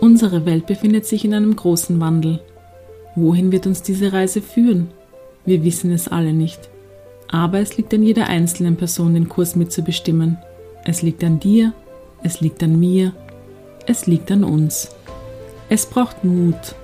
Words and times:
Unsere 0.00 0.46
Welt 0.46 0.66
befindet 0.66 1.04
sich 1.04 1.26
in 1.26 1.34
einem 1.34 1.54
großen 1.54 2.00
Wandel. 2.00 2.40
Wohin 3.16 3.52
wird 3.52 3.66
uns 3.66 3.82
diese 3.82 4.14
Reise 4.14 4.40
führen? 4.40 4.88
Wir 5.44 5.62
wissen 5.62 5.92
es 5.92 6.08
alle 6.08 6.32
nicht. 6.32 6.70
Aber 7.28 7.58
es 7.58 7.76
liegt 7.76 7.92
an 7.92 8.02
jeder 8.02 8.26
einzelnen 8.26 8.76
Person, 8.76 9.12
den 9.12 9.28
Kurs 9.28 9.56
mitzubestimmen. 9.56 10.38
Es 10.86 11.02
liegt 11.02 11.22
an 11.22 11.38
dir, 11.38 11.74
es 12.22 12.40
liegt 12.40 12.62
an 12.62 12.80
mir, 12.80 13.12
es 13.86 14.06
liegt 14.06 14.32
an 14.32 14.42
uns. 14.42 14.88
Es 15.68 15.84
braucht 15.84 16.24
Mut, 16.24 16.74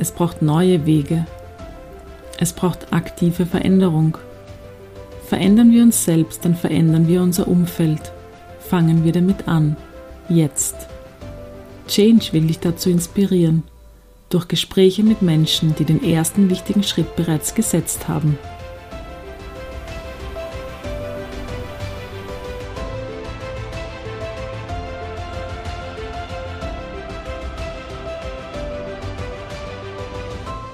es 0.00 0.10
braucht 0.10 0.42
neue 0.42 0.84
Wege, 0.86 1.24
es 2.38 2.52
braucht 2.52 2.92
aktive 2.92 3.46
Veränderung. 3.46 4.18
Verändern 5.24 5.70
wir 5.70 5.84
uns 5.84 6.04
selbst, 6.04 6.44
dann 6.44 6.56
verändern 6.56 7.06
wir 7.06 7.22
unser 7.22 7.46
Umfeld. 7.46 8.12
Fangen 8.58 9.04
wir 9.04 9.12
damit 9.12 9.46
an. 9.46 9.76
Jetzt. 10.28 10.88
Change 11.88 12.32
will 12.32 12.48
dich 12.48 12.58
dazu 12.58 12.90
inspirieren. 12.90 13.62
Durch 14.28 14.48
Gespräche 14.48 15.04
mit 15.04 15.22
Menschen, 15.22 15.76
die 15.76 15.84
den 15.84 16.02
ersten 16.02 16.50
wichtigen 16.50 16.82
Schritt 16.82 17.14
bereits 17.14 17.54
gesetzt 17.54 18.08
haben. 18.08 18.36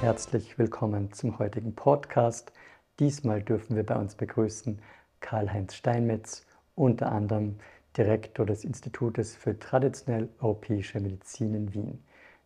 Herzlich 0.01 0.59
willkommen 0.59 1.13
zum 1.13 1.39
heutigen 1.39 1.75
Podcast. 1.75 2.53
Diesmal 2.99 3.43
dürfen 3.43 3.77
wir 3.77 3.85
bei 3.85 3.97
uns 3.97 4.15
begrüßen 4.15 4.81
Karl-Heinz 5.21 5.75
Steinmetz, 5.75 6.47
unter 6.75 7.13
anderem 7.13 7.57
Direktor 7.97 8.47
des 8.47 8.65
Institutes 8.65 9.35
für 9.35 9.59
traditionell 9.59 10.31
europäische 10.41 10.99
Medizin 10.99 11.55
in 11.55 11.75
Wien. 11.75 12.03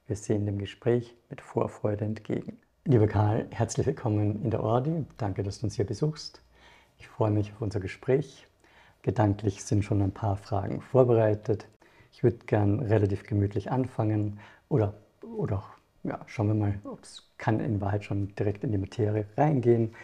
Wir 0.08 0.16
sehen 0.16 0.44
dem 0.44 0.58
Gespräch 0.58 1.16
mit 1.30 1.40
Vorfreude 1.40 2.04
entgegen. 2.04 2.58
Lieber 2.84 3.06
Karl, 3.06 3.46
herzlich 3.50 3.86
willkommen 3.86 4.42
in 4.42 4.50
der 4.50 4.62
Ordi. 4.62 5.04
Danke, 5.18 5.44
dass 5.44 5.60
du 5.60 5.66
uns 5.66 5.76
hier 5.76 5.86
besuchst. 5.86 6.42
Ich 6.98 7.06
freue 7.06 7.30
mich 7.30 7.52
auf 7.52 7.60
unser 7.60 7.78
Gespräch. 7.78 8.48
Gedanklich 9.02 9.62
sind 9.62 9.84
schon 9.84 10.02
ein 10.02 10.10
paar 10.10 10.36
Fragen 10.36 10.80
vorbereitet. 10.80 11.68
Ich 12.10 12.24
würde 12.24 12.38
gern 12.46 12.80
relativ 12.80 13.22
gemütlich 13.22 13.70
anfangen 13.70 14.40
oder, 14.68 14.94
oder 15.22 15.62
ja, 16.02 16.20
schauen 16.26 16.48
wir 16.48 16.54
mal, 16.54 16.80
ob 16.82 17.04
es 17.04 17.22
kann 17.38 17.60
in 17.60 17.80
Wahrheit 17.80 18.04
schon 18.04 18.34
direkt 18.34 18.64
in 18.64 18.72
die 18.72 18.78
Materie 18.78 19.26
reingehen. 19.36 19.94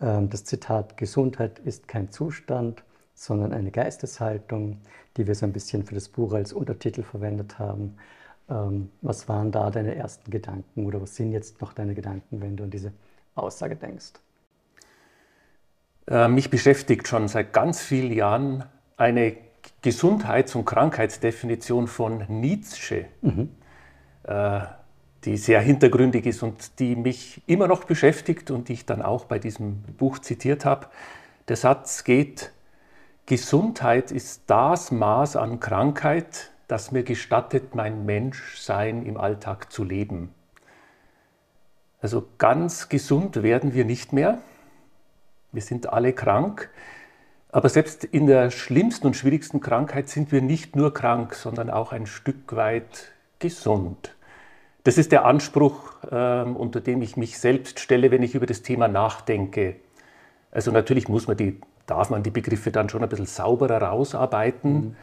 Ähm, 0.00 0.28
das 0.28 0.44
Zitat 0.44 0.96
Gesundheit 0.96 1.60
ist 1.60 1.86
kein 1.86 2.10
Zustand, 2.10 2.82
sondern 3.18 3.52
eine 3.52 3.72
Geisteshaltung, 3.72 4.78
die 5.16 5.26
wir 5.26 5.34
so 5.34 5.44
ein 5.44 5.52
bisschen 5.52 5.84
für 5.84 5.94
das 5.94 6.08
Buch 6.08 6.32
als 6.34 6.52
Untertitel 6.52 7.02
verwendet 7.02 7.58
haben. 7.58 7.96
Ähm, 8.48 8.90
was 9.02 9.28
waren 9.28 9.50
da 9.50 9.70
deine 9.70 9.96
ersten 9.96 10.30
Gedanken 10.30 10.86
oder 10.86 11.02
was 11.02 11.16
sind 11.16 11.32
jetzt 11.32 11.60
noch 11.60 11.72
deine 11.72 11.94
Gedanken, 11.94 12.40
wenn 12.40 12.56
du 12.56 12.62
an 12.62 12.70
diese 12.70 12.92
Aussage 13.34 13.74
denkst? 13.74 14.12
Äh, 16.06 16.28
mich 16.28 16.48
beschäftigt 16.48 17.08
schon 17.08 17.26
seit 17.26 17.52
ganz 17.52 17.80
vielen 17.80 18.12
Jahren 18.12 18.64
eine 18.96 19.36
Gesundheits- 19.82 20.54
und 20.54 20.64
Krankheitsdefinition 20.64 21.88
von 21.88 22.24
Nietzsche, 22.28 23.06
mhm. 23.20 23.50
äh, 24.22 24.60
die 25.24 25.36
sehr 25.36 25.60
hintergründig 25.60 26.24
ist 26.24 26.44
und 26.44 26.78
die 26.78 26.94
mich 26.94 27.42
immer 27.48 27.66
noch 27.66 27.82
beschäftigt 27.82 28.52
und 28.52 28.68
die 28.68 28.74
ich 28.74 28.86
dann 28.86 29.02
auch 29.02 29.24
bei 29.24 29.40
diesem 29.40 29.82
Buch 29.98 30.20
zitiert 30.20 30.64
habe. 30.64 30.86
Der 31.48 31.56
Satz 31.56 32.04
geht, 32.04 32.52
Gesundheit 33.28 34.10
ist 34.10 34.44
das 34.46 34.90
Maß 34.90 35.36
an 35.36 35.60
Krankheit, 35.60 36.50
das 36.66 36.92
mir 36.92 37.02
gestattet, 37.02 37.74
mein 37.74 38.06
Menschsein 38.06 39.04
im 39.04 39.18
Alltag 39.18 39.70
zu 39.70 39.84
leben. 39.84 40.32
Also 42.00 42.26
ganz 42.38 42.88
gesund 42.88 43.42
werden 43.42 43.74
wir 43.74 43.84
nicht 43.84 44.14
mehr. 44.14 44.38
Wir 45.52 45.60
sind 45.60 45.92
alle 45.92 46.14
krank. 46.14 46.70
Aber 47.52 47.68
selbst 47.68 48.02
in 48.02 48.28
der 48.28 48.50
schlimmsten 48.50 49.08
und 49.08 49.14
schwierigsten 49.14 49.60
Krankheit 49.60 50.08
sind 50.08 50.32
wir 50.32 50.40
nicht 50.40 50.74
nur 50.74 50.94
krank, 50.94 51.34
sondern 51.34 51.68
auch 51.68 51.92
ein 51.92 52.06
Stück 52.06 52.56
weit 52.56 53.12
gesund. 53.40 54.16
Das 54.84 54.96
ist 54.96 55.12
der 55.12 55.26
Anspruch, 55.26 56.02
äh, 56.10 56.44
unter 56.44 56.80
dem 56.80 57.02
ich 57.02 57.18
mich 57.18 57.38
selbst 57.38 57.78
stelle, 57.78 58.10
wenn 58.10 58.22
ich 58.22 58.34
über 58.34 58.46
das 58.46 58.62
Thema 58.62 58.88
nachdenke. 58.88 59.76
Also 60.50 60.70
natürlich 60.70 61.08
muss 61.08 61.26
man 61.26 61.36
die 61.36 61.60
darf 61.88 62.10
man 62.10 62.22
die 62.22 62.30
Begriffe 62.30 62.70
dann 62.70 62.88
schon 62.88 63.02
ein 63.02 63.08
bisschen 63.08 63.26
sauberer 63.26 63.82
rausarbeiten. 63.82 64.72
Mhm. 64.72 64.96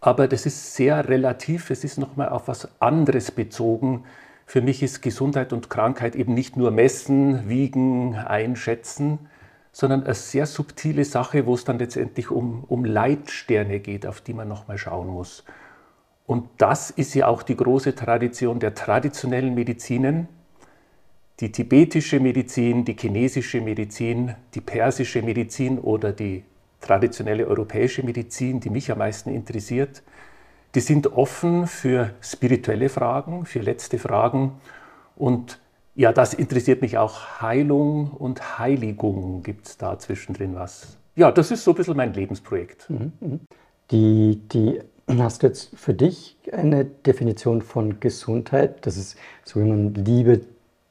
Aber 0.00 0.28
das 0.28 0.46
ist 0.46 0.74
sehr 0.74 1.08
relativ, 1.08 1.70
es 1.70 1.84
ist 1.84 1.98
nochmal 1.98 2.30
auf 2.30 2.48
was 2.48 2.68
anderes 2.80 3.30
bezogen. 3.30 4.04
Für 4.46 4.62
mich 4.62 4.82
ist 4.82 5.02
Gesundheit 5.02 5.52
und 5.52 5.70
Krankheit 5.70 6.16
eben 6.16 6.34
nicht 6.34 6.56
nur 6.56 6.70
messen, 6.70 7.48
wiegen, 7.48 8.14
einschätzen, 8.14 9.18
sondern 9.72 10.04
eine 10.04 10.14
sehr 10.14 10.46
subtile 10.46 11.04
Sache, 11.04 11.46
wo 11.46 11.54
es 11.54 11.64
dann 11.64 11.78
letztendlich 11.78 12.30
um, 12.30 12.64
um 12.64 12.84
Leitsterne 12.84 13.80
geht, 13.80 14.06
auf 14.06 14.20
die 14.20 14.34
man 14.34 14.48
nochmal 14.48 14.78
schauen 14.78 15.08
muss. 15.08 15.44
Und 16.26 16.48
das 16.58 16.90
ist 16.90 17.14
ja 17.14 17.26
auch 17.26 17.42
die 17.42 17.56
große 17.56 17.94
Tradition 17.94 18.58
der 18.58 18.74
traditionellen 18.74 19.54
Medizinen, 19.54 20.28
die 21.40 21.50
tibetische 21.50 22.20
Medizin, 22.20 22.84
die 22.84 22.96
chinesische 22.98 23.60
Medizin, 23.60 24.34
die 24.54 24.60
persische 24.60 25.22
Medizin 25.22 25.78
oder 25.78 26.12
die 26.12 26.44
traditionelle 26.80 27.46
europäische 27.46 28.02
Medizin, 28.02 28.60
die 28.60 28.70
mich 28.70 28.90
am 28.90 28.98
meisten 28.98 29.30
interessiert, 29.30 30.02
die 30.74 30.80
sind 30.80 31.12
offen 31.14 31.66
für 31.66 32.10
spirituelle 32.20 32.88
Fragen, 32.88 33.44
für 33.44 33.60
letzte 33.60 33.98
Fragen. 33.98 34.52
Und 35.16 35.58
ja, 35.94 36.12
das 36.12 36.34
interessiert 36.34 36.82
mich 36.82 36.98
auch. 36.98 37.40
Heilung 37.40 38.10
und 38.10 38.58
Heiligung 38.58 39.42
gibt 39.42 39.66
es 39.66 39.76
da 39.76 39.98
zwischendrin 39.98 40.54
was. 40.54 40.96
Ja, 41.16 41.32
das 41.32 41.50
ist 41.50 41.64
so 41.64 41.72
ein 41.72 41.74
bisschen 41.74 41.96
mein 41.96 42.14
Lebensprojekt. 42.14 42.88
Mhm, 42.88 43.12
mhm. 43.20 43.40
Die, 43.90 44.40
die, 44.52 44.80
hast 45.08 45.42
du 45.42 45.48
jetzt 45.48 45.76
für 45.76 45.92
dich 45.92 46.36
eine 46.52 46.84
Definition 46.84 47.62
von 47.62 47.98
Gesundheit? 47.98 48.86
Das 48.86 48.96
ist 48.96 49.18
so, 49.44 49.60
wie 49.60 49.68
man 49.68 49.94
Liebe 49.94 50.42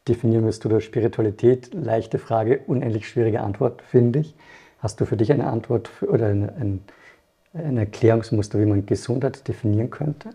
definieren 0.10 0.44
müsst 0.44 0.66
oder 0.66 0.82
Spiritualität, 0.82 1.74
leichte 1.74 2.20
Frage, 2.20 2.62
unendlich 2.68 3.08
schwierige 3.08 3.42
Antwort, 3.42 3.82
finde 3.82 4.20
ich. 4.20 4.36
Hast 4.80 5.00
du 5.00 5.06
für 5.06 5.18
dich 5.18 5.32
eine 5.32 5.48
Antwort 5.48 5.88
für, 5.88 6.10
oder 6.10 6.28
ein, 6.28 6.50
ein, 6.50 6.82
ein 7.54 7.78
Erklärungsmuster, 7.78 8.60
wie 8.60 8.66
man 8.66 8.86
Gesundheit 8.86 9.48
definieren 9.48 9.90
könnte? 9.90 10.32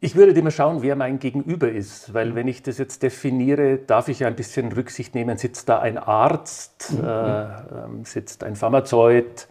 Ich 0.00 0.14
würde 0.14 0.38
immer 0.38 0.52
schauen, 0.52 0.82
wer 0.82 0.94
mein 0.94 1.18
Gegenüber 1.18 1.68
ist, 1.68 2.14
weil 2.14 2.36
wenn 2.36 2.46
ich 2.46 2.62
das 2.62 2.78
jetzt 2.78 3.02
definiere, 3.02 3.78
darf 3.78 4.06
ich 4.08 4.20
ja 4.20 4.28
ein 4.28 4.36
bisschen 4.36 4.70
Rücksicht 4.70 5.14
nehmen. 5.16 5.36
Sitzt 5.38 5.68
da 5.68 5.80
ein 5.80 5.98
Arzt, 5.98 6.92
mhm. 6.92 7.04
äh, 7.04 7.42
ähm, 7.42 8.04
sitzt 8.04 8.44
ein 8.44 8.54
Pharmazeut, 8.54 9.48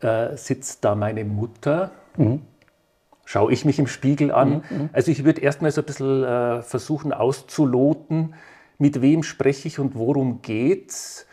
äh, 0.00 0.36
sitzt 0.36 0.84
da 0.84 0.94
meine 0.94 1.24
Mutter? 1.24 1.90
Mhm 2.16 2.42
schaue 3.24 3.52
ich 3.52 3.64
mich 3.64 3.78
im 3.78 3.86
Spiegel 3.86 4.30
an. 4.30 4.62
Mhm, 4.70 4.76
mhm. 4.76 4.90
Also 4.92 5.10
ich 5.10 5.24
würde 5.24 5.40
erstmal 5.40 5.70
so 5.70 5.80
ein 5.80 5.86
bisschen 5.86 6.24
äh, 6.24 6.62
versuchen 6.62 7.12
auszuloten, 7.12 8.34
mit 8.78 9.00
wem 9.00 9.22
spreche 9.22 9.68
ich 9.68 9.78
und 9.78 9.94
worum 9.94 10.42
geht's. 10.42 11.26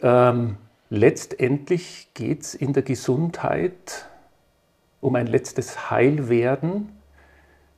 Ähm, 0.00 0.56
letztendlich 0.90 2.10
geht 2.14 2.42
es 2.42 2.54
in 2.54 2.72
der 2.72 2.82
Gesundheit 2.82 4.06
um 5.00 5.16
ein 5.16 5.26
letztes 5.26 5.90
Heilwerden, 5.90 6.92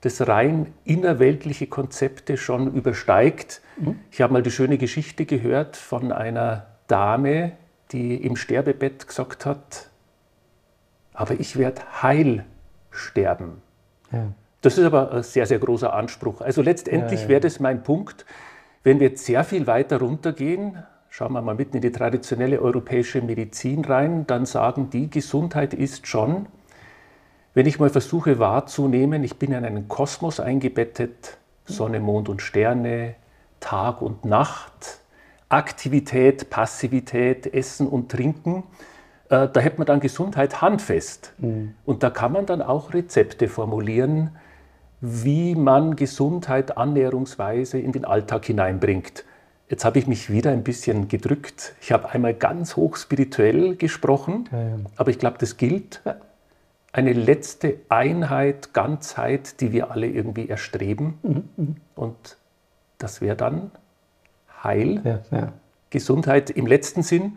das 0.03 0.29
rein 0.29 0.73
innerweltliche 0.85 1.67
Konzepte 1.67 2.37
schon 2.37 2.73
übersteigt. 2.73 3.63
Mhm. 3.79 3.99
Ich 4.11 4.21
habe 4.21 4.33
mal 4.33 4.43
die 4.43 4.51
schöne 4.51 4.79
Geschichte 4.79 5.25
gehört 5.25 5.77
von 5.77 6.13
einer 6.13 6.67
Dame, 6.87 7.53
die 7.93 8.17
im 8.17 8.37
Sterbebett 8.37 9.09
gesagt 9.09 9.47
hat, 9.47 9.89
aber 11.13 11.41
ich 11.41 11.57
werde 11.57 11.83
heil 12.03 12.45
sterben. 12.97 13.63
Ja. 14.13 14.29
Das 14.63 14.79
ist 14.79 14.85
aber 14.85 15.13
ein 15.13 15.23
sehr, 15.23 15.47
sehr 15.47 15.59
großer 15.59 15.93
Anspruch. 15.93 16.41
Also 16.41 16.63
letztendlich 16.63 17.23
ja, 17.23 17.29
wäre 17.29 17.41
das 17.41 17.61
mein 17.61 17.83
Punkt, 17.83 18.27
wenn 18.83 19.01
wir 19.01 19.09
jetzt 19.09 19.25
sehr 19.25 19.45
viel 19.45 19.67
weiter 19.67 19.99
runtergehen, 19.99 20.83
schauen 21.11 21.33
wir 21.33 21.43
mal 21.43 21.55
mitten 21.55 21.77
in 21.77 21.83
die 21.83 21.93
traditionelle 21.93 22.61
europäische 22.61 23.23
Medizin 23.23 23.85
rein, 23.85 24.27
dann 24.27 24.47
sagen 24.47 24.91
die, 24.91 25.11
Gesundheit 25.11 25.75
ist 25.75 26.07
schon, 26.07 26.47
wenn 27.55 27.67
ich 27.67 27.79
mal 27.79 27.91
versuche 27.91 28.39
wahrzunehmen, 28.39 29.25
ich 29.25 29.39
bin 29.39 29.53
in 29.53 29.65
einen 29.65 29.89
Kosmos 29.89 30.41
eingebettet, 30.41 31.39
Sonne, 31.65 32.01
Mond 32.01 32.29
und 32.29 32.43
Sterne, 32.43 33.15
Tag 33.61 34.03
und 34.03 34.25
Nacht, 34.25 35.01
Aktivität, 35.49 36.51
Passivität, 36.51 37.53
Essen 37.55 37.87
und 37.87 38.11
Trinken. 38.11 38.65
Äh, 39.29 39.49
da 39.53 39.61
hätte 39.61 39.79
man 39.79 39.87
dann 39.87 40.01
Gesundheit 40.01 40.61
handfest. 40.61 41.33
Mhm. 41.39 41.75
Und 41.85 42.03
da 42.03 42.11
kann 42.11 42.33
man 42.33 42.47
dann 42.47 42.63
auch 42.63 42.95
Rezepte 42.95 43.49
formulieren, 43.49 44.31
wie 45.01 45.55
man 45.55 45.97
Gesundheit 45.97 46.77
annäherungsweise 46.77 47.79
in 47.79 47.93
den 47.93 48.05
Alltag 48.05 48.45
hineinbringt. 48.47 49.25
Jetzt 49.69 49.85
habe 49.85 49.99
ich 49.99 50.07
mich 50.07 50.31
wieder 50.31 50.53
ein 50.53 50.63
bisschen 50.63 51.09
gedrückt. 51.09 51.75
Ich 51.81 51.91
habe 51.91 52.11
einmal 52.11 52.35
ganz 52.35 52.77
hoch 52.77 52.97
spirituell 52.97 53.75
gesprochen, 53.75 54.49
ja, 54.53 54.63
ja. 54.63 54.77
aber 54.97 55.11
ich 55.11 55.19
glaube, 55.19 55.39
das 55.39 55.57
gilt 55.57 56.03
eine 56.93 57.13
letzte 57.13 57.79
Einheit, 57.89 58.73
Ganzheit, 58.73 59.61
die 59.61 59.73
wir 59.73 59.91
alle 59.91 60.07
irgendwie 60.07 60.49
erstreben. 60.49 61.19
Mhm. 61.23 61.77
Und 61.95 62.37
das 62.99 63.21
wäre 63.21 63.37
dann 63.37 63.71
Heil, 64.63 65.21
ja. 65.31 65.53
Gesundheit 65.91 66.51
im 66.51 66.67
letzten 66.67 67.03
Sinn. 67.03 67.37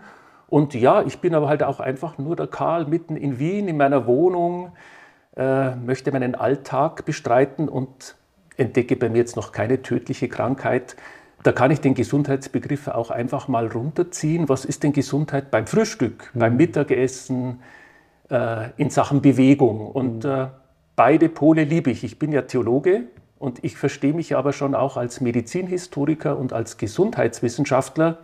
Und 0.49 0.73
ja, 0.73 1.03
ich 1.03 1.19
bin 1.19 1.35
aber 1.35 1.47
halt 1.47 1.63
auch 1.63 1.79
einfach 1.79 2.17
nur 2.17 2.35
der 2.35 2.47
Karl 2.47 2.85
mitten 2.85 3.15
in 3.15 3.37
Wien 3.39 3.67
in 3.67 3.77
meiner 3.77 4.07
Wohnung, 4.07 4.71
äh, 5.37 5.75
möchte 5.75 6.11
meinen 6.11 6.35
Alltag 6.35 7.05
bestreiten 7.05 7.69
und 7.69 8.15
entdecke 8.57 8.95
bei 8.95 9.09
mir 9.09 9.19
jetzt 9.19 9.35
noch 9.35 9.51
keine 9.51 9.81
tödliche 9.81 10.27
Krankheit. 10.27 10.95
Da 11.43 11.51
kann 11.51 11.71
ich 11.71 11.79
den 11.79 11.93
Gesundheitsbegriff 11.93 12.87
auch 12.87 13.11
einfach 13.11 13.47
mal 13.47 13.67
runterziehen. 13.67 14.49
Was 14.49 14.65
ist 14.65 14.83
denn 14.83 14.91
Gesundheit 14.91 15.51
beim 15.51 15.67
Frühstück, 15.67 16.31
mhm. 16.33 16.39
beim 16.39 16.57
Mittagessen, 16.57 17.61
äh, 18.29 18.71
in 18.77 18.89
Sachen 18.89 19.21
Bewegung? 19.21 19.87
Und 19.87 20.23
mhm. 20.25 20.31
äh, 20.31 20.47
beide 20.95 21.29
Pole 21.29 21.63
liebe 21.63 21.91
ich. 21.91 22.03
Ich 22.03 22.17
bin 22.17 22.31
ja 22.31 22.41
Theologe 22.41 23.03
und 23.37 23.63
ich 23.63 23.77
verstehe 23.77 24.13
mich 24.13 24.35
aber 24.35 24.51
schon 24.51 24.73
auch 24.75 24.97
als 24.97 25.21
Medizinhistoriker 25.21 26.37
und 26.37 26.51
als 26.53 26.77
Gesundheitswissenschaftler 26.77 28.17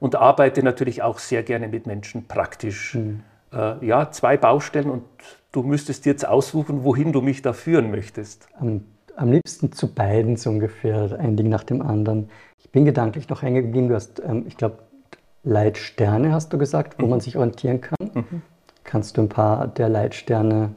und 0.00 0.16
arbeite 0.16 0.62
natürlich 0.62 1.02
auch 1.02 1.18
sehr 1.18 1.42
gerne 1.44 1.68
mit 1.68 1.86
Menschen 1.86 2.26
praktisch. 2.26 2.94
Mhm. 2.94 3.22
Äh, 3.52 3.84
ja, 3.86 4.10
zwei 4.10 4.36
Baustellen 4.36 4.90
und 4.90 5.04
du 5.52 5.62
müsstest 5.62 6.06
jetzt 6.06 6.26
aussuchen, 6.26 6.82
wohin 6.82 7.12
du 7.12 7.20
mich 7.20 7.42
da 7.42 7.52
führen 7.52 7.90
möchtest. 7.90 8.48
Am, 8.58 8.84
am 9.14 9.30
liebsten 9.30 9.72
zu 9.72 9.94
beiden 9.94 10.36
so 10.36 10.50
ungefähr, 10.50 11.18
ein 11.18 11.36
Ding 11.36 11.48
nach 11.48 11.64
dem 11.64 11.82
anderen. 11.82 12.30
Ich 12.58 12.70
bin 12.70 12.84
gedanklich 12.84 13.28
noch 13.28 13.42
hängen 13.42 13.62
geblieben. 13.62 13.88
Du 13.88 13.94
hast, 13.94 14.20
ähm, 14.20 14.44
ich 14.48 14.56
glaube, 14.56 14.78
Leitsterne 15.42 16.32
hast 16.32 16.52
du 16.52 16.58
gesagt, 16.58 16.98
wo 16.98 17.04
mhm. 17.04 17.10
man 17.10 17.20
sich 17.20 17.36
orientieren 17.36 17.80
kann. 17.80 18.10
Mhm. 18.14 18.42
Kannst 18.84 19.16
du 19.16 19.22
ein 19.22 19.28
paar 19.28 19.68
der 19.68 19.88
Leitsterne 19.88 20.70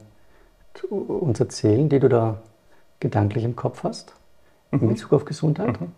uns 0.90 1.40
erzählen, 1.40 1.88
die 1.88 2.00
du 2.00 2.08
da 2.08 2.42
gedanklich 3.00 3.44
im 3.44 3.56
Kopf 3.56 3.84
hast, 3.84 4.14
in 4.70 4.80
mhm. 4.80 4.88
Bezug 4.88 5.12
auf 5.12 5.24
Gesundheit? 5.24 5.80
Mhm. 5.80 5.92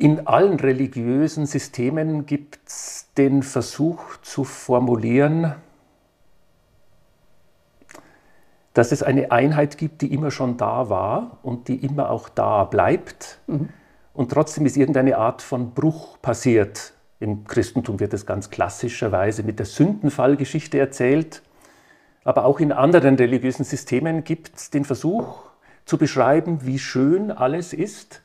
In 0.00 0.28
allen 0.28 0.60
religiösen 0.60 1.44
Systemen 1.44 2.24
gibt 2.24 2.60
es 2.68 3.08
den 3.16 3.42
Versuch 3.42 4.18
zu 4.22 4.44
formulieren, 4.44 5.56
dass 8.74 8.92
es 8.92 9.02
eine 9.02 9.32
Einheit 9.32 9.76
gibt, 9.76 10.02
die 10.02 10.14
immer 10.14 10.30
schon 10.30 10.56
da 10.56 10.88
war 10.88 11.38
und 11.42 11.66
die 11.66 11.84
immer 11.84 12.10
auch 12.10 12.28
da 12.28 12.62
bleibt. 12.62 13.40
Mhm. 13.48 13.70
Und 14.14 14.30
trotzdem 14.30 14.66
ist 14.66 14.76
irgendeine 14.76 15.18
Art 15.18 15.42
von 15.42 15.74
Bruch 15.74 16.22
passiert. 16.22 16.92
Im 17.18 17.42
Christentum 17.42 17.98
wird 17.98 18.14
es 18.14 18.24
ganz 18.24 18.50
klassischerweise 18.50 19.42
mit 19.42 19.58
der 19.58 19.66
Sündenfallgeschichte 19.66 20.78
erzählt. 20.78 21.42
Aber 22.22 22.44
auch 22.44 22.60
in 22.60 22.70
anderen 22.70 23.16
religiösen 23.16 23.64
Systemen 23.64 24.22
gibt 24.22 24.54
es 24.54 24.70
den 24.70 24.84
Versuch 24.84 25.40
zu 25.84 25.98
beschreiben, 25.98 26.60
wie 26.62 26.78
schön 26.78 27.32
alles 27.32 27.72
ist 27.72 28.22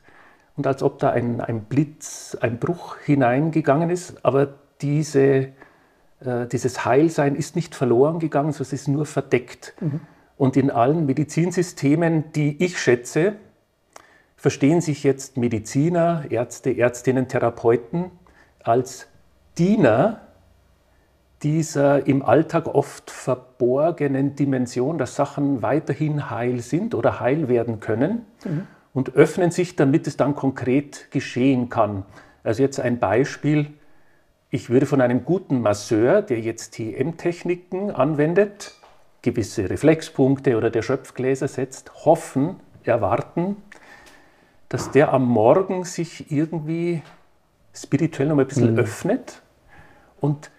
und 0.56 0.66
als 0.66 0.82
ob 0.82 0.98
da 0.98 1.10
ein, 1.10 1.40
ein 1.40 1.64
Blitz, 1.64 2.36
ein 2.40 2.58
Bruch 2.58 2.96
hineingegangen 2.98 3.90
ist. 3.90 4.24
Aber 4.24 4.54
diese, 4.80 5.48
äh, 6.20 6.46
dieses 6.50 6.84
Heilsein 6.84 7.34
ist 7.34 7.56
nicht 7.56 7.74
verloren 7.74 8.20
gegangen, 8.20 8.52
sondern 8.52 8.66
es 8.66 8.72
ist 8.72 8.88
nur 8.88 9.06
verdeckt. 9.06 9.74
Mhm. 9.80 10.00
Und 10.36 10.56
in 10.56 10.70
allen 10.70 11.06
Medizinsystemen, 11.06 12.32
die 12.32 12.62
ich 12.62 12.78
schätze, 12.78 13.34
verstehen 14.36 14.80
sich 14.80 15.02
jetzt 15.02 15.36
Mediziner, 15.36 16.24
Ärzte, 16.30 16.70
Ärztinnen, 16.70 17.28
Therapeuten 17.28 18.10
als 18.62 19.08
Diener 19.58 20.20
dieser 21.42 22.06
im 22.06 22.22
Alltag 22.22 22.66
oft 22.66 23.10
verborgenen 23.10 24.34
Dimension, 24.34 24.98
dass 24.98 25.14
Sachen 25.14 25.62
weiterhin 25.62 26.30
heil 26.30 26.60
sind 26.60 26.94
oder 26.94 27.20
heil 27.20 27.48
werden 27.48 27.80
können. 27.80 28.24
Mhm 28.44 28.66
und 28.94 29.16
öffnen 29.16 29.50
sich, 29.50 29.76
damit 29.76 30.06
es 30.06 30.16
dann 30.16 30.34
konkret 30.34 31.10
geschehen 31.10 31.68
kann. 31.68 32.06
Also 32.42 32.62
jetzt 32.62 32.80
ein 32.80 32.98
Beispiel. 32.98 33.66
Ich 34.50 34.70
würde 34.70 34.86
von 34.86 35.00
einem 35.00 35.24
guten 35.24 35.60
Masseur, 35.60 36.22
der 36.22 36.40
jetzt 36.40 36.74
TM-Techniken 36.74 37.90
anwendet, 37.90 38.72
gewisse 39.20 39.68
Reflexpunkte 39.68 40.56
oder 40.56 40.70
der 40.70 40.82
Schöpfgläser 40.82 41.48
setzt, 41.48 42.04
hoffen, 42.04 42.60
erwarten, 42.84 43.56
dass 44.68 44.90
der 44.90 45.12
am 45.12 45.26
Morgen 45.26 45.84
sich 45.84 46.30
irgendwie 46.30 47.02
spirituell 47.74 48.28
noch 48.28 48.38
ein 48.38 48.46
bisschen 48.46 48.72
mhm. 48.74 48.78
öffnet 48.78 49.42
und 50.20 50.50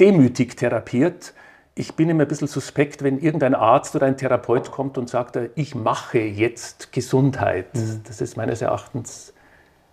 demütig 0.00 0.56
therapiert 0.56 1.34
ich 1.74 1.94
bin 1.94 2.08
immer 2.08 2.22
ein 2.22 2.28
bisschen 2.28 2.48
suspekt, 2.48 3.02
wenn 3.02 3.18
irgendein 3.18 3.54
Arzt 3.54 3.96
oder 3.96 4.06
ein 4.06 4.16
Therapeut 4.16 4.70
kommt 4.70 4.96
und 4.96 5.10
sagt, 5.10 5.38
ich 5.56 5.74
mache 5.74 6.18
jetzt 6.18 6.92
Gesundheit. 6.92 7.74
Mhm. 7.74 8.02
Das 8.06 8.20
ist 8.20 8.36
meines 8.36 8.62
Erachtens 8.62 9.34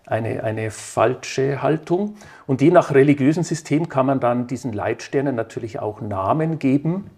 eine, 0.06 0.44
eine 0.44 0.70
falsche 0.70 1.62
Haltung. 1.64 2.16
Und 2.46 2.62
je 2.62 2.70
nach 2.70 2.94
religiösen 2.94 3.44
System 3.44 3.90
kann 3.90 4.06
man 4.06 4.20
dann 4.20 4.46
diesen 4.46 4.74
Leitsternen 4.74 5.36
natürlich 5.36 5.80
auch 5.80 6.02
Namen 6.02 6.60
geben. 6.60 7.10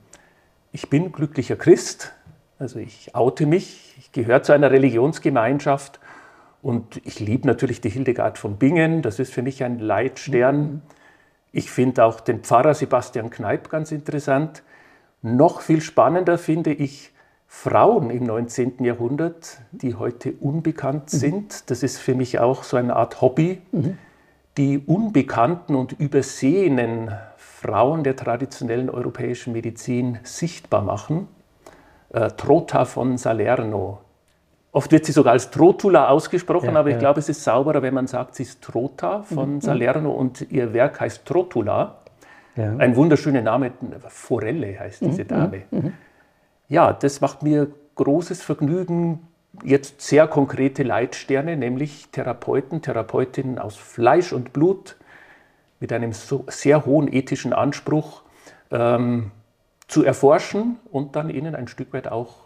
Ich 0.71 0.89
bin 0.89 1.11
glücklicher 1.11 1.55
Christ, 1.55 2.13
also 2.57 2.79
ich 2.79 3.13
oute 3.13 3.45
mich, 3.45 3.95
ich 3.99 4.11
gehöre 4.11 4.43
zu 4.43 4.53
einer 4.53 4.71
Religionsgemeinschaft 4.71 5.99
und 6.61 7.01
ich 7.05 7.19
liebe 7.19 7.45
natürlich 7.45 7.81
die 7.81 7.89
Hildegard 7.89 8.37
von 8.37 8.57
Bingen, 8.57 9.01
das 9.01 9.19
ist 9.19 9.33
für 9.33 9.41
mich 9.41 9.63
ein 9.63 9.79
Leitstern. 9.79 10.61
Mhm. 10.61 10.81
Ich 11.53 11.69
finde 11.71 12.03
auch 12.03 12.19
den 12.19 12.39
Pfarrer 12.39 12.73
Sebastian 12.73 13.29
Kneip 13.29 13.69
ganz 13.69 13.91
interessant. 13.91 14.63
Noch 15.21 15.61
viel 15.61 15.81
spannender 15.81 16.37
finde 16.37 16.73
ich 16.73 17.11
Frauen 17.47 18.09
im 18.09 18.23
19. 18.23 18.83
Jahrhundert, 18.83 19.59
die 19.71 19.93
heute 19.93 20.33
unbekannt 20.33 21.13
mhm. 21.13 21.17
sind. 21.17 21.69
Das 21.69 21.83
ist 21.83 21.99
für 21.99 22.15
mich 22.15 22.39
auch 22.39 22.63
so 22.63 22.75
eine 22.75 22.95
Art 22.95 23.21
Hobby. 23.21 23.61
Mhm. 23.71 23.99
Die 24.57 24.79
unbekannten 24.79 25.75
und 25.75 25.93
übersehenen 25.93 27.11
Frauen 27.37 28.03
der 28.03 28.15
traditionellen 28.15 28.89
europäischen 28.89 29.53
Medizin 29.53 30.17
sichtbar 30.23 30.81
machen. 30.81 31.27
Äh, 32.09 32.31
Trota 32.31 32.85
von 32.85 33.17
Salerno 33.17 33.99
Oft 34.73 34.91
wird 34.91 35.05
sie 35.05 35.11
sogar 35.11 35.33
als 35.33 35.51
Trotula 35.51 36.09
ausgesprochen, 36.09 36.73
ja, 36.73 36.79
aber 36.79 36.89
ich 36.89 36.95
ja. 36.95 36.99
glaube, 36.99 37.19
es 37.19 37.29
ist 37.29 37.43
sauberer, 37.43 37.83
wenn 37.83 37.93
man 37.93 38.07
sagt, 38.07 38.33
sie 38.33 38.41
ist 38.41 38.63
Trota 38.63 39.21
von 39.21 39.55
mhm. 39.55 39.61
Salerno 39.61 40.11
und 40.11 40.51
ihr 40.51 40.73
Werk 40.73 40.99
heißt 40.99 41.25
Trotula. 41.25 41.99
Ja. 42.55 42.75
Ein 42.77 42.95
wunderschöner 42.95 43.41
Name, 43.41 43.71
Forelle 44.09 44.79
heißt 44.79 45.01
diese 45.01 45.23
mhm. 45.23 45.27
Dame. 45.27 45.61
Mhm. 45.69 45.93
Ja, 46.69 46.91
das 46.91 47.21
macht 47.21 47.43
mir 47.43 47.67
großes 47.93 48.41
Vergnügen, 48.41 49.27
jetzt 49.63 50.01
sehr 50.01 50.27
konkrete 50.27 50.81
Leitsterne, 50.81 51.55
nämlich 51.55 52.09
Therapeuten, 52.11 52.81
Therapeutinnen 52.81 53.59
aus 53.59 53.75
Fleisch 53.75 54.33
und 54.33 54.53
Blut 54.53 54.95
mit 55.79 55.93
einem 55.93 56.13
so 56.13 56.45
sehr 56.47 56.87
hohen 56.87 57.13
ethischen 57.13 57.53
Anspruch 57.53 58.23
ähm, 58.71 59.29
zu 59.87 60.03
erforschen 60.03 60.79
und 60.91 61.15
dann 61.15 61.29
ihnen 61.29 61.53
ein 61.53 61.67
Stück 61.67 61.93
weit 61.93 62.07
auch 62.07 62.37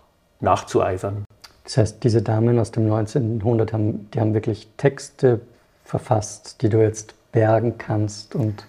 nachzueifern. 0.42 1.24
Das 1.68 1.76
heißt, 1.76 2.04
diese 2.06 2.22
Damen 2.22 2.60
aus 2.60 2.72
dem 2.72 2.88
19. 2.88 3.40
Jahrhundert 3.40 3.74
haben, 3.74 4.10
die 4.12 4.22
haben 4.22 4.34
wirklich 4.34 4.70
Texte 4.78 5.42
verfasst, 5.84 6.62
die 6.62 6.70
du 6.70 6.82
jetzt 6.82 7.14
bergen 7.34 7.78
kannst 7.78 8.36
und 8.36 8.66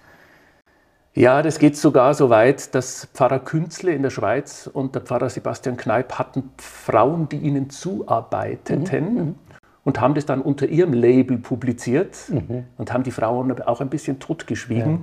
ja, 1.15 1.43
das 1.43 1.59
geht 1.59 1.77
sogar 1.77 2.15
so 2.15 2.31
weit, 2.31 2.77
dass 2.77 3.07
Pfarrer 3.13 3.41
Künzle 3.41 3.93
in 3.93 4.03
der 4.03 4.11
Schweiz 4.11 4.71
und 4.73 4.95
der 4.95 5.03
Pfarrer 5.03 5.29
Sebastian 5.29 5.77
Kneip 5.77 6.17
hatten 6.17 6.51
Frauen, 6.59 7.29
die 7.29 7.39
ihnen 7.39 7.71
zuarbeiteten 7.71 9.15
mhm, 9.15 9.21
mhm. 9.21 9.35
und 9.83 10.01
haben 10.01 10.15
das 10.15 10.27
dann 10.27 10.41
unter 10.41 10.67
ihrem 10.67 10.93
Label 10.93 11.39
publiziert 11.39 12.17
mhm. 12.29 12.67
und 12.77 12.93
haben 12.93 13.03
die 13.03 13.11
Frauen 13.11 13.61
auch 13.63 13.81
ein 13.81 13.91
bisschen 13.91 14.21
totgeschwiegen. 14.21 15.03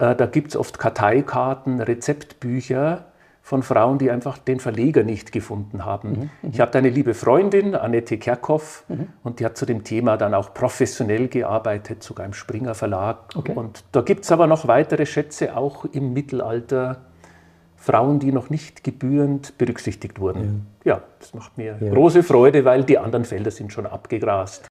Ja, 0.00 0.12
äh, 0.12 0.16
da 0.16 0.26
gibt 0.26 0.48
es 0.48 0.56
oft 0.56 0.78
Karteikarten, 0.80 1.80
Rezeptbücher, 1.80 3.04
von 3.44 3.62
Frauen, 3.62 3.98
die 3.98 4.10
einfach 4.10 4.38
den 4.38 4.58
Verleger 4.58 5.02
nicht 5.02 5.30
gefunden 5.30 5.84
haben. 5.84 6.08
Mhm, 6.08 6.30
mhm. 6.40 6.50
ich 6.50 6.60
habe 6.60 6.78
eine 6.78 6.88
liebe 6.88 7.12
Freundin, 7.12 7.74
Annette 7.74 8.16
Kerkhoff, 8.16 8.84
mhm. 8.88 9.08
und 9.22 9.38
die 9.38 9.44
hat 9.44 9.58
zu 9.58 9.66
dem 9.66 9.84
Thema 9.84 10.16
dann 10.16 10.32
auch 10.32 10.54
professionell 10.54 11.28
gearbeitet, 11.28 12.02
sogar 12.02 12.24
im 12.24 12.32
Springer 12.32 12.74
Verlag. 12.74 13.18
Okay. 13.36 13.52
Und 13.54 13.84
da 13.92 14.00
gibt 14.00 14.24
es 14.24 14.32
aber 14.32 14.46
noch 14.46 14.66
weitere 14.66 15.04
Schätze, 15.04 15.58
auch 15.58 15.84
im 15.84 16.14
Mittelalter, 16.14 17.02
Frauen, 17.76 18.18
die 18.18 18.32
noch 18.32 18.48
nicht 18.48 18.82
gebührend 18.82 19.58
berücksichtigt 19.58 20.20
wurden. 20.20 20.66
Ja, 20.82 20.94
ja 20.94 21.02
das 21.18 21.34
macht 21.34 21.58
mir 21.58 21.76
ja. 21.78 21.92
große 21.92 22.22
Freude, 22.22 22.64
weil 22.64 22.84
die 22.84 22.96
anderen 22.96 23.26
Felder 23.26 23.50
sind 23.50 23.74
schon 23.74 23.84
abgegrast. 23.84 24.68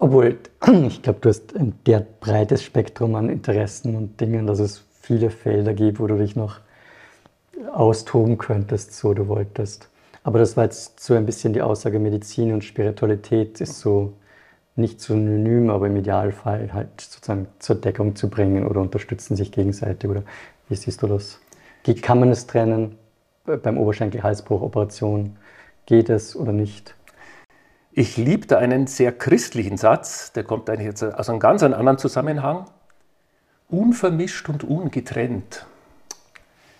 Obwohl, 0.00 0.38
ich 0.88 1.02
glaube, 1.02 1.20
du 1.20 1.28
hast 1.28 1.54
ein 1.54 1.74
der 1.86 2.04
breites 2.18 2.64
Spektrum 2.64 3.14
an 3.14 3.28
Interessen 3.28 3.94
und 3.94 4.20
Dingen, 4.20 4.48
dass 4.48 4.58
es 4.58 4.84
viele 5.02 5.30
Felder 5.30 5.72
gibt, 5.72 6.00
wo 6.00 6.08
du 6.08 6.16
dich 6.18 6.34
noch 6.34 6.58
austoben 7.72 8.38
könntest, 8.38 8.94
so 8.94 9.14
du 9.14 9.28
wolltest. 9.28 9.88
Aber 10.22 10.38
das 10.38 10.56
war 10.56 10.64
jetzt 10.64 11.00
so 11.00 11.14
ein 11.14 11.26
bisschen 11.26 11.52
die 11.52 11.62
Aussage, 11.62 11.98
Medizin 11.98 12.52
und 12.52 12.64
Spiritualität 12.64 13.60
ist 13.60 13.80
so 13.80 14.12
nicht 14.76 15.00
synonym, 15.00 15.70
aber 15.70 15.86
im 15.86 15.96
Idealfall 15.96 16.72
halt 16.72 17.00
sozusagen 17.00 17.48
zur 17.58 17.76
Deckung 17.76 18.14
zu 18.14 18.28
bringen 18.28 18.66
oder 18.66 18.80
unterstützen 18.80 19.36
sich 19.36 19.50
gegenseitig. 19.50 20.08
Oder 20.08 20.22
wie 20.68 20.76
siehst 20.76 21.02
du 21.02 21.06
das? 21.06 21.40
Kann 22.02 22.20
man 22.20 22.30
es 22.30 22.46
trennen 22.46 22.96
beim 23.44 23.78
Oberschenkel-Halsbruch-Operation? 23.78 25.36
Geht 25.86 26.10
es 26.10 26.36
oder 26.36 26.52
nicht? 26.52 26.94
Ich 27.92 28.16
liebte 28.16 28.58
einen 28.58 28.86
sehr 28.86 29.10
christlichen 29.10 29.78
Satz, 29.78 30.32
der 30.32 30.44
kommt 30.44 30.68
eigentlich 30.68 30.86
jetzt 30.86 31.02
aus 31.02 31.30
einem 31.30 31.40
ganz 31.40 31.62
anderen 31.62 31.98
Zusammenhang. 31.98 32.66
Unvermischt 33.68 34.48
und 34.48 34.64
ungetrennt. 34.64 35.66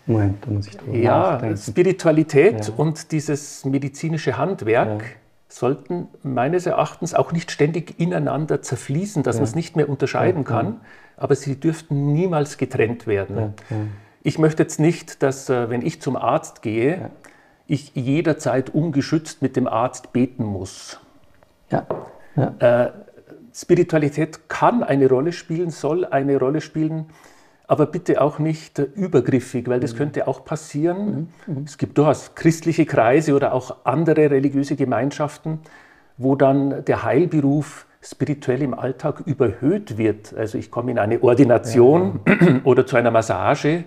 Moment, 0.09 0.45
da 0.47 0.51
muss 0.51 0.67
ich 0.67 0.77
drüber 0.77 0.97
Ja, 0.97 1.19
nachdenken. 1.33 1.57
Spiritualität 1.59 2.69
Ja. 2.69 2.75
und 2.77 3.13
dieses 3.13 3.65
medizinische 3.65 4.37
Handwerk 4.39 5.03
Ja. 5.03 5.09
sollten 5.49 6.09
meines 6.23 6.67
Erachtens 6.67 7.15
auch 7.15 7.33
nicht 7.33 7.51
ständig 7.51 8.01
ineinander 8.01 8.63
zerfließen, 8.63 9.23
dass 9.23 9.37
Ja. 9.37 9.41
man 9.41 9.49
es 9.49 9.55
nicht 9.55 9.77
mehr 9.77 9.89
unterscheiden 9.89 10.45
kann, 10.45 10.81
aber 11.17 11.35
sie 11.35 11.61
dürften 11.61 12.13
niemals 12.13 12.57
getrennt 12.57 13.07
werden. 13.07 13.55
Ich 14.23 14.39
möchte 14.39 14.63
jetzt 14.63 14.81
nicht, 14.81 15.23
dass, 15.23 15.49
äh, 15.49 15.71
wenn 15.71 15.83
ich 15.83 16.01
zum 16.01 16.17
Arzt 16.17 16.63
gehe, 16.63 17.11
ich 17.67 17.93
jederzeit 17.95 18.71
ungeschützt 18.71 19.43
mit 19.43 19.57
dem 19.57 19.67
Arzt 19.69 20.13
beten 20.13 20.45
muss. 20.45 21.01
Ja, 21.71 21.87
ja, 22.35 22.93
Spiritualität 23.55 24.49
kann 24.49 24.83
eine 24.83 25.09
Rolle 25.09 25.33
spielen, 25.33 25.71
soll 25.71 26.05
eine 26.05 26.39
Rolle 26.39 26.61
spielen, 26.61 27.07
aber 27.69 27.85
bitte 27.87 28.21
auch 28.23 28.39
nicht 28.39 28.79
äh, 28.79 28.89
übergriffig, 28.95 29.69
weil 29.69 29.79
das 29.79 29.95
könnte 29.95 30.27
auch 30.27 30.45
passieren. 30.45 31.29
Es 31.65 31.79
gibt 31.79 31.99
durchaus 31.99 32.35
christliche 32.35 32.87
Kreise 32.87 33.35
oder 33.35 33.53
auch 33.53 33.77
andere 33.85 34.31
religiöse 34.31 34.75
Gemeinschaften, 34.75 35.61
wo 36.17 36.35
dann 36.35 36.85
der 36.87 37.05
Heilberuf 37.05 37.87
spirituell 38.01 38.63
im 38.63 38.75
Alltag 38.75 39.23
überhöht 39.27 39.99
wird. 39.99 40.35
Also 40.35 40.57
ich 40.57 40.71
komme 40.71 40.91
in 40.91 40.99
eine 40.99 41.23
Ordination 41.23 42.21
oder 42.65 42.87
zu 42.87 42.97
einer 42.97 43.11
Massage 43.11 43.85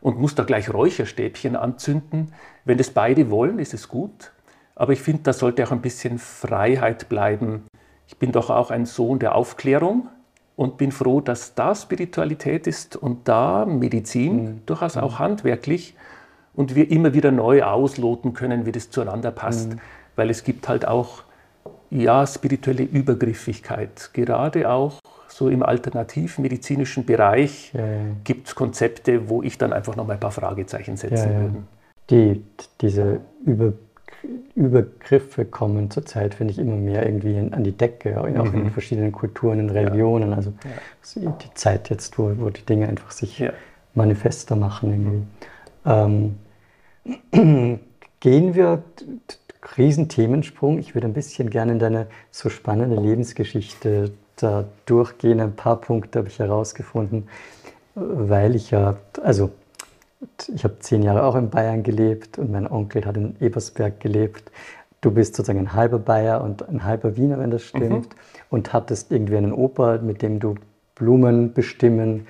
und 0.00 0.18
muss 0.18 0.34
da 0.34 0.44
gleich 0.44 0.72
Räucherstäbchen 0.72 1.56
anzünden. 1.56 2.32
Wenn 2.64 2.78
das 2.78 2.90
beide 2.90 3.30
wollen, 3.30 3.58
ist 3.58 3.74
es 3.74 3.88
gut. 3.88 4.32
Aber 4.74 4.94
ich 4.94 5.02
finde, 5.02 5.24
da 5.24 5.34
sollte 5.34 5.62
auch 5.66 5.72
ein 5.72 5.82
bisschen 5.82 6.18
Freiheit 6.18 7.10
bleiben. 7.10 7.64
Ich 8.06 8.16
bin 8.16 8.32
doch 8.32 8.48
auch 8.48 8.70
ein 8.70 8.86
Sohn 8.86 9.18
der 9.18 9.34
Aufklärung 9.34 10.08
und 10.60 10.76
bin 10.76 10.92
froh, 10.92 11.22
dass 11.22 11.54
da 11.54 11.74
Spiritualität 11.74 12.66
ist 12.66 12.94
und 12.94 13.26
da 13.28 13.64
Medizin, 13.64 14.60
durchaus 14.66 14.98
auch 14.98 15.18
handwerklich 15.18 15.94
und 16.54 16.74
wir 16.74 16.90
immer 16.90 17.14
wieder 17.14 17.30
neu 17.30 17.62
ausloten 17.62 18.34
können, 18.34 18.66
wie 18.66 18.72
das 18.72 18.90
zueinander 18.90 19.30
passt. 19.30 19.70
Weil 20.16 20.28
es 20.28 20.44
gibt 20.44 20.68
halt 20.68 20.86
auch 20.86 21.22
ja, 21.88 22.26
spirituelle 22.26 22.82
Übergriffigkeit. 22.82 24.10
Gerade 24.12 24.70
auch 24.70 25.00
so 25.28 25.48
im 25.48 25.62
alternativmedizinischen 25.62 27.06
Bereich 27.06 27.72
ja, 27.72 27.80
ja. 27.80 28.02
gibt 28.24 28.48
es 28.48 28.54
Konzepte, 28.54 29.30
wo 29.30 29.42
ich 29.42 29.56
dann 29.56 29.72
einfach 29.72 29.96
noch 29.96 30.06
mal 30.06 30.12
ein 30.12 30.20
paar 30.20 30.30
Fragezeichen 30.30 30.98
setzen 30.98 31.32
Ja, 31.32 31.40
würde. 31.40 31.62
Die, 32.10 32.44
diese 32.82 33.20
Über, 33.46 33.72
Übergriffe 34.54 35.44
kommen 35.44 35.90
zurzeit, 35.90 36.34
finde 36.34 36.52
ich, 36.52 36.58
immer 36.58 36.76
mehr 36.76 37.06
irgendwie 37.06 37.36
in, 37.36 37.54
an 37.54 37.64
die 37.64 37.72
Decke, 37.72 38.20
auch 38.20 38.26
in 38.26 38.34
Mhm. 38.34 38.52
den 38.52 38.70
verschiedenen 38.70 39.12
Kulturen 39.12 39.60
und 39.60 39.70
Religionen. 39.70 40.32
Also 40.34 40.52
es 41.02 41.16
ist 41.16 41.24
die 41.24 41.54
Zeit 41.54 41.88
jetzt, 41.90 42.18
wo, 42.18 42.32
wo 42.38 42.50
die 42.50 42.64
Dinge 42.64 42.88
einfach 42.88 43.10
sich 43.10 43.38
Ja. 43.38 43.52
manifester 43.94 44.56
machen 44.56 44.90
irgendwie. 45.86 46.36
Ähm, 47.32 47.78
gehen 48.20 48.54
wir, 48.54 48.82
Riesenthemensprung, 49.76 50.78
ich 50.78 50.94
würde 50.94 51.06
ein 51.06 51.12
bisschen 51.14 51.50
gerne 51.50 51.72
in 51.72 51.78
deine 51.78 52.06
so 52.30 52.48
spannende 52.48 52.96
Lebensgeschichte 53.00 54.12
da 54.36 54.64
durchgehen. 54.86 55.40
Ein 55.40 55.54
paar 55.54 55.76
Punkte 55.80 56.18
habe 56.20 56.28
ich 56.28 56.38
herausgefunden, 56.38 57.28
weil 57.94 58.54
ich 58.54 58.70
ja, 58.70 58.96
also 59.22 59.50
ich 60.54 60.64
habe 60.64 60.78
zehn 60.80 61.02
Jahre 61.02 61.22
auch 61.24 61.34
in 61.36 61.50
Bayern 61.50 61.82
gelebt 61.82 62.38
und 62.38 62.50
mein 62.50 62.70
Onkel 62.70 63.04
hat 63.06 63.16
in 63.16 63.36
Ebersberg 63.40 64.00
gelebt. 64.00 64.50
Du 65.00 65.10
bist 65.10 65.34
sozusagen 65.34 65.58
ein 65.60 65.72
halber 65.74 65.98
Bayer 65.98 66.42
und 66.42 66.68
ein 66.68 66.84
halber 66.84 67.16
Wiener, 67.16 67.38
wenn 67.38 67.50
das 67.50 67.62
stimmt. 67.62 68.08
Und 68.50 68.72
hattest 68.72 69.10
irgendwie 69.12 69.36
einen 69.36 69.52
Opa, 69.52 69.98
mit 69.98 70.20
dem 70.22 70.40
du 70.40 70.56
Blumen 70.94 71.54
bestimmen 71.54 72.26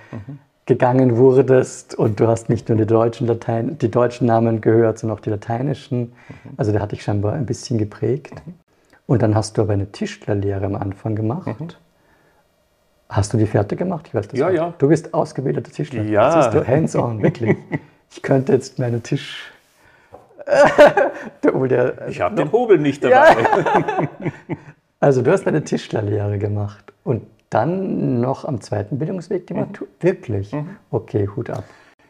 gegangen 0.67 1.17
wurdest. 1.17 1.97
Und 1.97 2.21
du 2.21 2.29
hast 2.29 2.49
nicht 2.49 2.69
nur 2.69 2.79
die 2.79 2.87
deutschen, 2.87 3.27
Latein, 3.27 3.77
die 3.79 3.91
deutschen 3.91 4.27
Namen 4.29 4.61
gehört, 4.61 4.99
sondern 4.99 5.19
auch 5.19 5.23
die 5.23 5.31
lateinischen. 5.31 6.13
Also 6.57 6.71
der 6.71 6.81
hat 6.81 6.93
dich 6.93 7.03
scheinbar 7.03 7.33
ein 7.33 7.47
bisschen 7.47 7.79
geprägt. 7.79 8.35
Und 9.07 9.23
dann 9.23 9.35
hast 9.35 9.59
du 9.59 9.63
aber 9.63 9.73
eine 9.73 9.91
Tischlerlehre 9.91 10.65
am 10.67 10.77
Anfang 10.77 11.17
gemacht. 11.17 11.79
Hast 13.09 13.33
du 13.33 13.39
die 13.39 13.47
fertig 13.47 13.81
gemacht? 13.81 14.07
Ich 14.07 14.15
weiß 14.15 14.29
das 14.29 14.39
Ja, 14.39 14.51
nicht. 14.51 14.59
ja. 14.59 14.73
Du 14.79 14.87
bist 14.87 15.13
ausgebildeter 15.13 15.73
Tischler. 15.73 16.05
Ja. 16.05 16.31
Siehst 16.43 16.55
du, 16.55 16.65
hands-on, 16.65 17.21
wirklich. 17.21 17.57
Ich 18.11 18.23
könnte 18.23 18.53
jetzt 18.53 18.79
meinen 18.79 19.03
Tisch. 19.03 19.51
der, 21.45 21.55
oh, 21.55 21.67
der, 21.67 22.09
Ich 22.09 22.21
habe 22.21 22.35
den 22.35 22.51
Hobel 22.51 22.79
nicht 22.79 23.05
dabei. 23.05 24.09
also 25.01 25.23
du 25.23 25.31
hast 25.31 25.47
eine 25.47 25.63
Tischlerlehre 25.63 26.39
gemacht 26.39 26.93
und 27.05 27.27
dann 27.51 28.21
noch 28.21 28.45
am 28.45 28.61
zweiten 28.61 28.99
Bildungsweg 28.99 29.47
die 29.47 29.55
Matur. 29.55 29.89
Wirklich? 30.01 30.55
Okay, 30.91 31.29
Hut 31.35 31.51
ab. 31.51 31.65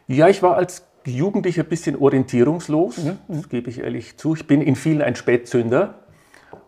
Ja, 0.07 0.27
ich 0.27 0.41
war 0.43 0.55
als 0.55 0.85
Jugendlicher 1.05 1.63
ein 1.63 1.69
bisschen 1.69 1.95
orientierungslos, 1.95 3.01
das 3.27 3.49
gebe 3.49 3.69
ich 3.69 3.79
ehrlich 3.79 4.17
zu. 4.17 4.35
Ich 4.35 4.45
bin 4.45 4.61
in 4.61 4.75
vielen 4.75 5.01
ein 5.01 5.15
Spätzünder. 5.15 5.95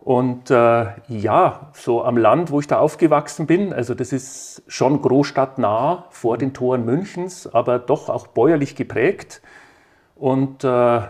Und 0.04 0.50
äh, 0.50 0.86
ja, 1.08 1.70
so 1.72 2.04
am 2.04 2.18
Land, 2.18 2.50
wo 2.50 2.60
ich 2.60 2.66
da 2.66 2.78
aufgewachsen 2.78 3.46
bin, 3.46 3.72
also 3.72 3.94
das 3.94 4.12
ist 4.12 4.62
schon 4.68 5.00
großstadtnah 5.00 6.04
vor 6.10 6.36
den 6.36 6.52
Toren 6.52 6.84
Münchens, 6.84 7.46
aber 7.46 7.78
doch 7.78 8.10
auch 8.10 8.26
bäuerlich 8.26 8.76
geprägt. 8.76 9.40
Und 10.14 10.62
äh, 10.62 11.00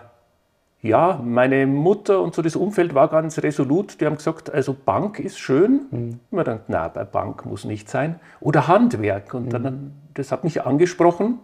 ja, 0.81 1.21
meine 1.25 1.67
Mutter 1.67 2.23
und 2.23 2.37
so 2.37 2.43
das 2.43 2.55
Umfeld 2.55 2.95
war 2.95 3.09
ganz 3.09 3.39
resolut. 3.39 4.01
Die 4.01 4.07
haben 4.07 4.17
gesagt, 4.17 4.55
also 4.55 4.75
Bank 4.75 5.19
ist 5.19 5.41
schön. 5.41 5.87
Mhm. 5.91 6.21
Ich 6.27 6.33
mir 6.33 6.45
gedacht, 6.45 6.61
na, 6.69 6.87
bei 6.87 7.03
Bank 7.03 7.45
muss 7.47 7.65
nicht 7.65 7.91
sein. 7.91 8.21
Oder 8.39 8.69
Handwerk. 8.69 9.35
Und 9.35 9.53
dann, 9.53 9.93
das 10.15 10.31
hat 10.31 10.45
mich 10.45 10.65
angesprochen. 10.65 11.41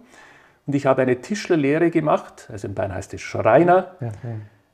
Und 0.67 0.75
ich 0.77 0.87
habe 0.87 1.03
eine 1.03 1.21
Tischlerlehre 1.21 1.91
gemacht, 1.91 2.49
also 2.53 2.69
in 2.69 2.75
Bayern 2.75 2.95
heißt 2.95 3.13
es 3.15 3.23
Schreiner, 3.23 3.97
Ja, 4.01 4.07
ja. 4.07 4.13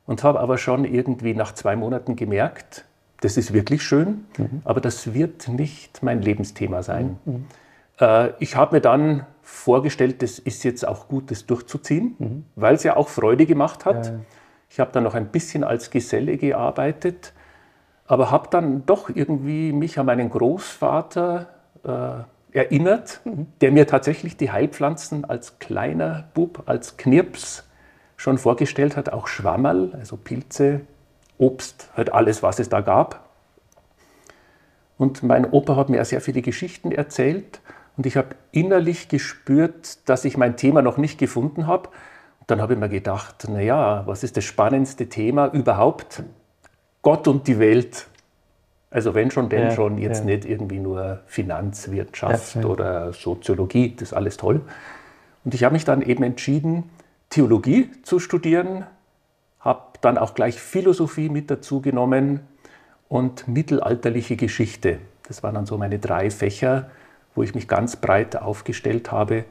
Und 0.07 0.23
habe 0.23 0.39
aber 0.39 0.57
schon 0.57 0.85
irgendwie 0.85 1.35
nach 1.35 1.53
zwei 1.53 1.75
Monaten 1.75 2.15
gemerkt, 2.15 2.85
das 3.21 3.37
ist 3.37 3.53
wirklich 3.53 3.83
schön, 3.83 4.25
aber 4.63 4.81
das 4.81 5.13
wird 5.13 5.47
nicht 5.47 6.01
mein 6.01 6.21
Lebensthema 6.21 6.81
sein. 6.83 7.17
Äh, 7.99 8.29
ich 8.39 8.55
habe 8.55 8.75
mir 8.75 8.81
dann 8.81 9.25
vorgestellt, 9.41 10.21
das 10.21 10.39
ist 10.39 10.63
jetzt 10.63 10.87
auch 10.87 11.07
gut, 11.07 11.31
das 11.31 11.45
durchzuziehen, 11.45 12.45
weil 12.55 12.75
es 12.75 12.83
ja 12.83 12.95
auch 12.95 13.09
Freude 13.09 13.45
gemacht 13.45 13.85
hat. 13.85 14.05
Ja, 14.05 14.11
ja. 14.13 14.19
Ich 14.69 14.79
habe 14.79 14.91
dann 14.91 15.03
noch 15.03 15.15
ein 15.15 15.27
bisschen 15.27 15.63
als 15.63 15.89
Geselle 15.89 16.37
gearbeitet, 16.37 17.33
aber 18.05 18.29
habe 18.31 18.49
dann 18.51 18.85
doch 18.85 19.09
irgendwie 19.09 19.71
mich 19.71 19.97
an 19.97 20.05
meinen 20.05 20.29
Großvater 20.29 21.47
äh, 21.83 22.57
erinnert, 22.57 23.21
der 23.61 23.71
mir 23.71 23.87
tatsächlich 23.87 24.37
die 24.37 24.51
Heilpflanzen 24.51 25.25
als 25.25 25.59
kleiner 25.59 26.25
Bub, 26.33 26.63
als 26.65 26.97
Knirps 26.97 27.66
schon 28.17 28.37
vorgestellt 28.37 28.97
hat, 28.97 29.13
auch 29.13 29.27
Schwammerl, 29.27 29.91
also 29.97 30.17
Pilze, 30.17 30.81
Obst, 31.37 31.89
halt 31.95 32.11
alles, 32.11 32.43
was 32.43 32.59
es 32.59 32.67
da 32.67 32.81
gab. 32.81 33.27
Und 34.97 35.21
mein 35.21 35.45
Opa 35.49 35.75
hat 35.75 35.89
mir 35.89 36.03
sehr 36.03 36.21
viele 36.21 36.41
Geschichten 36.41 36.91
erzählt 36.91 37.61
und 37.95 38.05
ich 38.07 38.17
habe 38.17 38.35
innerlich 38.51 39.09
gespürt, 39.09 40.09
dass 40.09 40.25
ich 40.25 40.37
mein 40.37 40.57
Thema 40.57 40.81
noch 40.81 40.97
nicht 40.97 41.19
gefunden 41.19 41.67
habe. 41.67 41.89
Und 42.39 42.49
dann 42.49 42.61
habe 42.61 42.73
ich 42.73 42.79
mir 42.79 42.89
gedacht, 42.89 43.47
naja, 43.49 44.03
was 44.07 44.23
ist 44.23 44.35
das 44.37 44.43
spannendste 44.43 45.07
Thema 45.07 45.47
überhaupt? 45.47 46.23
Gott 47.03 47.27
und 47.27 47.47
die 47.47 47.59
Welt. 47.59 48.07
Also 48.89 49.13
wenn 49.13 49.29
schon, 49.29 49.49
denn 49.49 49.65
Ja, 49.65 49.71
schon, 49.71 49.97
jetzt 49.99 50.19
ja. 50.19 50.25
nicht 50.25 50.45
irgendwie 50.45 50.79
nur 50.79 51.19
Finanzwirtschaft 51.27 52.55
Ja, 52.55 52.65
oder 52.65 53.13
Soziologie, 53.13 53.93
das 53.95 54.09
ist 54.09 54.13
alles 54.13 54.37
toll. 54.37 54.61
Und 55.43 55.53
ich 55.53 55.63
habe 55.63 55.73
mich 55.73 55.85
dann 55.85 56.01
eben 56.01 56.23
entschieden, 56.23 56.89
Theologie 57.37 57.91
zu 58.01 58.17
studieren, 58.17 58.87
habe 59.59 59.83
dann 60.01 60.17
auch 60.17 60.33
gleich 60.33 60.59
Philosophie 60.59 61.29
mit 61.29 61.51
dazu 61.51 61.81
genommen 61.81 62.39
und 63.09 63.47
mittelalterliche 63.47 64.35
Geschichte. 64.35 64.97
Das 65.27 65.43
waren 65.43 65.53
dann 65.53 65.67
so 65.67 65.77
meine 65.77 65.99
drei 65.99 66.31
Fächer, 66.31 66.89
wo 67.35 67.43
ich 67.43 67.53
mich 67.53 67.67
ganz 67.67 67.95
breit 67.95 68.37
aufgestellt 68.37 69.11
habe, 69.11 69.45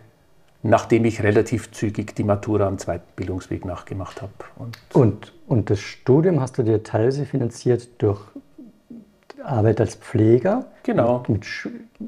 nachdem 0.65 1.05
ich 1.05 1.23
relativ 1.23 1.71
zügig 1.71 2.17
die 2.17 2.25
Matura 2.25 2.67
am 2.67 2.79
zweiten 2.79 3.07
Bildungsweg 3.15 3.65
nachgemacht 3.65 4.21
habe. 4.21 4.33
Und 4.57 4.79
Und, 4.93 5.33
und 5.47 5.71
das 5.71 5.79
Studium 5.79 6.41
hast 6.41 6.59
du 6.59 6.65
dir 6.65 6.83
teilweise 6.83 7.25
finanziert 7.25 8.03
durch 8.03 8.21
Arbeit 9.45 9.81
als 9.81 9.95
Pfleger? 9.95 10.67
Genau. 10.83 11.23
Mit 11.29 11.47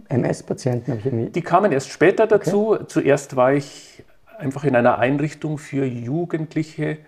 MS-Patienten 0.08 0.90
habe 0.90 0.98
ich 0.98 1.06
irgendwie. 1.06 1.30
Die 1.30 1.42
kamen 1.42 1.70
erst 1.70 1.90
später 1.90 2.26
dazu. 2.26 2.78
Zuerst 2.88 3.36
war 3.36 3.52
ich 3.52 4.02
einfach 4.38 4.64
in 4.64 4.76
einer 4.76 4.98
Einrichtung 4.98 5.58
für 5.58 5.84
Jugendliche 5.84 6.98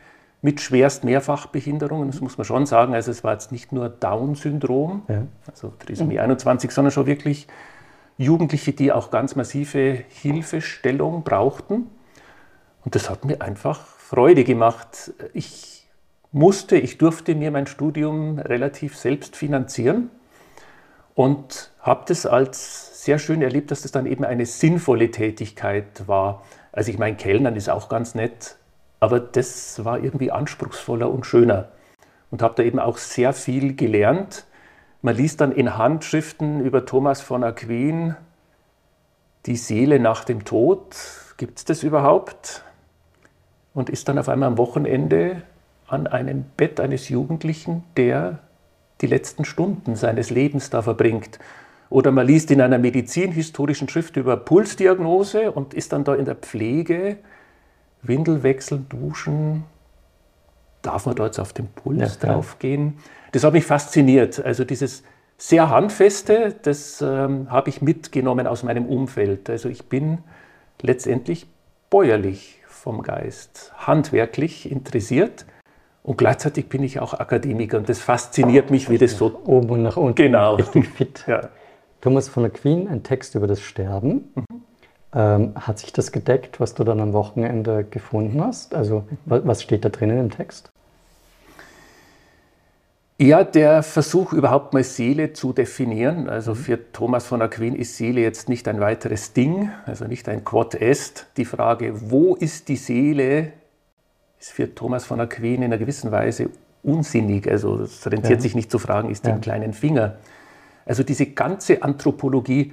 mit 0.42 0.60
schwerst 0.60 1.04
Mehrfachbehinderungen. 1.04 2.10
Das 2.10 2.20
muss 2.20 2.38
man 2.38 2.44
schon 2.44 2.66
sagen. 2.66 2.94
Also 2.94 3.10
es 3.10 3.22
war 3.24 3.32
jetzt 3.32 3.52
nicht 3.52 3.72
nur 3.72 3.88
Down-Syndrom, 3.88 5.02
Ja. 5.08 5.26
also 5.46 5.72
Trisomie 5.78 6.18
21, 6.18 6.70
sondern 6.70 6.92
schon 6.92 7.06
wirklich 7.06 7.46
Jugendliche, 8.16 8.72
die 8.72 8.92
auch 8.92 9.10
ganz 9.10 9.36
massive 9.36 9.98
Hilfestellung 10.08 11.24
brauchten. 11.24 11.86
Und 12.84 12.94
das 12.94 13.10
hat 13.10 13.24
mir 13.24 13.40
einfach 13.42 13.86
Freude 13.86 14.44
gemacht. 14.44 15.12
Ich 15.34 15.88
musste, 16.32 16.76
ich 16.76 16.98
durfte 16.98 17.34
mir 17.34 17.50
mein 17.50 17.66
Studium 17.66 18.38
relativ 18.38 18.96
selbst 18.96 19.36
finanzieren 19.36 20.10
und 21.14 21.70
habe 21.80 22.04
das 22.06 22.24
als 22.24 23.04
sehr 23.04 23.18
schön 23.18 23.42
erlebt, 23.42 23.70
dass 23.70 23.82
das 23.82 23.92
dann 23.92 24.06
eben 24.06 24.24
eine 24.24 24.46
sinnvolle 24.46 25.10
Tätigkeit 25.10 26.06
war. 26.06 26.42
Also 26.72 26.90
ich 26.90 26.98
meine, 26.98 27.16
Kellnern 27.16 27.56
ist 27.56 27.68
auch 27.68 27.88
ganz 27.88 28.14
nett, 28.14 28.56
aber 29.00 29.18
das 29.20 29.84
war 29.84 29.98
irgendwie 29.98 30.30
anspruchsvoller 30.30 31.10
und 31.10 31.26
schöner 31.26 31.68
und 32.30 32.42
habe 32.42 32.54
da 32.56 32.62
eben 32.62 32.78
auch 32.78 32.98
sehr 32.98 33.32
viel 33.32 33.74
gelernt. 33.74 34.46
Man 35.02 35.16
liest 35.16 35.40
dann 35.40 35.52
in 35.52 35.76
Handschriften 35.76 36.60
über 36.60 36.86
Thomas 36.86 37.20
von 37.20 37.42
Aquin, 37.42 38.16
die 39.46 39.56
Seele 39.56 39.98
nach 39.98 40.24
dem 40.24 40.44
Tod, 40.44 40.96
gibt 41.38 41.58
es 41.58 41.64
das 41.64 41.82
überhaupt? 41.82 42.62
Und 43.72 43.88
ist 43.88 44.08
dann 44.08 44.18
auf 44.18 44.28
einmal 44.28 44.48
am 44.48 44.58
Wochenende 44.58 45.42
an 45.86 46.06
einem 46.06 46.44
Bett 46.56 46.80
eines 46.80 47.08
Jugendlichen, 47.08 47.84
der 47.96 48.40
die 49.00 49.06
letzten 49.06 49.44
Stunden 49.44 49.96
seines 49.96 50.30
Lebens 50.30 50.70
da 50.70 50.82
verbringt. 50.82 51.38
Oder 51.90 52.12
man 52.12 52.26
liest 52.26 52.52
in 52.52 52.60
einer 52.60 52.78
medizinhistorischen 52.78 53.88
Schrift 53.88 54.16
über 54.16 54.36
Pulsdiagnose 54.36 55.50
und 55.50 55.74
ist 55.74 55.92
dann 55.92 56.04
da 56.04 56.14
in 56.14 56.24
der 56.24 56.36
Pflege, 56.36 57.18
Windel 58.02 58.44
wechseln, 58.44 58.86
duschen. 58.88 59.64
Darf 60.82 61.04
man 61.04 61.16
da 61.16 61.26
jetzt 61.26 61.40
auf 61.40 61.52
den 61.52 61.66
Puls 61.66 62.18
ja, 62.22 62.28
draufgehen? 62.28 62.98
Das 63.32 63.44
hat 63.44 63.52
mich 63.52 63.66
fasziniert. 63.66 64.42
Also 64.42 64.64
dieses 64.64 65.02
sehr 65.36 65.68
handfeste, 65.68 66.54
das 66.62 67.02
ähm, 67.02 67.50
habe 67.50 67.68
ich 67.68 67.82
mitgenommen 67.82 68.46
aus 68.46 68.62
meinem 68.62 68.86
Umfeld. 68.86 69.50
Also 69.50 69.68
ich 69.68 69.88
bin 69.88 70.18
letztendlich 70.80 71.48
bäuerlich 71.90 72.60
vom 72.66 73.02
Geist, 73.02 73.72
handwerklich 73.76 74.70
interessiert 74.70 75.44
und 76.02 76.18
gleichzeitig 76.18 76.68
bin 76.68 76.82
ich 76.82 77.00
auch 77.00 77.14
Akademiker 77.14 77.78
und 77.78 77.88
das 77.88 77.98
fasziniert 77.98 78.70
mich, 78.70 78.88
wie 78.88 78.96
das 78.96 79.18
so 79.18 79.42
oben 79.44 79.70
und 79.70 79.82
nach 79.82 79.96
unten 79.96 80.14
genau. 80.14 80.54
richtig 80.54 80.88
fit. 80.88 81.24
Ja. 81.26 81.50
Thomas 82.00 82.28
von 82.28 82.42
der 82.42 82.52
Queen, 82.52 82.88
ein 82.88 83.02
Text 83.02 83.34
über 83.34 83.46
das 83.46 83.60
Sterben. 83.60 84.32
Mhm. 84.34 84.44
Ähm, 85.12 85.52
hat 85.56 85.78
sich 85.80 85.92
das 85.92 86.12
gedeckt, 86.12 86.60
was 86.60 86.74
du 86.74 86.84
dann 86.84 87.00
am 87.00 87.12
Wochenende 87.12 87.84
gefunden 87.84 88.40
hast? 88.42 88.74
Also 88.74 89.04
was 89.26 89.62
steht 89.62 89.84
da 89.84 89.88
drinnen 89.88 90.18
im 90.18 90.30
Text? 90.30 90.70
Ja, 93.18 93.44
der 93.44 93.82
Versuch 93.82 94.32
überhaupt 94.32 94.72
mal 94.72 94.82
Seele 94.82 95.34
zu 95.34 95.52
definieren. 95.52 96.30
Also 96.30 96.54
für 96.54 96.92
Thomas 96.92 97.26
von 97.26 97.42
Aquin 97.42 97.74
ist 97.74 97.98
Seele 97.98 98.22
jetzt 98.22 98.48
nicht 98.48 98.66
ein 98.66 98.80
weiteres 98.80 99.34
Ding, 99.34 99.70
also 99.84 100.06
nicht 100.06 100.26
ein 100.28 100.42
Quod 100.42 100.74
est. 100.74 101.26
Die 101.36 101.44
Frage, 101.44 102.10
wo 102.10 102.34
ist 102.34 102.68
die 102.68 102.76
Seele, 102.76 103.52
ist 104.38 104.52
für 104.52 104.74
Thomas 104.74 105.04
von 105.04 105.20
Aquin 105.20 105.56
in 105.56 105.64
einer 105.64 105.76
gewissen 105.76 106.10
Weise 106.12 106.48
unsinnig. 106.82 107.46
Also 107.46 107.82
es 107.82 108.06
rentiert 108.06 108.38
ja. 108.38 108.40
sich 108.40 108.54
nicht 108.54 108.70
zu 108.70 108.78
fragen, 108.78 109.10
ist 109.10 109.26
ja. 109.26 109.32
den 109.32 109.42
kleinen 109.42 109.74
Finger. 109.74 110.14
Also 110.90 111.02
diese 111.04 111.26
ganze 111.26 111.82
Anthropologie 111.82 112.72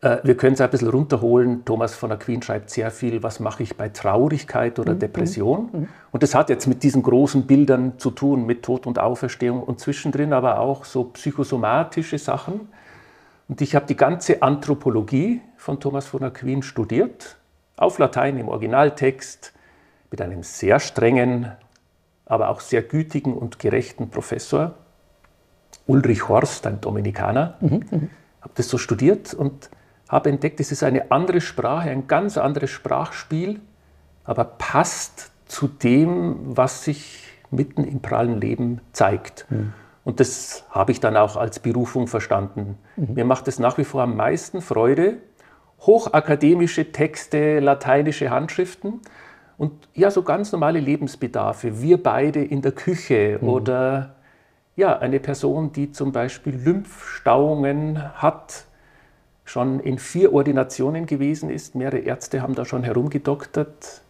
äh, 0.00 0.18
wir 0.22 0.36
können 0.36 0.54
es 0.54 0.60
ein 0.60 0.70
bisschen 0.70 0.88
runterholen. 0.88 1.64
Thomas 1.64 1.94
von 1.94 2.12
Aquin 2.12 2.42
schreibt 2.42 2.70
sehr 2.70 2.90
viel, 2.90 3.22
was 3.22 3.40
mache 3.40 3.62
ich 3.62 3.76
bei 3.76 3.88
Traurigkeit 3.88 4.78
oder 4.78 4.94
mhm. 4.94 5.00
Depression. 5.00 5.68
Mhm. 5.72 5.88
Und 6.12 6.22
das 6.22 6.34
hat 6.34 6.50
jetzt 6.50 6.66
mit 6.66 6.82
diesen 6.82 7.02
großen 7.02 7.46
Bildern 7.46 7.98
zu 7.98 8.10
tun, 8.10 8.46
mit 8.46 8.62
Tod 8.62 8.86
und 8.86 8.98
Auferstehung 8.98 9.62
und 9.62 9.80
zwischendrin 9.80 10.32
aber 10.32 10.60
auch 10.60 10.84
so 10.84 11.04
psychosomatische 11.04 12.18
Sachen. 12.18 12.68
Und 13.48 13.60
ich 13.60 13.74
habe 13.74 13.86
die 13.86 13.96
ganze 13.96 14.42
Anthropologie 14.42 15.40
von 15.56 15.80
Thomas 15.80 16.06
von 16.06 16.22
Aquin 16.22 16.62
studiert, 16.62 17.36
auf 17.76 17.98
Latein 17.98 18.38
im 18.38 18.48
Originaltext, 18.48 19.52
mit 20.10 20.20
einem 20.20 20.42
sehr 20.42 20.80
strengen, 20.80 21.52
aber 22.24 22.50
auch 22.50 22.60
sehr 22.60 22.82
gütigen 22.82 23.34
und 23.34 23.58
gerechten 23.58 24.10
Professor, 24.10 24.74
Ulrich 25.88 26.28
Horst, 26.28 26.66
ein 26.66 26.80
Dominikaner. 26.80 27.56
Mhm. 27.60 27.84
mhm. 27.90 28.10
Habe 28.40 28.52
das 28.54 28.68
so 28.68 28.78
studiert 28.78 29.34
und 29.34 29.68
habe 30.08 30.30
entdeckt, 30.30 30.60
es 30.60 30.70
ist 30.70 30.84
eine 30.84 31.10
andere 31.10 31.40
Sprache, 31.40 31.90
ein 31.90 32.06
ganz 32.06 32.38
anderes 32.38 32.70
Sprachspiel, 32.70 33.60
aber 34.24 34.44
passt 34.44 35.32
zu 35.46 35.66
dem, 35.66 36.36
was 36.56 36.84
sich 36.84 37.24
mitten 37.50 37.82
im 37.84 38.00
prallen 38.00 38.40
Leben 38.40 38.80
zeigt. 38.92 39.46
Mhm. 39.50 39.72
Und 40.04 40.20
das 40.20 40.64
habe 40.70 40.92
ich 40.92 41.00
dann 41.00 41.16
auch 41.16 41.36
als 41.36 41.58
Berufung 41.58 42.06
verstanden. 42.06 42.78
Mhm. 42.96 43.14
Mir 43.14 43.24
macht 43.24 43.48
es 43.48 43.58
nach 43.58 43.76
wie 43.76 43.84
vor 43.84 44.02
am 44.02 44.16
meisten 44.16 44.62
Freude, 44.62 45.18
hochakademische 45.80 46.92
Texte, 46.92 47.60
lateinische 47.60 48.30
Handschriften 48.30 49.00
und 49.56 49.72
ja, 49.94 50.10
so 50.10 50.22
ganz 50.22 50.52
normale 50.52 50.80
Lebensbedarfe. 50.80 51.82
Wir 51.82 52.02
beide 52.02 52.42
in 52.42 52.62
der 52.62 52.72
Küche 52.72 53.38
mhm. 53.40 53.48
oder 53.48 54.14
ja, 54.78 54.96
eine 54.96 55.18
Person, 55.18 55.72
die 55.72 55.90
zum 55.90 56.12
Beispiel 56.12 56.54
Lymphstauungen 56.54 58.14
hat, 58.14 58.64
schon 59.44 59.80
in 59.80 59.98
vier 59.98 60.32
Ordinationen 60.32 61.06
gewesen 61.06 61.50
ist. 61.50 61.74
Mehrere 61.74 61.98
Ärzte 61.98 62.42
haben 62.42 62.54
da 62.54 62.64
schon 62.64 62.84
herumgedoktert. 62.84 64.02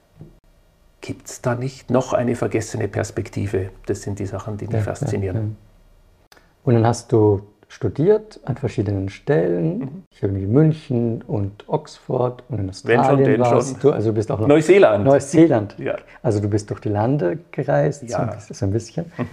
Gibt 1.01 1.27
es 1.27 1.41
da 1.41 1.55
nicht 1.55 1.91
noch 1.91 2.13
eine 2.13 2.37
vergessene 2.37 2.87
Perspektive? 2.87 3.71
Das 3.87 4.03
sind 4.03 4.19
die 4.19 4.27
Sachen, 4.27 4.59
die 4.59 4.67
mich 4.67 4.75
ja, 4.75 4.83
faszinieren. 4.83 5.37
Ja, 5.37 5.43
ja. 5.43 6.41
Und 6.65 6.75
dann 6.75 6.87
hast 6.87 7.13
du 7.13 7.47
studiert 7.69 8.39
an 8.45 8.57
verschiedenen 8.57 9.09
Stellen, 9.09 9.79
mhm. 9.79 10.03
ich 10.11 10.23
habe 10.23 10.35
in 10.35 10.53
München 10.53 11.23
und 11.23 11.67
Oxford 11.67 12.43
und 12.51 12.59
in 12.59 12.69
Australien 12.69 13.37
schon, 13.37 13.41
warst 13.41 13.71
schon. 13.71 13.81
du, 13.81 13.91
also 13.93 14.11
du 14.11 14.15
bist 14.15 14.31
auch 14.31 14.41
noch 14.41 14.49
Neuseeland. 14.49 15.05
Neuseeland. 15.05 15.79
Ja. 15.79 15.97
Also 16.23 16.41
du 16.41 16.49
bist 16.49 16.69
durch 16.69 16.81
die 16.81 16.91
Lande 16.91 17.39
gereist, 17.53 18.03
ja. 18.03 18.39
so 18.39 18.67
ein 18.67 18.71
bisschen. 18.71 19.11
Mhm. 19.17 19.27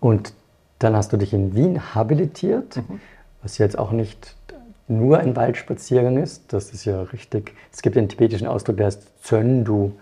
Und 0.00 0.32
dann 0.78 0.96
hast 0.96 1.12
du 1.12 1.16
dich 1.16 1.32
in 1.32 1.54
Wien 1.54 1.94
habilitiert, 1.94 2.76
mhm. 2.76 3.00
was 3.42 3.58
jetzt 3.58 3.78
auch 3.78 3.92
nicht 3.92 4.36
nur 4.88 5.18
ein 5.18 5.34
Waldspaziergang 5.34 6.16
ist. 6.18 6.52
Das 6.52 6.70
ist 6.70 6.84
ja 6.84 7.02
richtig. 7.02 7.54
Es 7.72 7.82
gibt 7.82 7.96
einen 7.96 8.08
tibetischen 8.08 8.46
Ausdruck, 8.46 8.76
der 8.76 8.86
heißt 8.86 9.24
Zöndu. 9.24 9.92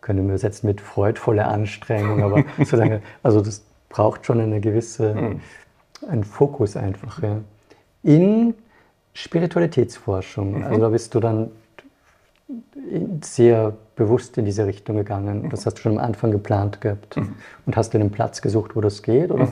Können 0.00 0.20
wir 0.20 0.34
übersetzen 0.34 0.68
mit 0.68 0.80
freudvolle 0.80 1.46
Anstrengung, 1.46 2.22
aber 2.22 2.44
sozusagen, 2.58 3.02
also 3.22 3.40
das 3.40 3.62
braucht 3.88 4.26
schon 4.26 4.40
eine 4.40 4.60
gewisse, 4.60 5.14
hm. 5.14 5.40
einen 6.08 6.24
Fokus 6.24 6.76
einfach. 6.76 7.22
Ja. 7.22 7.38
In 8.02 8.54
Spiritualitätsforschung, 9.14 10.58
mhm. 10.58 10.64
also 10.64 10.80
da 10.80 10.88
bist 10.90 11.14
du 11.14 11.20
dann 11.20 11.50
sehr 13.22 13.74
bewusst 13.96 14.38
in 14.38 14.44
diese 14.44 14.66
Richtung 14.66 14.96
gegangen. 14.96 15.50
Das 15.50 15.66
hast 15.66 15.74
du 15.74 15.82
schon 15.82 15.98
am 15.98 16.04
Anfang 16.04 16.30
geplant 16.30 16.80
gehabt 16.80 17.16
mhm. 17.16 17.34
und 17.66 17.76
hast 17.76 17.92
du 17.92 17.98
einen 17.98 18.10
Platz 18.10 18.40
gesucht, 18.40 18.76
wo 18.76 18.80
das 18.80 19.02
geht, 19.02 19.30
oder? 19.30 19.44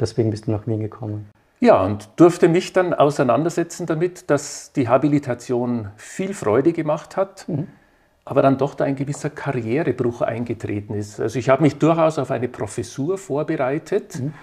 Deswegen 0.00 0.30
bist 0.30 0.46
du 0.46 0.52
nach 0.52 0.66
Wien 0.66 0.80
gekommen. 0.80 1.28
Ja, 1.60 1.84
und 1.84 2.08
durfte 2.16 2.48
mich 2.48 2.72
dann 2.72 2.94
auseinandersetzen 2.94 3.86
damit, 3.86 4.30
dass 4.30 4.72
die 4.72 4.88
Habilitation 4.88 5.88
viel 5.96 6.32
Freude 6.32 6.72
gemacht 6.72 7.16
hat, 7.16 7.48
mhm. 7.48 7.66
aber 8.24 8.42
dann 8.42 8.58
doch 8.58 8.74
da 8.74 8.84
ein 8.84 8.94
gewisser 8.94 9.30
Karrierebruch 9.30 10.22
eingetreten 10.22 10.94
ist. 10.94 11.20
Also 11.20 11.38
ich 11.38 11.48
habe 11.48 11.62
mich 11.62 11.76
durchaus 11.78 12.18
auf 12.18 12.30
eine 12.30 12.48
Professur 12.48 13.18
vorbereitet 13.18 14.20
mhm. 14.20 14.34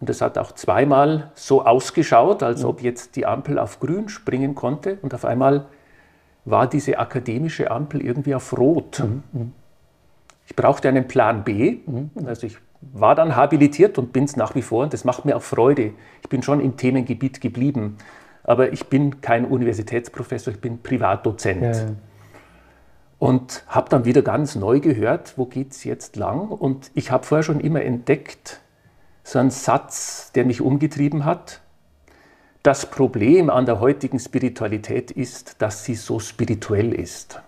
und 0.00 0.10
das 0.10 0.20
hat 0.20 0.36
auch 0.36 0.52
zweimal 0.52 1.30
so 1.34 1.64
ausgeschaut, 1.64 2.42
als 2.42 2.62
mhm. 2.62 2.68
ob 2.68 2.82
jetzt 2.82 3.16
die 3.16 3.24
Ampel 3.24 3.58
auf 3.58 3.80
grün 3.80 4.10
springen 4.10 4.54
konnte 4.54 4.98
und 5.00 5.14
auf 5.14 5.24
einmal 5.24 5.66
war 6.44 6.68
diese 6.68 6.98
akademische 6.98 7.70
Ampel 7.70 8.02
irgendwie 8.02 8.34
auf 8.34 8.56
rot. 8.56 9.00
Mhm. 9.00 9.22
Mhm. 9.32 9.52
Ich 10.46 10.56
brauchte 10.56 10.88
einen 10.88 11.08
Plan 11.08 11.42
B, 11.42 11.78
mhm. 11.86 12.10
also 12.26 12.46
ich 12.46 12.58
war 12.80 13.14
dann 13.14 13.36
habilitiert 13.36 13.98
und 13.98 14.12
bin 14.12 14.24
es 14.24 14.36
nach 14.36 14.54
wie 14.54 14.62
vor 14.62 14.84
und 14.84 14.92
das 14.92 15.04
macht 15.04 15.24
mir 15.24 15.36
auch 15.36 15.42
Freude. 15.42 15.92
Ich 16.22 16.28
bin 16.28 16.42
schon 16.42 16.60
im 16.60 16.76
Themengebiet 16.76 17.40
geblieben, 17.40 17.98
aber 18.42 18.72
ich 18.72 18.86
bin 18.86 19.20
kein 19.20 19.44
Universitätsprofessor, 19.44 20.54
ich 20.54 20.60
bin 20.60 20.82
Privatdozent. 20.82 21.62
Ja, 21.62 21.72
ja. 21.72 21.88
Und 23.18 23.64
habe 23.68 23.90
dann 23.90 24.06
wieder 24.06 24.22
ganz 24.22 24.56
neu 24.56 24.80
gehört, 24.80 25.36
wo 25.36 25.44
geht 25.44 25.72
es 25.72 25.84
jetzt 25.84 26.16
lang? 26.16 26.48
Und 26.48 26.90
ich 26.94 27.10
habe 27.10 27.26
vorher 27.26 27.42
schon 27.42 27.60
immer 27.60 27.82
entdeckt, 27.82 28.62
so 29.24 29.38
einen 29.38 29.50
Satz, 29.50 30.32
der 30.32 30.46
mich 30.46 30.62
umgetrieben 30.62 31.26
hat. 31.26 31.60
Das 32.62 32.86
Problem 32.86 33.50
an 33.50 33.66
der 33.66 33.78
heutigen 33.78 34.18
Spiritualität 34.18 35.10
ist, 35.10 35.60
dass 35.60 35.84
sie 35.84 35.94
so 35.94 36.18
spirituell 36.18 36.94
ist. 36.94 37.42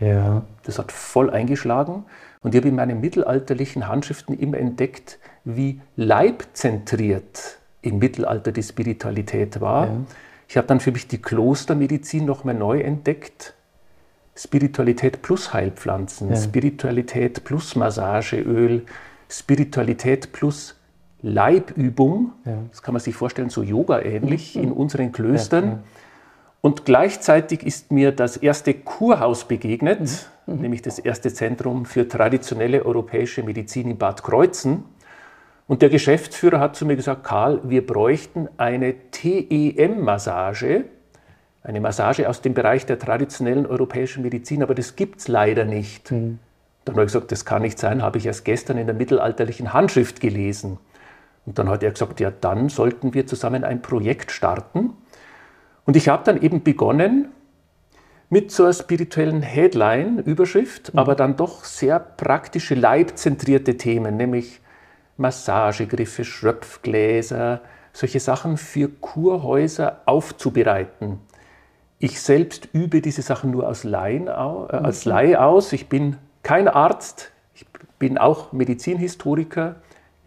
Ja. 0.00 0.42
Das 0.62 0.78
hat 0.78 0.92
voll 0.92 1.30
eingeschlagen. 1.30 2.04
Und 2.44 2.54
ich 2.54 2.60
habe 2.60 2.68
in 2.68 2.76
meinen 2.76 3.00
mittelalterlichen 3.00 3.88
Handschriften 3.88 4.38
immer 4.38 4.58
entdeckt, 4.58 5.18
wie 5.44 5.80
leibzentriert 5.96 7.58
im 7.80 7.98
Mittelalter 7.98 8.52
die 8.52 8.62
Spiritualität 8.62 9.62
war. 9.62 9.86
Ja. 9.86 9.96
Ich 10.46 10.56
habe 10.58 10.66
dann 10.66 10.78
für 10.78 10.92
mich 10.92 11.08
die 11.08 11.22
Klostermedizin 11.22 12.26
nochmal 12.26 12.54
neu 12.54 12.80
entdeckt. 12.80 13.54
Spiritualität 14.36 15.22
plus 15.22 15.54
Heilpflanzen, 15.54 16.30
ja. 16.30 16.36
Spiritualität 16.36 17.44
plus 17.44 17.76
Massageöl, 17.76 18.84
Spiritualität 19.30 20.32
plus 20.32 20.74
Leibübung. 21.22 22.32
Ja. 22.44 22.58
Das 22.70 22.82
kann 22.82 22.92
man 22.92 23.00
sich 23.00 23.14
vorstellen, 23.14 23.48
so 23.48 23.62
Yoga 23.62 24.02
ähnlich 24.02 24.54
mhm. 24.54 24.64
in 24.64 24.72
unseren 24.72 25.12
Klöstern. 25.12 25.82
Und 26.60 26.84
gleichzeitig 26.84 27.62
ist 27.62 27.90
mir 27.90 28.12
das 28.12 28.36
erste 28.36 28.74
Kurhaus 28.74 29.46
begegnet, 29.46 30.28
mhm. 30.46 30.60
nämlich 30.60 30.82
das 30.82 30.98
erste 30.98 31.32
Zentrum 31.32 31.86
für 31.86 32.08
traditionelle 32.08 32.84
europäische 32.84 33.42
Medizin 33.42 33.90
in 33.90 33.98
Bad 33.98 34.22
Kreuzen. 34.22 34.84
Und 35.66 35.82
der 35.82 35.88
Geschäftsführer 35.88 36.60
hat 36.60 36.76
zu 36.76 36.84
mir 36.84 36.96
gesagt, 36.96 37.24
Karl, 37.24 37.60
wir 37.64 37.86
bräuchten 37.86 38.48
eine 38.58 38.94
TEM-Massage, 39.10 40.84
eine 41.62 41.80
Massage 41.80 42.28
aus 42.28 42.42
dem 42.42 42.52
Bereich 42.52 42.84
der 42.84 42.98
traditionellen 42.98 43.66
europäischen 43.66 44.22
Medizin, 44.22 44.62
aber 44.62 44.74
das 44.74 44.96
gibt 44.96 45.20
es 45.20 45.28
leider 45.28 45.64
nicht. 45.64 46.12
Mhm. 46.12 46.38
Dann 46.84 46.96
habe 46.96 47.04
ich 47.04 47.12
gesagt, 47.12 47.32
das 47.32 47.46
kann 47.46 47.62
nicht 47.62 47.78
sein, 47.78 48.02
habe 48.02 48.18
ich 48.18 48.26
erst 48.26 48.44
gestern 48.44 48.76
in 48.76 48.86
der 48.86 48.94
mittelalterlichen 48.94 49.72
Handschrift 49.72 50.20
gelesen. 50.20 50.78
Und 51.46 51.58
dann 51.58 51.68
hat 51.68 51.82
er 51.82 51.90
gesagt, 51.90 52.20
ja, 52.20 52.30
dann 52.30 52.68
sollten 52.68 53.14
wir 53.14 53.26
zusammen 53.26 53.64
ein 53.64 53.80
Projekt 53.80 54.30
starten. 54.30 54.90
Und 55.86 55.96
ich 55.96 56.08
habe 56.08 56.24
dann 56.24 56.40
eben 56.40 56.62
begonnen 56.62 57.28
mit 58.30 58.50
so 58.50 58.64
einer 58.64 58.72
spirituellen 58.72 59.42
Headline, 59.42 60.18
Überschrift, 60.18 60.92
mhm. 60.92 60.98
aber 60.98 61.14
dann 61.14 61.36
doch 61.36 61.64
sehr 61.64 61.98
praktische, 61.98 62.74
leibzentrierte 62.74 63.76
Themen, 63.76 64.16
nämlich 64.16 64.60
Massagegriffe, 65.16 66.24
Schröpfgläser, 66.24 67.60
solche 67.92 68.20
Sachen 68.20 68.56
für 68.56 68.88
Kurhäuser 68.88 70.00
aufzubereiten. 70.06 71.20
Ich 71.98 72.20
selbst 72.20 72.68
übe 72.72 73.00
diese 73.00 73.22
Sachen 73.22 73.52
nur 73.52 73.68
als, 73.68 73.84
Laien, 73.84 74.26
äh, 74.26 74.30
als 74.30 75.06
mhm. 75.06 75.12
Laie 75.12 75.40
aus. 75.40 75.72
Ich 75.72 75.88
bin 75.88 76.16
kein 76.42 76.68
Arzt, 76.68 77.30
ich 77.54 77.66
bin 77.98 78.18
auch 78.18 78.52
Medizinhistoriker, 78.52 79.76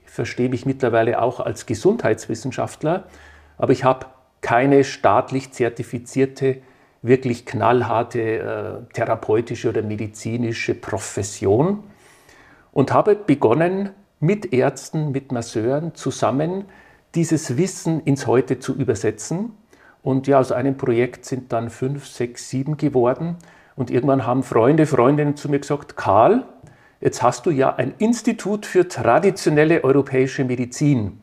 ich 0.06 0.12
verstehe 0.12 0.50
mich 0.50 0.66
mittlerweile 0.66 1.22
auch 1.22 1.40
als 1.40 1.66
Gesundheitswissenschaftler, 1.66 3.04
aber 3.58 3.74
ich 3.74 3.84
habe 3.84 4.08
keine 4.42 4.84
staatlich 4.84 5.52
zertifizierte, 5.52 6.62
wirklich 7.08 7.46
knallharte 7.46 8.22
äh, 8.22 8.93
therapeutische 8.93 9.70
oder 9.70 9.82
medizinische 9.82 10.76
Profession 10.76 11.84
und 12.72 12.93
habe 12.93 13.15
begonnen, 13.15 13.89
mit 14.20 14.54
Ärzten, 14.54 15.12
mit 15.12 15.32
Masseuren 15.32 15.93
zusammen 15.93 16.65
dieses 17.15 17.58
Wissen 17.58 18.02
ins 18.02 18.28
Heute 18.28 18.60
zu 18.60 18.76
übersetzen. 18.76 19.52
Und 20.02 20.28
ja, 20.28 20.39
aus 20.39 20.52
einem 20.52 20.78
Projekt 20.78 21.26
sind 21.26 21.52
dann 21.54 21.70
fünf, 21.70 22.08
sechs, 22.08 22.50
sieben 22.50 22.78
geworden. 22.78 23.36
Und 23.76 23.91
irgendwann 23.91 24.26
haben 24.26 24.43
Freunde, 24.43 24.86
Freundinnen 24.86 25.36
zu 25.36 25.50
mir 25.50 25.60
gesagt, 25.60 25.98
Karl, 25.98 26.46
jetzt 27.00 27.22
hast 27.22 27.46
du 27.46 27.52
ja 27.52 27.76
ein 27.76 27.93
Institut 28.00 28.65
für 28.65 28.88
traditionelle 28.88 29.84
europäische 29.84 30.43
Medizin. 30.43 31.22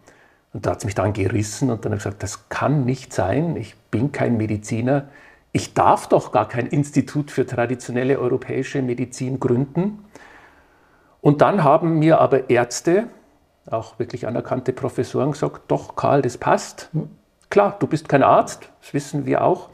Und 0.53 0.67
da 0.67 0.71
hat 0.71 0.79
es 0.79 0.85
mich 0.85 0.95
dann 0.95 1.13
gerissen 1.13 1.71
und 1.71 1.85
dann 1.85 1.91
habe 1.93 1.99
ich 1.99 2.05
gesagt, 2.05 2.23
das 2.23 2.49
kann 2.49 2.85
nicht 2.85 3.13
sein, 3.13 3.57
ich 3.57 3.75
bin 3.91 4.13
kein 4.13 4.37
Mediziner, 4.37 5.09
ich 5.55 5.73
darf 5.73 6.09
doch 6.09 6.33
gar 6.33 6.49
kein 6.49 6.67
Institut 6.67 7.31
für 7.31 7.47
traditionelle 7.47 8.19
europäische 8.19 8.83
Medizin 8.83 9.39
gründen. 9.39 10.05
Und 11.21 11.43
dann 11.43 11.63
haben 11.63 12.01
mir 12.01 12.21
aber 12.21 12.51
Ärzte, 12.51 13.07
auch 13.71 14.01
wirklich 14.01 14.27
anerkannte 14.27 14.73
Professoren 14.73 15.31
gesagt, 15.31 15.63
doch 15.69 15.95
Karl, 15.95 16.23
das 16.23 16.39
passt. 16.39 16.91
Klar, 17.51 17.77
du 17.79 17.87
bist 17.87 18.09
kein 18.09 18.25
Arzt, 18.25 18.69
das 18.81 18.95
wissen 18.95 19.27
wir 19.27 19.45
auch. 19.45 19.71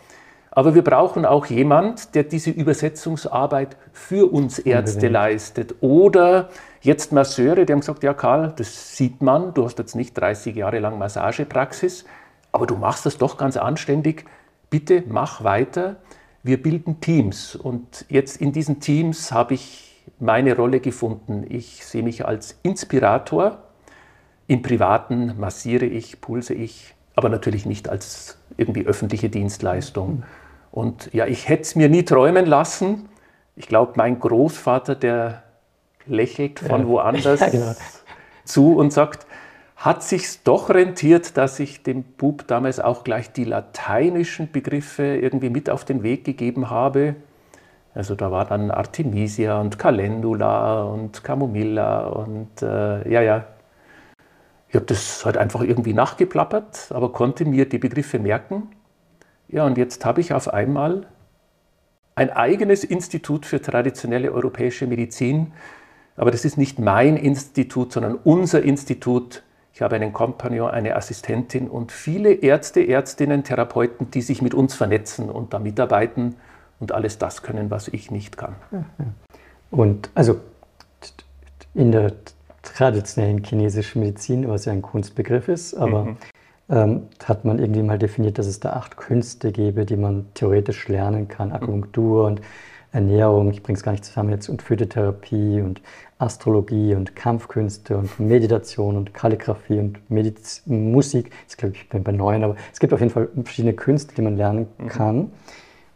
Aber 0.50 0.74
wir 0.74 0.84
brauchen 0.84 1.24
auch 1.24 1.46
jemand, 1.46 2.14
der 2.14 2.24
diese 2.24 2.50
Übersetzungsarbeit 2.50 3.78
für 3.92 4.30
uns 4.30 4.58
Ärzte 4.58 4.96
Unbedingt. 4.96 5.12
leistet. 5.14 5.74
Oder 5.80 6.50
jetzt 6.82 7.12
Masseure, 7.12 7.64
die 7.64 7.72
haben 7.72 7.80
gesagt, 7.80 8.02
ja 8.02 8.12
Karl, 8.12 8.52
das 8.54 8.98
sieht 8.98 9.22
man, 9.22 9.54
du 9.54 9.64
hast 9.64 9.78
jetzt 9.78 9.96
nicht 9.96 10.12
30 10.12 10.54
Jahre 10.54 10.78
lang 10.78 10.98
Massagepraxis, 10.98 12.04
aber 12.52 12.66
du 12.66 12.76
machst 12.76 13.06
das 13.06 13.16
doch 13.16 13.38
ganz 13.38 13.56
anständig. 13.56 14.26
Bitte 14.70 15.02
mach 15.06 15.44
weiter. 15.44 15.96
Wir 16.42 16.62
bilden 16.62 17.00
Teams. 17.00 17.56
Und 17.56 18.06
jetzt 18.08 18.40
in 18.40 18.52
diesen 18.52 18.80
Teams 18.80 19.32
habe 19.32 19.54
ich 19.54 20.02
meine 20.18 20.56
Rolle 20.56 20.80
gefunden. 20.80 21.44
Ich 21.48 21.84
sehe 21.84 22.02
mich 22.02 22.24
als 22.24 22.58
Inspirator. 22.62 23.58
Im 24.46 24.62
Privaten 24.62 25.38
massiere 25.38 25.86
ich, 25.86 26.20
pulse 26.20 26.54
ich, 26.54 26.94
aber 27.14 27.28
natürlich 27.28 27.66
nicht 27.66 27.88
als 27.88 28.38
irgendwie 28.56 28.86
öffentliche 28.86 29.28
Dienstleistung. 29.28 30.24
Und 30.70 31.12
ja, 31.12 31.26
ich 31.26 31.48
hätte 31.48 31.62
es 31.62 31.74
mir 31.74 31.88
nie 31.88 32.04
träumen 32.04 32.46
lassen. 32.46 33.08
Ich 33.56 33.68
glaube, 33.68 33.92
mein 33.96 34.18
Großvater, 34.18 34.94
der 34.94 35.42
lächelt 36.06 36.60
von 36.60 36.86
woanders 36.86 37.40
ja, 37.40 37.48
genau. 37.48 37.74
zu 38.44 38.76
und 38.76 38.92
sagt, 38.92 39.26
hat 39.80 40.02
sich 40.02 40.42
doch 40.44 40.68
rentiert, 40.68 41.38
dass 41.38 41.58
ich 41.58 41.82
dem 41.82 42.02
Bub 42.02 42.46
damals 42.46 42.80
auch 42.80 43.02
gleich 43.02 43.32
die 43.32 43.44
lateinischen 43.44 44.52
Begriffe 44.52 45.16
irgendwie 45.16 45.48
mit 45.48 45.70
auf 45.70 45.86
den 45.86 46.02
Weg 46.02 46.24
gegeben 46.24 46.68
habe. 46.68 47.16
Also 47.94 48.14
da 48.14 48.30
war 48.30 48.44
dann 48.44 48.70
Artemisia 48.70 49.58
und 49.58 49.78
Calendula 49.78 50.82
und 50.82 51.24
Camomilla 51.24 52.08
und 52.08 52.60
äh, 52.60 53.10
ja, 53.10 53.22
ja. 53.22 53.46
Ich 54.68 54.74
habe 54.74 54.84
das 54.84 55.24
halt 55.24 55.38
einfach 55.38 55.62
irgendwie 55.62 55.94
nachgeplappert, 55.94 56.90
aber 56.90 57.10
konnte 57.12 57.46
mir 57.46 57.66
die 57.66 57.78
Begriffe 57.78 58.18
merken. 58.18 58.68
Ja, 59.48 59.64
und 59.64 59.78
jetzt 59.78 60.04
habe 60.04 60.20
ich 60.20 60.34
auf 60.34 60.52
einmal 60.52 61.06
ein 62.16 62.28
eigenes 62.30 62.84
Institut 62.84 63.46
für 63.46 63.62
traditionelle 63.62 64.30
europäische 64.30 64.86
Medizin. 64.86 65.52
Aber 66.16 66.30
das 66.30 66.44
ist 66.44 66.58
nicht 66.58 66.78
mein 66.78 67.16
Institut, 67.16 67.92
sondern 67.92 68.16
unser 68.16 68.62
Institut. 68.62 69.42
Ich 69.80 69.82
habe 69.82 69.96
einen 69.96 70.12
Kompagnon, 70.12 70.70
eine 70.70 70.94
Assistentin 70.94 71.66
und 71.66 71.90
viele 71.90 72.34
Ärzte, 72.34 72.86
Ärztinnen, 72.86 73.44
Therapeuten, 73.44 74.10
die 74.10 74.20
sich 74.20 74.42
mit 74.42 74.52
uns 74.52 74.74
vernetzen 74.74 75.30
und 75.30 75.54
da 75.54 75.58
mitarbeiten 75.58 76.34
und 76.80 76.92
alles 76.92 77.16
das 77.16 77.42
können, 77.42 77.70
was 77.70 77.88
ich 77.88 78.10
nicht 78.10 78.36
kann. 78.36 78.56
Und 79.70 80.10
also 80.14 80.36
in 81.72 81.92
der 81.92 82.12
traditionellen 82.62 83.42
chinesischen 83.42 84.00
Medizin, 84.00 84.46
was 84.50 84.66
ja 84.66 84.72
ein 84.72 84.82
Kunstbegriff 84.82 85.48
ist, 85.48 85.72
aber 85.72 86.04
mhm. 86.04 86.16
ähm, 86.68 87.02
hat 87.24 87.46
man 87.46 87.58
irgendwie 87.58 87.82
mal 87.82 87.98
definiert, 87.98 88.36
dass 88.36 88.48
es 88.48 88.60
da 88.60 88.74
acht 88.74 88.98
Künste 88.98 89.50
gäbe, 89.50 89.86
die 89.86 89.96
man 89.96 90.26
theoretisch 90.34 90.88
lernen 90.88 91.26
kann. 91.26 91.52
Akupunktur 91.52 92.26
und 92.26 92.42
Ernährung, 92.92 93.50
ich 93.50 93.62
bringe 93.62 93.78
es 93.78 93.82
gar 93.82 93.92
nicht 93.92 94.04
zusammen 94.04 94.28
jetzt, 94.28 94.50
und 94.50 94.60
Phytotherapie 94.60 95.62
und 95.62 95.80
Astrologie 96.20 96.94
und 96.94 97.16
Kampfkünste 97.16 97.96
und 97.96 98.20
Meditation 98.20 98.96
und 98.96 99.14
Kalligraphie 99.14 99.78
und 99.78 100.10
Mediz 100.10 100.62
Musik. 100.66 101.30
Jetzt 101.42 101.58
glaube 101.58 101.74
ich, 101.74 101.88
bin 101.88 102.04
bei 102.04 102.12
neun, 102.12 102.44
aber 102.44 102.56
es 102.72 102.78
gibt 102.78 102.92
auf 102.92 103.00
jeden 103.00 103.12
Fall 103.12 103.28
verschiedene 103.42 103.74
Künste, 103.74 104.14
die 104.14 104.22
man 104.22 104.36
lernen 104.36 104.66
mhm. 104.78 104.86
kann. 104.86 105.16
Mhm 105.16 105.30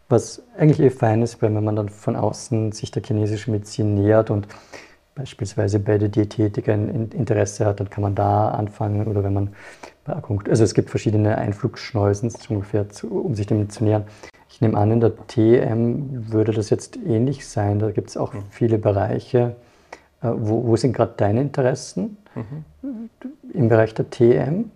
was 0.08 0.42
eigentlich 0.56 0.80
eh 0.80 0.90
fein 0.90 1.22
ist, 1.22 1.42
weil 1.42 1.54
wenn 1.54 1.64
man 1.64 1.76
dann 1.76 1.88
von 1.88 2.16
außen 2.16 2.72
sich 2.72 2.90
der 2.90 3.02
chinesischen 3.02 3.52
Medizin 3.52 3.94
nähert 3.94 4.30
und 4.30 4.46
beispielsweise 5.14 5.78
bei 5.78 5.98
der 5.98 6.08
Diätetik 6.08 6.68
ein 6.68 7.10
Interesse 7.12 7.64
hat, 7.64 7.80
dann 7.80 7.88
kann 7.88 8.02
man 8.02 8.14
da 8.14 8.48
anfangen 8.48 9.06
oder 9.06 9.22
wenn 9.22 9.34
man 9.34 9.54
also 10.06 10.64
es 10.64 10.74
gibt 10.74 10.90
verschiedene 10.90 11.38
Einflugschneusen 11.38 12.30
ungefähr, 12.50 12.86
um 13.08 13.34
sich 13.34 13.46
dem 13.46 13.70
zu 13.70 13.84
nähern. 13.84 14.04
Ich 14.50 14.60
nehme 14.60 14.76
an, 14.76 14.90
in 14.90 15.00
der 15.00 15.12
TM 15.26 16.30
würde 16.30 16.52
das 16.52 16.68
jetzt 16.68 16.98
ähnlich 17.06 17.48
sein. 17.48 17.78
Da 17.78 17.90
gibt 17.90 18.10
es 18.10 18.16
auch 18.16 18.34
mhm. 18.34 18.42
viele 18.50 18.78
Bereiche. 18.78 19.56
Äh, 20.24 20.28
wo, 20.34 20.66
wo 20.66 20.76
sind 20.76 20.94
gerade 20.94 21.12
deine 21.16 21.42
Interessen 21.42 22.16
mhm. 22.34 23.10
im 23.52 23.68
Bereich 23.68 23.94
der 23.94 24.10
TM? 24.10 24.70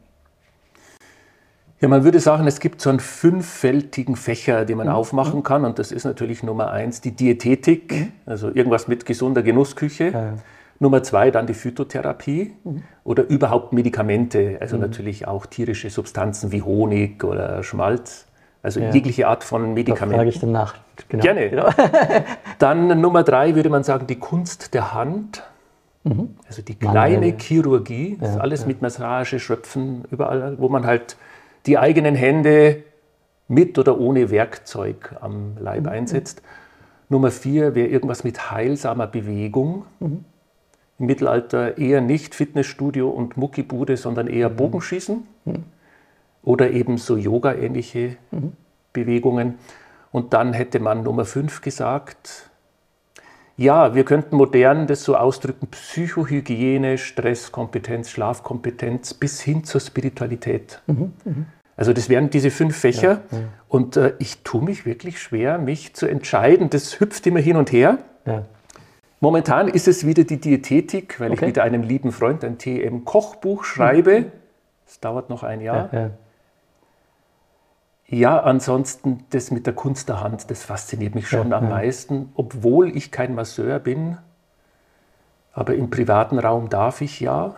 Ja, 1.81 1.87
man 1.87 2.03
würde 2.03 2.19
sagen, 2.19 2.47
es 2.47 2.59
gibt 2.59 2.81
so 2.81 2.91
einen 2.91 2.99
fünffältigen 2.99 4.17
Fächer, 4.17 4.65
den 4.65 4.77
man 4.79 4.89
mhm. 4.89 4.95
aufmachen 4.95 5.43
kann. 5.43 5.65
Und 5.65 5.79
das 5.79 5.93
ist 5.93 6.05
natürlich 6.05 6.43
Nummer 6.43 6.71
eins 6.71 7.01
die 7.01 7.13
Diätetik, 7.13 7.93
mhm. 7.93 8.13
also 8.27 8.49
irgendwas 8.49 8.89
mit 8.89 9.07
gesunder 9.07 9.43
Genussküche. 9.43 10.11
Ja. 10.11 10.35
Nummer 10.81 11.03
zwei 11.03 11.33
dann 11.33 11.47
die 11.47 11.55
Phytotherapie 11.55 12.53
mhm. 12.63 12.83
oder 13.03 13.25
überhaupt 13.29 13.73
Medikamente, 13.73 14.59
also 14.61 14.77
mhm. 14.77 14.83
natürlich 14.83 15.27
auch 15.27 15.47
tierische 15.47 15.91
Substanzen 15.91 16.53
wie 16.53 16.63
Honig 16.63 17.25
oder 17.25 17.63
Schmalz. 17.65 18.27
Also 18.63 18.81
ja. 18.81 18.91
jegliche 18.91 19.29
Art 19.29 19.45
von 19.45 19.75
Medikamenten. 19.75 20.13
Da 20.13 20.17
frage 20.17 20.31
ich 20.31 20.41
danach. 20.41 20.75
Genau. 21.09 21.23
Gerne. 21.23 21.51
Genau. 21.51 21.69
dann 22.59 23.01
Nummer 23.01 23.23
drei 23.23 23.55
würde 23.55 23.71
man 23.71 23.85
sagen, 23.85 24.07
die 24.07 24.19
Kunst 24.19 24.75
der 24.75 24.95
Hand. 24.95 25.43
Mhm. 26.05 26.37
Also 26.47 26.63
die 26.63 26.75
kleine 26.75 27.27
Mann, 27.29 27.39
Chirurgie, 27.39 28.19
ja, 28.21 28.37
alles 28.39 28.67
mit 28.67 28.83
Massage, 28.83 29.39
Schröpfen, 29.39 30.05
überall, 30.11 30.59
wo 30.59 30.69
man 30.69 30.87
halt 30.87 31.17
die 31.67 31.79
eigenen 31.79 32.15
Hände 32.15 32.83
mit 33.49 33.79
oder 33.79 33.99
ohne 33.99 34.31
Werkzeug 34.31 35.17
am 35.21 35.57
Leib 35.59 35.85
mhm. 35.85 35.89
einsetzt. 35.89 36.43
Nummer 37.09 37.31
vier 37.31 37.75
wäre 37.75 37.89
irgendwas 37.89 38.25
mit 38.25 38.51
heilsamer 38.51 39.07
Bewegung. 39.07 39.85
Mhm. 40.01 40.25
Im 40.99 41.07
Mittelalter 41.07 41.79
eher 41.79 42.01
nicht 42.01 42.35
Fitnessstudio 42.35 43.09
und 43.09 43.37
Muckibude, 43.37 43.97
sondern 43.97 44.27
eher 44.27 44.51
mhm. 44.51 44.57
Bogenschießen 44.57 45.27
mhm. 45.45 45.65
Oder 46.43 46.71
eben 46.71 46.99
so 46.99 47.17
Yoga-ähnliche 47.17 48.17
mhm. 48.31 48.53
Bewegungen. 48.93 49.59
Und 50.13 50.33
dann 50.33 50.53
hätte 50.53 50.81
man 50.81 51.03
Nummer 51.03 51.25
fünf 51.25 51.61
gesagt, 51.61 52.49
ja, 53.57 53.95
wir 53.95 54.05
könnten 54.05 54.37
modern 54.37 54.87
das 54.87 55.03
so 55.03 55.17
ausdrücken, 55.17 55.67
Psychohygiene, 55.67 56.97
Stresskompetenz, 56.97 58.09
Schlafkompetenz 58.09 59.15
bis 59.15 59.41
hin 59.41 59.65
zur 59.65 59.81
Spiritualität. 59.81 60.81
Mhm, 60.87 61.13
Also 61.77 61.93
das 61.93 62.09
wären 62.09 62.31
diese 62.31 62.51
fünf 62.51 62.77
Fächer. 62.77 63.23
Ja, 63.31 63.39
ja. 63.39 63.45
Und 63.69 63.97
äh, 63.97 64.15
ich 64.21 64.43
tue 64.43 64.63
mich 64.63 64.87
wirklich 64.87 65.21
schwer, 65.21 65.59
mich 65.59 65.95
zu 65.95 66.07
entscheiden. 66.07 66.71
Das 66.71 67.01
hüpft 67.01 67.27
immer 67.27 67.41
hin 67.41 67.57
und 67.57 67.73
her. 67.73 67.99
Ja. 68.27 68.45
Momentan 69.21 69.67
ist 69.67 69.89
es 69.89 70.07
wieder 70.07 70.23
die 70.23 70.41
Diätetik, 70.41 71.19
weil 71.19 71.33
okay. 71.33 71.41
ich 71.41 71.47
mit 71.49 71.59
einem 71.59 71.83
lieben 71.83 72.13
Freund 72.13 72.45
ein 72.45 72.59
TM-Kochbuch 72.59 73.65
schreibe. 73.65 74.27
Es 74.87 75.01
dauert 75.01 75.31
noch 75.31 75.43
ein 75.43 75.61
Jahr. 75.61 75.89
Ja, 75.93 76.11
ja. 78.09 78.19
ja, 78.19 78.41
ansonsten 78.41 79.25
das 79.31 79.51
mit 79.51 79.67
der 79.67 79.75
Kunst 79.75 80.09
der 80.09 80.21
Hand, 80.21 80.51
das 80.51 80.65
fasziniert 80.65 81.15
mich 81.15 81.29
schon 81.29 81.51
ja, 81.51 81.59
am 81.59 81.69
meisten, 81.69 82.33
obwohl 82.35 82.97
ich 82.97 83.11
kein 83.11 83.35
Masseur 83.35 83.79
bin. 83.79 84.19
Aber 85.53 85.75
im 85.75 85.91
privaten 85.91 86.39
Raum 86.39 86.69
darf 86.69 87.01
ich 87.01 87.21
ja. 87.21 87.57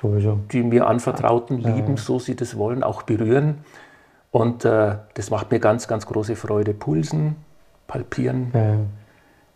Sowieso. 0.00 0.40
Die 0.50 0.62
mir 0.62 0.86
anvertrauten 0.86 1.58
lieben, 1.58 1.96
so 1.96 2.18
sie 2.18 2.34
das 2.34 2.56
wollen, 2.56 2.82
auch 2.82 3.02
berühren. 3.02 3.58
Und 4.30 4.64
äh, 4.64 4.96
das 5.14 5.30
macht 5.30 5.50
mir 5.50 5.60
ganz, 5.60 5.86
ganz 5.88 6.06
große 6.06 6.36
Freude. 6.36 6.72
Pulsen, 6.72 7.36
palpieren 7.86 8.88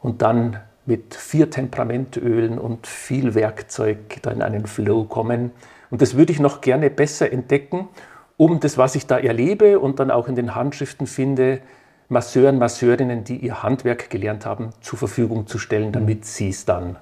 und 0.03 0.23
dann 0.23 0.61
mit 0.85 1.14
vier 1.14 1.51
Temperamentölen 1.51 2.59
und 2.59 2.87
viel 2.87 3.35
Werkzeug 3.35 4.19
da 4.23 4.31
in 4.31 4.42
einen 4.42 4.66
Flow 4.66 5.05
kommen. 5.05 5.51
Und 5.90 6.03
das 6.03 6.16
würde 6.16 6.33
ich 6.33 6.38
noch 6.38 6.61
gerne 6.61 6.90
besser 6.90 7.33
entdecken, 7.33 7.88
um 8.37 8.61
das, 8.61 8.79
was 8.79 8.94
ich 8.94 9.07
da 9.07 9.18
erlebe 9.18 9.79
und 9.79 9.99
dann 9.99 10.11
auch 10.11 10.29
in 10.29 10.35
den 10.35 10.55
Handschriften 10.55 11.07
finde, 11.07 11.61
Masseuren, 12.09 12.59
Masseurinnen, 12.59 13.25
die 13.25 13.37
ihr 13.37 13.62
Handwerk 13.62 14.11
gelernt 14.11 14.46
haben, 14.46 14.70
zur 14.81 14.99
Verfügung 14.99 15.46
zu 15.46 15.59
stellen, 15.59 15.92
damit 15.92 16.20
mhm. 16.20 16.25
sie 16.25 16.49
es 16.51 16.64
dann 16.64 16.96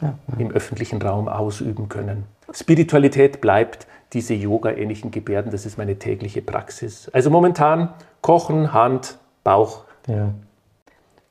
ja, 0.00 0.14
ja. 0.28 0.38
im 0.38 0.50
öffentlichen 0.50 1.02
Raum 1.02 1.28
ausüben 1.28 1.88
können. 1.88 2.24
Spiritualität 2.52 3.40
bleibt 3.40 3.86
diese 4.14 4.32
Yoga-ähnlichen 4.32 5.10
Gebärden, 5.10 5.52
das 5.52 5.66
ist 5.66 5.76
meine 5.76 5.98
tägliche 5.98 6.40
Praxis. 6.40 7.10
Also 7.10 7.28
momentan 7.28 7.92
Kochen, 8.22 8.72
Hand, 8.72 9.18
Bauch. 9.44 9.84
Ja. 10.06 10.32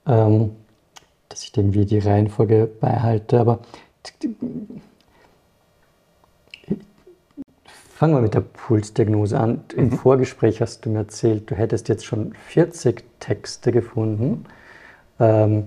Ähm, 0.06 0.52
dass 1.30 1.44
ich 1.44 1.58
irgendwie 1.58 1.86
die 1.86 2.00
Reihenfolge 2.00 2.70
beihalte, 2.80 3.40
aber 3.40 3.60
fangen 7.98 8.14
wir 8.14 8.22
mit 8.22 8.36
der 8.36 8.42
Pulsdiagnose 8.42 9.40
an. 9.40 9.62
Im 9.76 9.86
mhm. 9.86 9.92
Vorgespräch 9.94 10.62
hast 10.62 10.86
du 10.86 10.92
mir 10.92 11.00
erzählt, 11.00 11.50
du 11.50 11.56
hättest 11.56 11.90
jetzt 11.90 12.06
schon 12.06 12.34
40 12.48 13.04
Texte 13.20 13.72
gefunden 13.72 14.46
ähm, 15.20 15.64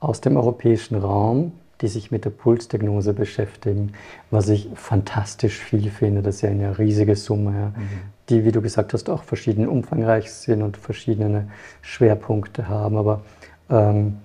aus 0.00 0.20
dem 0.20 0.36
europäischen 0.36 0.96
Raum, 0.96 1.52
die 1.80 1.88
sich 1.88 2.10
mit 2.10 2.26
der 2.26 2.30
Pulsdiagnose 2.30 3.14
beschäftigen, 3.14 3.92
was 4.30 4.50
ich 4.50 4.68
fantastisch 4.74 5.56
viel 5.56 5.90
finde. 5.90 6.20
Das 6.20 6.36
ist 6.36 6.40
ja 6.42 6.50
eine 6.50 6.78
riesige 6.78 7.16
Summe, 7.16 7.52
ja, 7.52 7.66
mhm. 7.68 7.88
die, 8.28 8.44
wie 8.44 8.52
du 8.52 8.60
gesagt 8.60 8.92
hast, 8.92 9.08
auch 9.08 9.22
verschieden 9.22 9.66
umfangreich 9.66 10.30
sind 10.30 10.60
und 10.60 10.76
verschiedene 10.76 11.48
Schwerpunkte 11.80 12.68
haben. 12.68 12.98
Aber 12.98 13.22
ähm, 13.70 14.18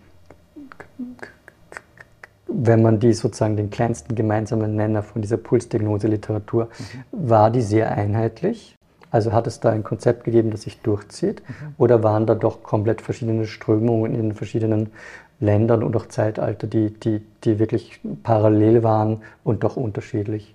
wenn 2.47 2.81
man 2.81 2.99
die 2.99 3.13
sozusagen 3.13 3.57
den 3.57 3.69
kleinsten 3.69 4.15
gemeinsamen 4.15 4.75
Nenner 4.75 5.03
von 5.03 5.21
dieser 5.21 5.37
Pulsdiagnose-Literatur, 5.37 6.65
mhm. 6.65 7.29
war 7.29 7.51
die 7.51 7.61
sehr 7.61 7.91
einheitlich? 7.91 8.75
Also 9.11 9.31
hat 9.31 9.47
es 9.47 9.59
da 9.59 9.69
ein 9.69 9.83
Konzept 9.83 10.25
gegeben, 10.25 10.51
das 10.51 10.63
sich 10.63 10.81
durchzieht? 10.81 11.41
Mhm. 11.47 11.75
Oder 11.77 12.03
waren 12.03 12.25
da 12.25 12.35
doch 12.35 12.63
komplett 12.63 13.01
verschiedene 13.01 13.47
Strömungen 13.47 14.13
in 14.13 14.21
den 14.21 14.33
verschiedenen 14.33 14.91
Ländern 15.39 15.83
und 15.83 15.95
auch 15.95 16.07
Zeitalter, 16.07 16.67
die, 16.67 16.91
die, 16.91 17.21
die 17.43 17.59
wirklich 17.59 17.99
parallel 18.23 18.83
waren 18.83 19.21
und 19.43 19.63
doch 19.63 19.75
unterschiedlich? 19.75 20.53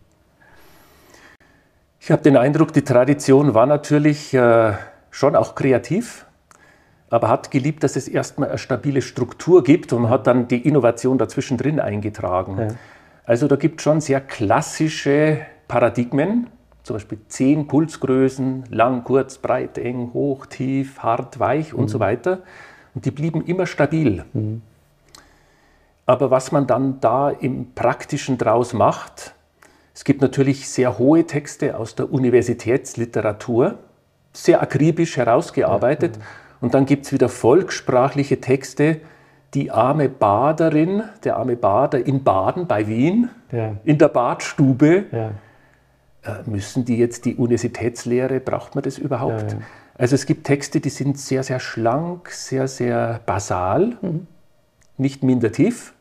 Ich 2.01 2.11
habe 2.11 2.23
den 2.23 2.37
Eindruck, 2.37 2.73
die 2.73 2.83
Tradition 2.83 3.55
war 3.55 3.67
natürlich 3.67 4.33
äh, 4.33 4.73
schon 5.11 5.37
auch 5.37 5.55
kreativ 5.55 6.27
aber 7.11 7.29
hat 7.29 7.51
geliebt, 7.51 7.83
dass 7.83 7.97
es 7.97 8.07
erstmal 8.09 8.49
eine 8.49 8.59
stabile 8.59 9.03
Struktur 9.03 9.65
gibt 9.65 9.93
und 9.93 10.09
hat 10.09 10.27
dann 10.27 10.47
die 10.47 10.67
Innovation 10.67 11.19
dazwischen 11.19 11.57
drin 11.57 11.81
eingetragen. 11.81 12.57
Ja. 12.59 12.69
Also 13.25 13.49
da 13.49 13.57
gibt 13.57 13.81
es 13.81 13.85
schon 13.85 14.01
sehr 14.01 14.21
klassische 14.21 15.39
Paradigmen, 15.69 16.47
zum 16.85 16.97
Beispiel 16.97 17.19
zehn 17.29 17.67
Pulsgrößen, 17.67 18.65
lang, 18.71 19.05
kurz, 19.05 19.39
breit, 19.39 19.77
eng, 19.77 20.11
hoch, 20.15 20.47
tief, 20.47 21.01
hart, 21.01 21.39
weich 21.39 21.73
mhm. 21.73 21.81
und 21.81 21.89
so 21.89 22.01
weiter. 22.01 22.41
Und 22.95 23.05
die 23.05 23.11
blieben 23.11 23.45
immer 23.45 23.67
stabil. 23.67 24.25
Mhm. 24.33 24.63
Aber 26.07 26.31
was 26.31 26.51
man 26.51 26.67
dann 26.67 27.01
da 27.01 27.31
im 27.31 27.73
Praktischen 27.75 28.39
draus 28.39 28.73
macht, 28.73 29.35
es 29.95 30.05
gibt 30.05 30.23
natürlich 30.23 30.69
sehr 30.69 30.99
hohe 30.99 31.27
Texte 31.27 31.77
aus 31.77 31.95
der 31.95 32.13
Universitätsliteratur, 32.13 33.79
sehr 34.33 34.63
akribisch 34.63 35.17
herausgearbeitet. 35.17 36.17
Ja, 36.17 36.23
ja. 36.23 36.29
Und 36.61 36.75
dann 36.75 36.87
gibt 36.87 37.07
es 37.07 37.13
wieder 37.13 37.29
volkssprachliche 37.29 38.41
Texte, 38.41 39.01
die 39.55 39.71
arme 39.71 40.09
Baderin, 40.09 41.03
der 41.25 41.37
arme 41.37 41.57
Bader 41.57 42.05
in 42.05 42.23
Baden 42.23 42.67
bei 42.67 42.87
Wien, 42.87 43.31
ja. 43.51 43.77
in 43.85 43.99
der 43.99 44.09
Badstube. 44.09 45.07
Ja. 45.11 45.31
Äh, 46.23 46.49
müssen 46.49 46.85
die 46.85 46.99
jetzt 46.99 47.25
die 47.25 47.35
Universitätslehre, 47.35 48.41
braucht 48.41 48.75
man 48.75 48.85
das 48.85 48.99
überhaupt? 48.99 49.53
Ja, 49.53 49.59
also 49.97 50.15
es 50.15 50.25
gibt 50.25 50.47
Texte, 50.47 50.81
die 50.81 50.89
sind 50.89 51.19
sehr, 51.19 51.43
sehr 51.43 51.61
schlank, 51.61 52.31
sehr, 52.31 52.69
sehr 52.69 53.21
basal, 53.27 53.99
mhm. 54.01 54.27
nicht 54.97 55.23
minder 55.23 55.53
tief 55.53 55.93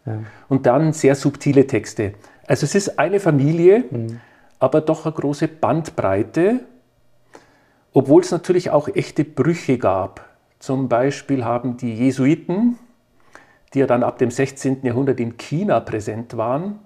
und 0.48 0.66
dann 0.66 0.94
sehr 0.94 1.16
subtile 1.16 1.68
Texte. 1.68 2.14
Also 2.48 2.66
es 2.66 2.76
ist 2.76 2.98
eine 2.98 3.20
Familie, 3.20 3.84
mhm. 3.92 4.22
aber 4.58 4.80
doch 4.80 5.06
eine 5.06 5.14
große 5.14 5.50
Bandbreite, 5.50 6.62
obwohl 7.92 8.22
es 8.22 8.32
natürlich 8.32 8.70
auch 8.70 8.88
echte 8.88 9.26
Brüche 9.26 9.78
gab. 9.78 10.29
Zum 10.60 10.90
Beispiel 10.90 11.46
haben 11.46 11.78
die 11.78 11.94
Jesuiten, 11.94 12.78
die 13.74 13.80
ja 13.80 13.88
dann 13.88 14.04
ab 14.04 14.18
dem 14.18 14.30
16. 14.30 14.84
Jahrhundert 14.84 15.20
in 15.20 15.38
China 15.38 15.80
präsent 15.80 16.38
waren, 16.38 16.80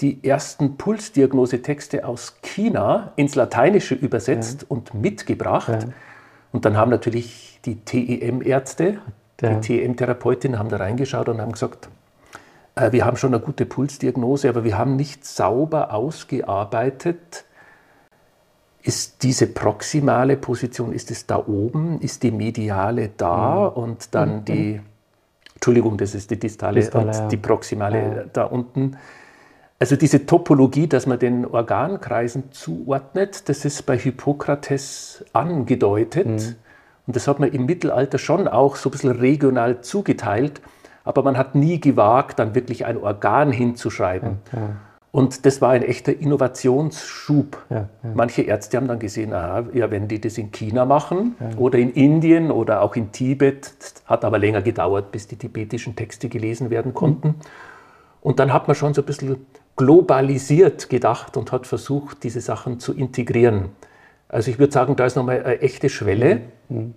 die 0.00 0.22
ersten 0.22 0.76
Pulsdiagnosetexte 0.76 2.06
aus 2.06 2.38
China 2.42 3.12
ins 3.16 3.34
Lateinische 3.34 3.94
übersetzt 3.94 4.62
ja. 4.62 4.66
und 4.68 4.94
mitgebracht. 4.94 5.68
Ja. 5.82 5.88
Und 6.52 6.64
dann 6.64 6.76
haben 6.76 6.90
natürlich 6.90 7.58
die 7.64 7.80
TEM-Ärzte, 7.80 8.98
ja. 9.40 9.54
die 9.54 9.60
TEM-Therapeutinnen 9.60 10.58
haben 10.58 10.68
da 10.68 10.76
reingeschaut 10.76 11.28
und 11.28 11.40
haben 11.40 11.52
gesagt, 11.52 11.88
äh, 12.76 12.92
wir 12.92 13.04
haben 13.04 13.16
schon 13.16 13.34
eine 13.34 13.42
gute 13.42 13.66
Pulsdiagnose, 13.66 14.48
aber 14.48 14.62
wir 14.62 14.78
haben 14.78 14.94
nicht 14.94 15.24
sauber 15.24 15.92
ausgearbeitet, 15.92 17.44
ist 18.82 19.22
diese 19.22 19.46
proximale 19.48 20.36
Position, 20.36 20.92
ist 20.92 21.10
es 21.10 21.26
da 21.26 21.36
oben, 21.46 22.00
ist 22.00 22.22
die 22.22 22.30
mediale 22.30 23.10
da 23.16 23.70
mhm. 23.70 23.82
und 23.82 24.14
dann 24.14 24.36
mhm. 24.36 24.44
die, 24.44 24.80
Entschuldigung, 25.54 25.96
das 25.98 26.14
ist 26.14 26.30
die 26.30 26.38
distale, 26.38 26.80
distale 26.80 27.06
und 27.06 27.14
ja. 27.14 27.28
die 27.28 27.36
proximale 27.36 27.98
ja. 27.98 28.24
da 28.32 28.44
unten. 28.44 28.96
Also 29.80 29.96
diese 29.96 30.26
Topologie, 30.26 30.88
dass 30.88 31.06
man 31.06 31.18
den 31.18 31.46
Organkreisen 31.46 32.50
zuordnet, 32.50 33.48
das 33.48 33.64
ist 33.64 33.86
bei 33.86 33.96
Hippokrates 33.96 35.24
angedeutet. 35.32 36.26
Mhm. 36.26 36.56
Und 37.06 37.16
das 37.16 37.26
hat 37.28 37.40
man 37.40 37.50
im 37.50 37.66
Mittelalter 37.66 38.18
schon 38.18 38.48
auch 38.48 38.76
so 38.76 38.88
ein 38.88 38.92
bisschen 38.92 39.12
regional 39.12 39.80
zugeteilt, 39.80 40.60
aber 41.04 41.22
man 41.22 41.38
hat 41.38 41.54
nie 41.54 41.80
gewagt, 41.80 42.38
dann 42.38 42.54
wirklich 42.54 42.84
ein 42.84 42.98
Organ 42.98 43.50
hinzuschreiben. 43.50 44.38
Ja, 44.52 44.76
und 45.18 45.44
das 45.46 45.60
war 45.60 45.70
ein 45.70 45.82
echter 45.82 46.16
Innovationsschub. 46.16 47.66
Ja, 47.70 47.76
ja. 47.76 47.88
Manche 48.14 48.42
Ärzte 48.42 48.76
haben 48.76 48.86
dann 48.86 49.00
gesehen, 49.00 49.32
aha, 49.32 49.64
ja, 49.74 49.90
wenn 49.90 50.06
die 50.06 50.20
das 50.20 50.38
in 50.38 50.52
China 50.52 50.84
machen 50.84 51.34
ja. 51.40 51.58
oder 51.58 51.76
in 51.76 51.90
Indien 51.90 52.52
oder 52.52 52.82
auch 52.82 52.94
in 52.94 53.10
Tibet, 53.10 53.74
hat 54.06 54.24
aber 54.24 54.38
länger 54.38 54.62
gedauert, 54.62 55.10
bis 55.10 55.26
die 55.26 55.34
tibetischen 55.34 55.96
Texte 55.96 56.28
gelesen 56.28 56.70
werden 56.70 56.94
konnten. 56.94 57.28
Mhm. 57.30 57.34
Und 58.20 58.38
dann 58.38 58.52
hat 58.52 58.68
man 58.68 58.76
schon 58.76 58.94
so 58.94 59.02
ein 59.02 59.06
bisschen 59.06 59.44
globalisiert 59.74 60.88
gedacht 60.88 61.36
und 61.36 61.50
hat 61.50 61.66
versucht, 61.66 62.22
diese 62.22 62.40
Sachen 62.40 62.78
zu 62.78 62.94
integrieren. 62.94 63.70
Also 64.28 64.52
ich 64.52 64.60
würde 64.60 64.72
sagen, 64.72 64.94
da 64.94 65.04
ist 65.04 65.16
nochmal 65.16 65.42
eine 65.42 65.60
echte 65.60 65.88
Schwelle, 65.88 66.42
mhm. 66.68 66.94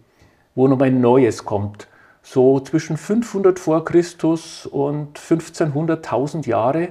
wo 0.54 0.68
nochmal 0.68 0.90
ein 0.90 1.02
Neues 1.02 1.44
kommt. 1.44 1.88
So 2.22 2.60
zwischen 2.60 2.98
500 2.98 3.58
vor 3.58 3.84
Christus 3.84 4.68
und 4.68 5.18
1500, 5.18 6.06
1000 6.06 6.46
Jahre 6.46 6.90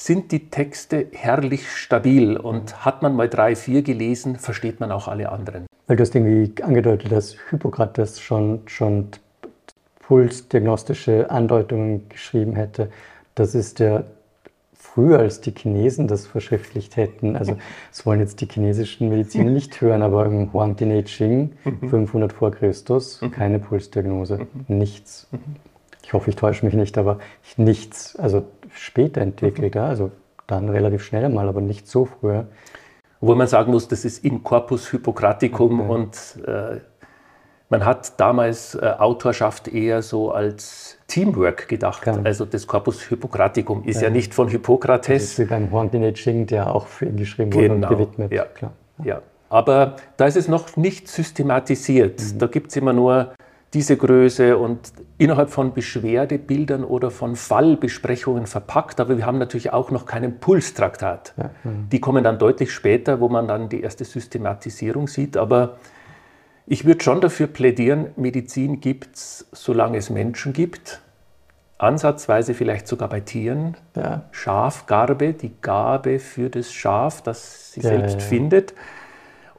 sind 0.00 0.32
die 0.32 0.48
Texte 0.48 1.08
herrlich 1.12 1.70
stabil 1.70 2.38
und 2.38 2.86
hat 2.86 3.02
man 3.02 3.14
mal 3.14 3.28
drei, 3.28 3.54
vier 3.54 3.82
gelesen, 3.82 4.36
versteht 4.36 4.80
man 4.80 4.90
auch 4.92 5.08
alle 5.08 5.30
anderen. 5.30 5.66
Weil 5.86 5.96
du 5.96 6.02
hast 6.02 6.14
irgendwie 6.14 6.62
angedeutet, 6.62 7.12
dass 7.12 7.36
Hippokrates 7.50 8.18
schon, 8.18 8.62
schon 8.64 9.08
pulsdiagnostische 10.00 11.30
Andeutungen 11.30 12.08
geschrieben 12.08 12.56
hätte. 12.56 12.90
Das 13.34 13.54
ist 13.54 13.78
ja 13.78 14.04
früher, 14.72 15.18
als 15.18 15.42
die 15.42 15.52
Chinesen 15.52 16.08
das 16.08 16.26
verschriftlicht 16.26 16.96
hätten. 16.96 17.36
Also 17.36 17.58
das 17.90 18.06
wollen 18.06 18.20
jetzt 18.20 18.40
die 18.40 18.48
chinesischen 18.50 19.10
Mediziner 19.10 19.50
nicht 19.50 19.82
hören, 19.82 20.00
aber 20.00 20.24
im 20.24 20.50
Huang 20.54 20.76
Di 20.76 21.04
Ching, 21.04 21.52
500 21.90 22.32
vor 22.32 22.52
Christus, 22.52 23.20
keine 23.32 23.58
Pulsdiagnose, 23.58 24.46
nichts. 24.66 25.28
Ich 26.02 26.14
hoffe, 26.14 26.30
ich 26.30 26.36
täusche 26.36 26.64
mich 26.64 26.74
nicht, 26.74 26.96
aber 26.96 27.18
nichts. 27.58 28.16
Also 28.16 28.46
später 28.72 29.20
entwickelt, 29.20 29.74
mhm. 29.74 29.80
also 29.80 30.10
dann 30.46 30.68
relativ 30.68 31.04
schnell 31.04 31.28
mal, 31.28 31.48
aber 31.48 31.60
nicht 31.60 31.88
so 31.88 32.06
früher. 32.06 32.46
Obwohl 33.20 33.36
man 33.36 33.46
sagen 33.46 33.72
muss, 33.72 33.86
das 33.86 34.04
ist 34.04 34.24
im 34.24 34.42
Corpus 34.42 34.90
Hippocraticum 34.90 35.80
okay. 35.80 35.90
und 35.90 36.46
äh, 36.46 36.80
man 37.68 37.84
hat 37.84 38.18
damals 38.18 38.74
äh, 38.74 38.94
Autorschaft 38.98 39.68
eher 39.68 40.02
so 40.02 40.32
als 40.32 40.98
Teamwork 41.06 41.68
gedacht. 41.68 42.02
Klar. 42.02 42.20
Also 42.24 42.44
das 42.44 42.66
Corpus 42.66 43.02
Hippocraticum 43.02 43.84
ist 43.84 43.96
ja, 43.96 44.08
ja 44.08 44.10
nicht 44.10 44.34
von 44.34 44.48
Hippokrates. 44.48 45.06
Das 45.06 45.22
ist 45.22 45.38
wie 45.38 45.44
beim 45.44 45.70
Huang 45.70 45.90
Ching, 46.14 46.46
der 46.46 46.74
auch 46.74 46.86
für 46.86 47.06
ihn 47.06 47.16
geschrieben 47.16 47.52
wurde 47.52 47.68
genau. 47.68 47.88
und 47.88 47.96
gewidmet. 47.96 48.32
Ja. 48.32 48.44
Klar. 48.46 48.72
ja. 49.04 49.22
Aber 49.50 49.96
da 50.16 50.26
ist 50.26 50.36
es 50.36 50.48
noch 50.48 50.76
nicht 50.76 51.08
systematisiert. 51.08 52.20
Mhm. 52.20 52.38
Da 52.38 52.46
gibt 52.46 52.70
es 52.70 52.76
immer 52.76 52.92
nur 52.92 53.34
diese 53.72 53.96
Größe 53.96 54.58
und 54.58 54.92
innerhalb 55.16 55.50
von 55.50 55.72
Beschwerdebildern 55.74 56.82
oder 56.82 57.10
von 57.10 57.36
Fallbesprechungen 57.36 58.46
verpackt. 58.46 58.98
Aber 58.98 59.16
wir 59.16 59.26
haben 59.26 59.38
natürlich 59.38 59.72
auch 59.72 59.90
noch 59.92 60.06
keinen 60.06 60.40
Pulstraktat. 60.40 61.34
Ja, 61.36 61.50
mhm. 61.62 61.88
Die 61.90 62.00
kommen 62.00 62.24
dann 62.24 62.38
deutlich 62.38 62.72
später, 62.72 63.20
wo 63.20 63.28
man 63.28 63.46
dann 63.46 63.68
die 63.68 63.80
erste 63.80 64.04
Systematisierung 64.04 65.06
sieht. 65.06 65.36
Aber 65.36 65.76
ich 66.66 66.84
würde 66.84 67.02
schon 67.02 67.20
dafür 67.20 67.46
plädieren, 67.46 68.08
Medizin 68.16 68.80
gibt 68.80 69.16
es, 69.16 69.48
solange 69.52 69.98
es 69.98 70.10
Menschen 70.10 70.52
gibt. 70.52 71.00
Ansatzweise 71.78 72.54
vielleicht 72.54 72.88
sogar 72.88 73.08
bei 73.08 73.20
Tieren. 73.20 73.76
Ja. 73.96 74.24
Schafgarbe, 74.32 75.32
die 75.32 75.52
Gabe 75.62 76.18
für 76.18 76.50
das 76.50 76.72
Schaf, 76.72 77.22
das 77.22 77.72
sie 77.72 77.80
ja, 77.80 77.90
selbst 77.90 78.20
findet. 78.20 78.74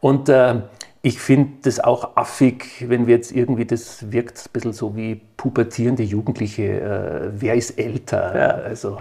Und 0.01 0.29
äh, 0.29 0.61
ich 1.03 1.19
finde 1.19 1.53
das 1.63 1.79
auch 1.79 2.15
affig, 2.15 2.85
wenn 2.87 3.07
wir 3.07 3.15
jetzt 3.15 3.31
irgendwie, 3.31 3.65
das 3.65 4.11
wirkt 4.11 4.37
ein 4.37 4.49
bisschen 4.53 4.73
so 4.73 4.95
wie 4.95 5.15
pubertierende 5.35 6.03
Jugendliche, 6.03 6.63
äh, 6.63 7.29
wer 7.33 7.55
ist 7.55 7.79
älter? 7.79 8.37
Ja. 8.37 8.49
Also 8.63 8.97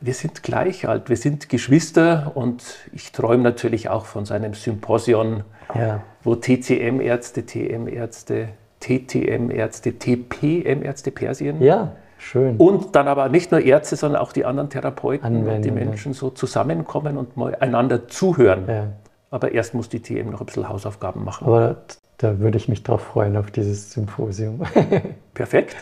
wir 0.00 0.14
sind 0.14 0.42
gleich 0.42 0.88
alt, 0.88 1.08
wir 1.08 1.16
sind 1.16 1.48
Geschwister 1.48 2.32
und 2.34 2.64
ich 2.92 3.12
träume 3.12 3.44
natürlich 3.44 3.88
auch 3.88 4.06
von 4.06 4.24
seinem 4.24 4.54
Symposion, 4.54 5.44
ja. 5.74 6.02
wo 6.24 6.34
TCM-Ärzte, 6.34 7.46
TM-Ärzte, 7.46 8.48
TTM-Ärzte, 8.80 9.92
TPM-Ärzte 9.92 11.10
Persien. 11.12 11.62
Ja, 11.62 11.92
schön. 12.18 12.56
Und 12.56 12.96
dann 12.96 13.06
aber 13.06 13.28
nicht 13.28 13.52
nur 13.52 13.60
Ärzte, 13.60 13.94
sondern 13.94 14.20
auch 14.20 14.32
die 14.32 14.44
anderen 14.44 14.68
Therapeuten 14.68 15.24
Anwendung, 15.24 15.54
und 15.54 15.64
die 15.64 15.70
Menschen 15.70 16.12
so 16.12 16.30
zusammenkommen 16.30 17.16
und 17.16 17.36
mal 17.36 17.54
einander 17.54 18.08
zuhören. 18.08 18.64
Ja. 18.66 18.86
Aber 19.34 19.50
erst 19.50 19.74
muss 19.74 19.88
die 19.88 19.98
TM 19.98 20.30
noch 20.30 20.38
ein 20.38 20.46
bisschen 20.46 20.68
Hausaufgaben 20.68 21.24
machen. 21.24 21.48
Aber 21.48 21.78
da 22.18 22.38
würde 22.38 22.56
ich 22.56 22.68
mich 22.68 22.84
drauf 22.84 23.02
freuen, 23.02 23.36
auf 23.36 23.50
dieses 23.50 23.90
Symposium. 23.90 24.62
Perfekt. 25.34 25.74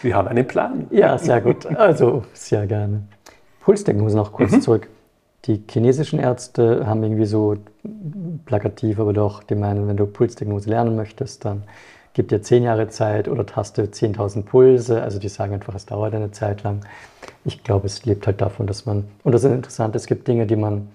Wir 0.00 0.14
haben 0.14 0.26
einen 0.26 0.46
Plan. 0.46 0.86
Ja, 0.90 1.18
sehr 1.18 1.42
gut. 1.42 1.66
Also 1.66 2.24
sehr 2.32 2.66
gerne. 2.66 3.02
Pulsdiagnose 3.60 4.16
noch 4.16 4.32
kurz 4.32 4.52
mhm. 4.52 4.62
zurück. 4.62 4.88
Die 5.44 5.62
chinesischen 5.70 6.18
Ärzte 6.18 6.86
haben 6.86 7.02
irgendwie 7.02 7.26
so 7.26 7.56
plakativ, 8.46 8.98
aber 8.98 9.12
doch, 9.12 9.42
die 9.42 9.54
meinen, 9.54 9.86
wenn 9.86 9.98
du 9.98 10.06
Pulsdiagnose 10.06 10.70
lernen 10.70 10.96
möchtest, 10.96 11.44
dann 11.44 11.64
gib 12.14 12.28
dir 12.28 12.40
zehn 12.40 12.62
Jahre 12.62 12.88
Zeit 12.88 13.28
oder 13.28 13.44
taste 13.44 13.82
10.000 13.84 14.44
Pulse. 14.44 15.02
Also 15.02 15.18
die 15.18 15.28
sagen 15.28 15.52
einfach, 15.52 15.74
es 15.74 15.84
dauert 15.84 16.14
eine 16.14 16.30
Zeit 16.30 16.62
lang. 16.62 16.80
Ich 17.44 17.62
glaube, 17.62 17.84
es 17.84 18.06
lebt 18.06 18.26
halt 18.26 18.40
davon, 18.40 18.66
dass 18.66 18.86
man, 18.86 19.04
und 19.24 19.32
das 19.32 19.44
ist 19.44 19.52
interessant, 19.52 19.94
es 19.94 20.06
gibt 20.06 20.26
Dinge, 20.26 20.46
die 20.46 20.56
man 20.56 20.88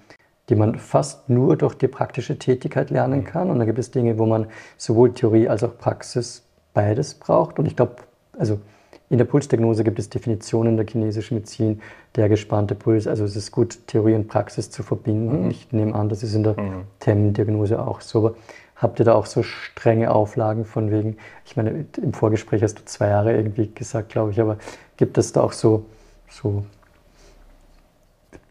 die 0.50 0.56
man 0.56 0.78
fast 0.78 1.30
nur 1.30 1.56
durch 1.56 1.76
die 1.76 1.88
praktische 1.88 2.38
Tätigkeit 2.38 2.90
lernen 2.90 3.22
mhm. 3.22 3.26
kann. 3.26 3.50
Und 3.50 3.60
dann 3.60 3.68
gibt 3.68 3.80
es 3.80 3.92
Dinge, 3.92 4.18
wo 4.18 4.26
man 4.26 4.48
sowohl 4.78 5.14
Theorie 5.14 5.48
als 5.48 5.64
auch 5.64 5.78
Praxis 5.78 6.44
beides 6.74 7.14
braucht. 7.14 7.60
Und 7.60 7.66
ich 7.66 7.76
glaube, 7.76 7.96
also 8.38 8.60
in 9.10 9.18
der 9.18 9.26
Pulsdiagnose 9.26 9.84
gibt 9.84 10.00
es 10.00 10.10
Definitionen 10.10 10.76
der 10.76 10.88
chinesischen 10.88 11.36
Medizin, 11.36 11.82
der 12.16 12.30
gespannte 12.30 12.74
Puls. 12.74 13.08
Also 13.08 13.24
es 13.26 13.36
ist 13.36 13.52
gut, 13.52 13.88
Theorie 13.88 14.16
und 14.16 14.28
Praxis 14.28 14.72
zu 14.72 14.82
verbinden. 14.82 15.44
Mhm. 15.44 15.52
Ich 15.52 15.72
nehme 15.72 15.94
an, 15.94 16.10
das 16.10 16.24
ist 16.24 16.34
in 16.34 16.44
der 16.44 16.60
mhm. 16.60 16.84
TEM-Diagnose 17.00 17.80
auch 17.80 18.02
so. 18.02 18.20
Aber 18.20 18.36
habt 18.76 19.00
ihr 19.00 19.06
da 19.06 19.14
auch 19.14 19.28
so 19.28 19.44
strenge 19.44 20.12
Auflagen 20.12 20.66
von 20.66 20.92
wegen, 20.92 21.18
ich 21.46 21.56
meine, 21.56 21.86
im 22.02 22.14
Vorgespräch 22.14 22.64
hast 22.64 22.80
du 22.80 22.86
zwei 22.86 23.10
Jahre 23.10 23.36
irgendwie 23.36 23.72
gesagt, 23.74 24.10
glaube 24.10 24.32
ich, 24.32 24.42
aber 24.42 24.58
gibt 24.98 25.18
es 25.18 25.32
da 25.32 25.42
auch 25.42 25.54
so, 25.54 25.86
so 26.30 26.64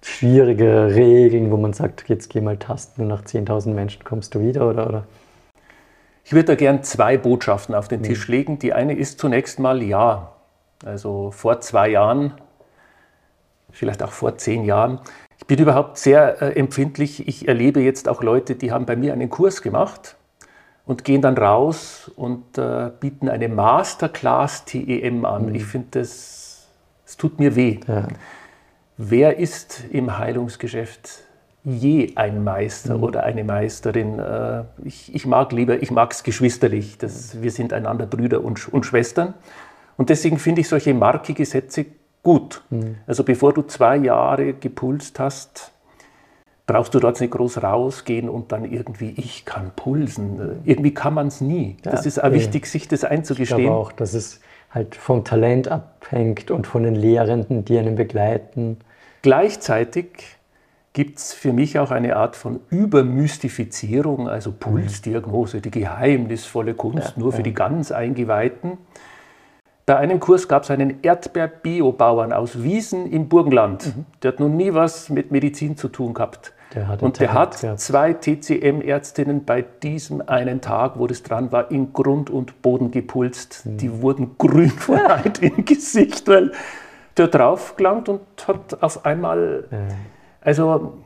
schwierige 0.03 0.95
Regeln, 0.95 1.51
wo 1.51 1.57
man 1.57 1.73
sagt, 1.73 2.09
jetzt 2.09 2.29
geh 2.31 2.41
mal 2.41 2.57
tasten 2.57 3.03
und 3.03 3.09
nach 3.09 3.23
10.000 3.23 3.73
Menschen 3.73 4.05
kommst 4.05 4.35
du 4.35 4.41
wieder 4.41 4.69
oder, 4.69 4.89
oder? 4.89 5.05
Ich 6.25 6.33
würde 6.33 6.47
da 6.47 6.55
gern 6.55 6.83
zwei 6.83 7.17
Botschaften 7.17 7.75
auf 7.75 7.89
den 7.89 8.01
mhm. 8.01 8.05
Tisch 8.05 8.29
legen. 8.29 8.59
Die 8.59 8.73
eine 8.73 8.95
ist 8.95 9.19
zunächst 9.19 9.59
mal 9.59 9.83
ja. 9.83 10.33
Also 10.85 11.31
vor 11.31 11.61
zwei 11.61 11.89
Jahren, 11.89 12.35
vielleicht 13.71 14.03
auch 14.03 14.13
vor 14.13 14.37
zehn 14.39 14.65
Jahren. 14.65 15.01
Ich 15.39 15.47
bin 15.47 15.59
überhaupt 15.59 15.99
sehr 15.99 16.43
äh, 16.43 16.59
empfindlich. 16.59 17.27
Ich 17.27 17.49
erlebe 17.49 17.81
jetzt 17.81 18.09
auch 18.09 18.23
Leute, 18.23 18.55
die 18.55 18.73
haben 18.73 18.87
bei 18.87 18.97
mir 18.97 19.13
einen 19.13 19.31
Kurs 19.31 19.63
gemacht 19.63 20.17
und 20.85 21.05
gehen 21.05 21.23
dann 21.23 21.37
raus 21.37 22.11
und 22.17 22.59
äh, 22.59 22.91
bieten 22.99 23.29
eine 23.29 23.49
Masterclass 23.49 24.65
TEM 24.65 25.25
an. 25.25 25.47
Mhm. 25.47 25.55
Ich 25.55 25.65
finde, 25.65 25.89
das, 25.93 26.69
das 27.05 27.17
tut 27.17 27.39
mir 27.39 27.55
weh. 27.55 27.81
Ja. 27.87 28.09
Wer 29.05 29.39
ist 29.39 29.83
im 29.91 30.17
Heilungsgeschäft 30.17 31.25
je 31.65 32.13
ein 32.15 32.45
Meister 32.45 32.99
mhm. 32.99 33.03
oder 33.03 33.25
eine 33.25 33.43
Meisterin? 33.43 34.21
Äh, 34.21 34.63
ich, 34.85 35.13
ich, 35.13 35.27
mag 35.27 35.51
lieber, 35.51 35.83
ich 35.83 35.91
mag 35.91 36.13
es 36.13 36.23
geschwisterlich. 36.23 36.99
Das, 36.99 37.43
wir 37.43 37.51
sind 37.51 37.73
einander 37.73 38.07
Brüder 38.07 38.45
und, 38.45 38.73
und 38.73 38.87
Schwestern. 38.87 39.35
Und 39.97 40.09
deswegen 40.09 40.39
finde 40.39 40.61
ich 40.61 40.69
solche 40.69 40.95
markige 40.95 41.45
Sätze 41.45 41.87
gut. 42.23 42.63
Mhm. 42.71 42.95
Also 43.09 43.25
bevor 43.25 43.53
du 43.53 43.63
zwei 43.63 43.97
Jahre 43.97 44.53
gepulst 44.53 45.19
hast, 45.19 45.73
brauchst 46.69 46.95
du 46.95 47.01
dort 47.01 47.21
nicht 47.21 47.33
groß 47.33 47.61
rausgehen 47.61 48.29
und 48.29 48.53
dann 48.53 48.65
irgendwie, 48.65 49.15
ich 49.17 49.45
kann 49.45 49.73
pulsen. 49.75 50.61
Irgendwie 50.65 50.95
kann 50.95 51.15
man 51.15 51.27
es 51.27 51.41
nie. 51.41 51.77
Ja, 51.85 51.91
das 51.91 52.07
ist 52.07 52.23
auch 52.23 52.31
wichtig, 52.31 52.67
sich 52.67 52.87
das 52.87 53.03
einzugestehen. 53.03 53.59
Ich 53.59 53.67
glaube 53.67 53.77
auch, 53.77 53.91
dass 53.91 54.15
es 54.15 54.41
halt 54.71 54.95
vom 54.95 55.25
Talent 55.25 55.67
abhängt 55.67 56.53
und 56.53 56.69
von 56.69 56.85
den 56.85 56.95
Lehrenden, 56.95 57.65
die 57.65 57.77
einen 57.77 57.97
begleiten. 57.97 58.77
Gleichzeitig 59.23 60.37
gibt 60.93 61.19
es 61.19 61.33
für 61.33 61.53
mich 61.53 61.79
auch 61.79 61.91
eine 61.91 62.17
Art 62.17 62.37
von 62.37 62.61
Übermystifizierung, 62.71 64.29
also 64.29 64.51
mhm. 64.51 64.57
Pulsdiagnose, 64.59 65.61
die 65.61 65.71
geheimnisvolle 65.71 66.75
Kunst, 66.75 67.17
nur 67.17 67.33
für 67.33 67.43
die 67.43 67.55
ganz 67.55 67.93
Eingeweihten. 67.93 68.79
Bei 69.87 69.97
einem 69.97 70.21
Kurs 70.21 70.47
gab 70.47 70.63
es 70.63 70.71
einen 70.71 71.03
Erdbeer-Biobauern 71.03 72.33
aus 72.33 72.63
Wiesen 72.63 73.11
im 73.11 73.29
Burgenland. 73.29 73.97
Mhm. 73.97 74.05
Der 74.23 74.33
hat 74.33 74.41
noch 74.41 74.49
nie 74.49 74.75
was 74.75 75.09
mit 75.09 75.33
Medizin 75.33 75.77
zu 75.77 75.89
tun 75.89 76.15
gehabt. 76.15 76.53
Der 76.75 76.97
und 77.01 77.21
der 77.21 77.35
hat 77.35 77.61
gehabt. 77.61 77.81
zwei 77.81 78.15
TCM-Ärztinnen 78.15 79.45
bei 79.45 79.63
diesem 79.63 80.27
einen 80.27 80.61
Tag, 80.61 80.99
wo 80.99 81.07
das 81.07 81.23
dran 81.23 81.53
war, 81.53 81.71
in 81.71 81.93
Grund 81.93 82.31
und 82.31 82.63
Boden 82.63 82.91
gepulst. 82.91 83.67
Mhm. 83.67 83.77
Die 83.79 84.03
wurden 84.03 84.37
grün 84.39 84.71
vor 84.71 84.97
Leid 85.09 85.41
im 85.41 85.65
Gesicht, 85.65 86.29
weil 86.29 86.53
der 87.17 87.29
drauf 87.29 87.77
gelangt 87.77 88.09
und 88.09 88.21
hat 88.47 88.83
auf 88.83 89.05
einmal. 89.05 89.65
Ja. 89.71 89.79
Also, 90.41 90.99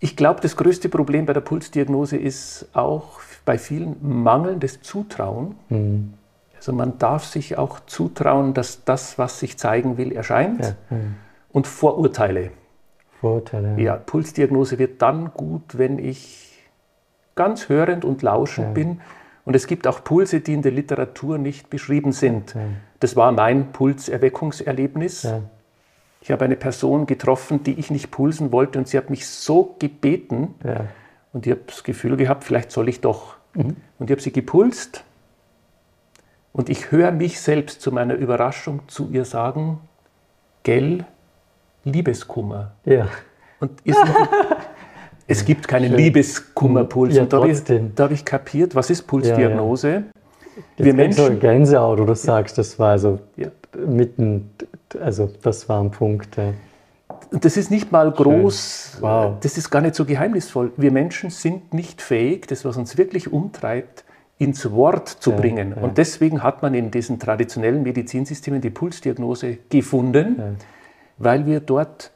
ich 0.00 0.16
glaube, 0.16 0.40
das 0.40 0.56
größte 0.56 0.88
Problem 0.88 1.26
bei 1.26 1.32
der 1.32 1.40
Pulsdiagnose 1.40 2.16
ist 2.16 2.68
auch 2.72 3.20
bei 3.44 3.58
vielen 3.58 3.96
mangelndes 4.00 4.82
Zutrauen. 4.82 5.56
Mhm. 5.68 6.14
Also, 6.56 6.72
man 6.72 6.98
darf 6.98 7.24
sich 7.24 7.58
auch 7.58 7.80
zutrauen, 7.86 8.54
dass 8.54 8.84
das, 8.84 9.18
was 9.18 9.40
sich 9.40 9.58
zeigen 9.58 9.98
will, 9.98 10.12
erscheint. 10.12 10.60
Ja. 10.60 10.96
Mhm. 10.96 11.14
Und 11.50 11.66
Vorurteile. 11.66 12.50
Vorurteile. 13.20 13.70
Ja. 13.76 13.78
ja, 13.78 13.96
Pulsdiagnose 13.96 14.78
wird 14.78 15.02
dann 15.02 15.32
gut, 15.34 15.78
wenn 15.78 15.98
ich 15.98 16.44
ganz 17.34 17.68
hörend 17.68 18.04
und 18.04 18.22
lauschend 18.22 18.74
bin 18.74 19.00
und 19.48 19.56
es 19.56 19.66
gibt 19.66 19.86
auch 19.86 20.04
Pulse, 20.04 20.40
die 20.40 20.52
in 20.52 20.60
der 20.60 20.72
Literatur 20.72 21.38
nicht 21.38 21.70
beschrieben 21.70 22.12
sind. 22.12 22.54
Das 23.00 23.16
war 23.16 23.32
mein 23.32 23.72
Pulserweckungserlebnis. 23.72 25.22
Ja. 25.24 25.42
Ich 26.20 26.30
habe 26.30 26.44
eine 26.44 26.56
Person 26.56 27.06
getroffen, 27.06 27.62
die 27.62 27.78
ich 27.78 27.90
nicht 27.90 28.10
pulsen 28.10 28.50
wollte 28.50 28.78
und 28.78 28.88
sie 28.88 28.98
hat 28.98 29.08
mich 29.08 29.26
so 29.26 29.76
gebeten 29.78 30.54
ja. 30.64 30.86
und 31.32 31.46
ich 31.46 31.52
habe 31.52 31.62
das 31.66 31.84
Gefühl 31.84 32.16
gehabt, 32.16 32.44
vielleicht 32.44 32.72
soll 32.72 32.88
ich 32.88 33.00
doch. 33.00 33.36
Mhm. 33.54 33.76
Und 33.98 34.10
ich 34.10 34.10
habe 34.10 34.20
sie 34.20 34.32
gepulst 34.32 35.04
und 36.52 36.68
ich 36.68 36.90
höre 36.90 37.12
mich 37.12 37.40
selbst 37.40 37.80
zu 37.80 37.92
meiner 37.92 38.14
Überraschung 38.14 38.80
zu 38.88 39.08
ihr 39.10 39.24
sagen, 39.24 39.80
gell, 40.64 41.04
Liebeskummer. 41.84 42.72
Ja. 42.84 43.08
Und 43.60 43.80
ist 43.84 43.98
noch, 43.98 44.28
Es 45.30 45.44
gibt 45.44 45.68
keinen. 45.68 45.94
Liebeskummerpuls. 45.94 47.14
Ja, 47.14 47.22
und 47.22 47.32
da 47.32 47.40
habe 47.40 47.50
ich, 47.50 47.62
hab 47.98 48.10
ich 48.10 48.24
kapiert, 48.24 48.74
was 48.74 48.88
ist 48.88 49.02
Pulsdiagnose? 49.02 49.88
Ja, 49.88 49.98
ja. 49.98 50.04
Wir 50.76 50.94
Menschen. 50.94 51.40
Gänsehaut, 51.40 51.98
du 51.98 52.14
sagst, 52.14 52.58
das 52.58 52.78
war 52.78 52.90
also 52.90 53.18
ja. 53.36 53.48
mitten, 53.86 54.50
also 55.00 55.30
das 55.42 55.68
war 55.68 55.82
ein 55.82 55.90
Punkt. 55.90 56.36
Ja. 56.36 56.52
Das 57.30 57.56
ist 57.56 57.70
nicht 57.70 57.92
mal 57.92 58.10
groß, 58.10 58.98
wow. 59.00 59.36
das 59.40 59.58
ist 59.58 59.70
gar 59.70 59.82
nicht 59.82 59.94
so 59.94 60.04
geheimnisvoll. 60.04 60.72
Wir 60.76 60.92
Menschen 60.92 61.30
sind 61.30 61.74
nicht 61.74 62.00
fähig, 62.00 62.46
das, 62.46 62.64
was 62.64 62.76
uns 62.76 62.96
wirklich 62.96 63.32
umtreibt, 63.32 64.04
ins 64.38 64.70
Wort 64.70 65.08
zu 65.08 65.32
bringen. 65.32 65.72
Und 65.72 65.98
deswegen 65.98 66.42
hat 66.42 66.62
man 66.62 66.72
in 66.74 66.90
diesen 66.90 67.18
traditionellen 67.18 67.82
Medizinsystemen 67.82 68.60
die 68.60 68.70
Pulsdiagnose 68.70 69.58
gefunden, 69.68 70.56
weil 71.18 71.44
wir 71.44 71.60
dort 71.60 72.12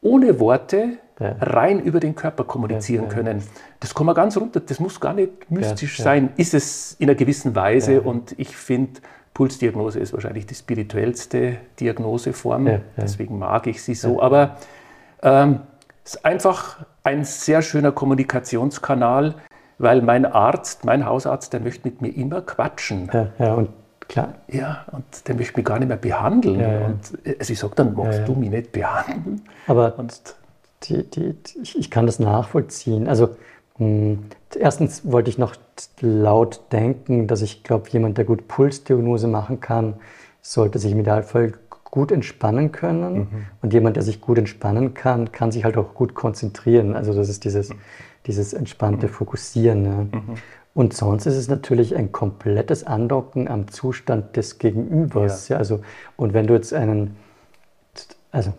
ohne 0.00 0.38
Worte 0.40 0.98
ja. 1.20 1.36
rein 1.40 1.80
über 1.80 2.00
den 2.00 2.14
Körper 2.14 2.44
kommunizieren 2.44 3.04
ja, 3.04 3.10
können. 3.10 3.42
Das 3.80 3.94
kann 3.94 4.06
man 4.06 4.14
ganz 4.14 4.36
runter, 4.36 4.60
das 4.60 4.80
muss 4.80 5.00
gar 5.00 5.14
nicht 5.14 5.50
mystisch 5.50 5.98
sein, 5.98 6.30
ist 6.36 6.54
es 6.54 6.96
in 6.98 7.08
einer 7.08 7.16
gewissen 7.16 7.54
Weise 7.54 8.02
und 8.02 8.38
ich 8.38 8.56
finde, 8.56 9.00
Pulsdiagnose 9.34 9.98
ist 9.98 10.12
wahrscheinlich 10.12 10.46
die 10.46 10.54
spirituellste 10.54 11.58
Diagnoseform, 11.78 12.80
deswegen 12.96 13.38
mag 13.38 13.66
ich 13.66 13.82
sie 13.82 13.94
so, 13.94 14.22
aber 14.22 14.56
ähm, 15.22 15.60
es 16.04 16.14
ist 16.14 16.24
einfach 16.24 16.86
ein 17.02 17.24
sehr 17.24 17.62
schöner 17.62 17.92
Kommunikationskanal, 17.92 19.34
weil 19.78 20.02
mein 20.02 20.24
Arzt, 20.24 20.84
mein 20.84 21.04
Hausarzt, 21.04 21.52
der 21.52 21.60
möchte 21.60 21.86
mit 21.86 22.00
mir 22.00 22.08
immer 22.16 22.40
quatschen. 22.40 23.10
Ja, 23.12 23.28
ja 23.38 23.54
und 23.54 23.70
klar. 24.08 24.34
Ja, 24.48 24.84
und 24.92 25.04
der 25.26 25.34
möchte 25.34 25.56
mich 25.56 25.64
gar 25.64 25.78
nicht 25.78 25.88
mehr 25.88 25.96
behandeln. 25.96 26.60
Ja, 26.60 26.72
ja. 26.72 26.86
Und 26.86 27.38
also 27.38 27.52
ich 27.52 27.58
sage 27.58 27.74
dann, 27.76 27.94
magst 27.94 28.26
du 28.26 28.34
mich 28.34 28.50
nicht 28.50 28.72
behandeln? 28.72 29.42
Aber 29.66 29.98
und 29.98 30.36
die, 30.84 31.08
die, 31.08 31.34
ich, 31.62 31.78
ich, 31.78 31.90
kann 31.90 32.06
das 32.06 32.18
nachvollziehen. 32.18 33.08
Also 33.08 33.28
mh, 33.78 33.86
hm, 33.86 34.18
erstens 34.58 35.10
wollte 35.10 35.30
ich 35.30 35.38
noch 35.38 35.54
laut 36.00 36.60
denken, 36.72 37.26
dass 37.26 37.42
ich 37.42 37.62
glaube, 37.62 37.88
jemand, 37.90 38.18
der 38.18 38.24
gut 38.24 38.48
Pulsdiagnose 38.48 39.28
machen 39.28 39.60
kann, 39.60 39.94
sollte 40.42 40.78
sich 40.78 40.92
im 40.92 41.00
Idealfall 41.00 41.52
gut 41.96 42.12
entspannen 42.12 42.72
können. 42.72 43.14
Mhm. 43.14 43.28
Und 43.62 43.72
jemand, 43.72 43.96
der 43.96 44.02
sich 44.02 44.20
gut 44.20 44.38
entspannen 44.38 44.94
kann, 44.94 45.32
kann 45.32 45.50
sich 45.50 45.64
halt 45.64 45.76
auch 45.76 45.94
gut 45.94 46.14
konzentrieren. 46.14 46.94
Also 46.94 47.14
das 47.14 47.28
ist 47.28 47.44
dieses, 47.44 47.70
mhm. 47.70 47.78
dieses 48.26 48.52
entspannte 48.52 49.06
mhm. 49.06 49.10
Fokussieren. 49.10 49.84
Ja. 49.84 49.90
Mhm. 49.92 50.34
Und 50.76 50.92
sonst 50.92 51.24
ist 51.24 51.36
es 51.36 51.48
natürlich 51.48 51.96
ein 51.96 52.12
komplettes 52.12 52.84
Andocken 52.84 53.48
am 53.48 53.66
Zustand 53.68 54.36
des 54.36 54.58
Gegenübers. 54.58 55.48
Ja. 55.48 55.54
ja 55.54 55.58
also, 55.58 55.80
und 56.18 56.34
wenn 56.34 56.46
du 56.46 56.52
jetzt 56.52 56.74
einen, 56.74 57.16
also 58.30 58.52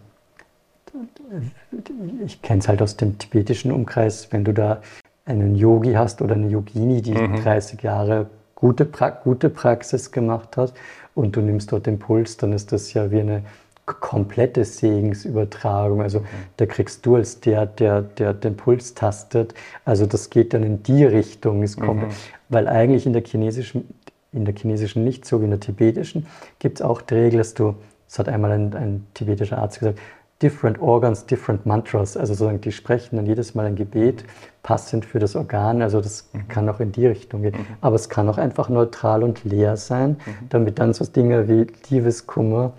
ich 2.26 2.42
kenne 2.42 2.62
es 2.62 2.68
halt 2.68 2.82
aus 2.82 2.98
dem 2.98 3.20
tibetischen 3.20 3.72
Umkreis, 3.72 4.34
wenn 4.34 4.44
du 4.44 4.52
da 4.52 4.82
einen 5.26 5.54
Yogi 5.54 5.94
hast 5.94 6.24
oder 6.24 6.34
eine 6.34 6.48
Yogini, 6.48 7.04
die 7.04 7.14
mhm. 7.14 7.36
30 7.44 7.84
Jahre 7.84 8.32
gute, 8.56 8.86
pra 8.86 9.12
gute 9.12 9.52
Praxis 9.52 10.12
gemacht 10.12 10.58
hat 10.58 10.74
und 11.14 11.36
du 11.36 11.42
nimmst 11.42 11.72
dort 11.72 11.86
den 11.86 12.00
Puls, 12.00 12.38
dann 12.38 12.52
ist 12.52 12.72
das 12.72 12.94
ja 12.94 13.12
wie 13.12 13.20
eine 13.20 13.44
komplette 13.88 14.66
Segensübertragung. 14.66 16.02
Also 16.02 16.24
da 16.58 16.66
kriegst 16.66 17.06
du 17.06 17.16
als 17.16 17.40
der, 17.40 17.66
der, 17.66 18.02
der 18.02 18.34
den 18.34 18.56
Puls 18.56 18.94
tastet. 18.94 19.54
Also 19.86 20.06
das 20.06 20.30
geht 20.30 20.54
dann 20.54 20.64
in 20.64 20.84
die 20.84 21.06
Richtung. 21.06 21.64
Es 21.64 21.78
kommt, 21.78 22.04
mhm. 22.04 22.12
Weil 22.50 22.68
eigentlich 22.68 23.06
in 23.06 23.14
der 23.14 23.24
chinesischen, 23.24 23.88
in 24.32 24.46
der 24.46 24.54
chinesischen 24.56 25.04
nicht 25.04 25.26
so 25.26 25.40
wie 25.40 25.46
in 25.46 25.52
der 25.52 25.60
tibetischen, 25.60 26.28
gibt 26.60 26.80
es 26.80 26.86
auch 26.86 27.02
die 27.02 27.16
Regel, 27.16 27.40
dass 27.40 27.54
du, 27.54 27.76
das 28.08 28.20
hat 28.20 28.30
einmal 28.30 28.52
ein, 28.52 28.74
ein 28.76 29.08
tibetischer 29.14 29.58
Arzt 29.58 29.80
gesagt, 29.80 30.00
different 30.42 30.80
organs, 30.80 31.26
different 31.26 31.66
mantras. 31.66 32.16
Also 32.16 32.34
sozusagen, 32.34 32.62
die 32.62 32.72
sprechen 32.72 33.16
dann 33.16 33.26
jedes 33.26 33.56
Mal 33.56 33.66
ein 33.66 33.76
Gebet, 33.76 34.24
passend 34.64 35.06
für 35.06 35.20
das 35.20 35.36
Organ. 35.36 35.82
Also 35.82 36.02
das 36.02 36.30
mhm. 36.34 36.48
kann 36.50 36.70
auch 36.70 36.80
in 36.80 36.92
die 36.92 37.08
Richtung 37.08 37.42
gehen. 37.42 37.56
Mhm. 37.58 37.66
Aber 37.82 37.96
es 37.96 38.10
kann 38.10 38.28
auch 38.30 38.38
einfach 38.38 38.70
neutral 38.70 39.24
und 39.24 39.46
leer 39.46 39.78
sein, 39.78 40.12
mhm. 40.12 40.50
damit 40.50 40.80
dann 40.80 40.94
so 40.94 41.06
Dinge 41.06 41.48
wie 41.48 41.68
Liebeskummer, 41.90 42.74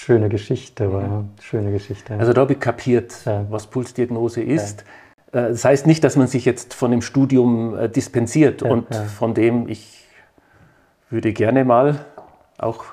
schöne 0.00 0.28
Geschichte 0.28 0.92
war. 0.92 1.02
Ja. 1.02 1.24
Schöne 1.42 1.72
Geschichte. 1.72 2.14
Also 2.14 2.32
da 2.32 2.40
habe 2.40 2.54
ich 2.54 2.60
kapiert, 2.60 3.14
ja. 3.26 3.44
was 3.50 3.66
Pulsdiagnose 3.66 4.42
ist. 4.42 4.84
Ja. 5.32 5.46
Äh, 5.46 5.48
das 5.50 5.64
heißt 5.64 5.86
nicht, 5.86 6.02
dass 6.04 6.16
man 6.16 6.26
sich 6.26 6.44
jetzt 6.44 6.74
von 6.74 6.90
dem 6.90 7.02
Studium 7.02 7.76
äh, 7.76 7.88
dispensiert 7.88 8.62
und 8.62 8.94
von 8.94 9.34
dem 9.34 9.68
ich 9.68 10.06
würde 11.10 11.32
gerne 11.32 11.64
mal 11.64 12.04
auch 12.58 12.84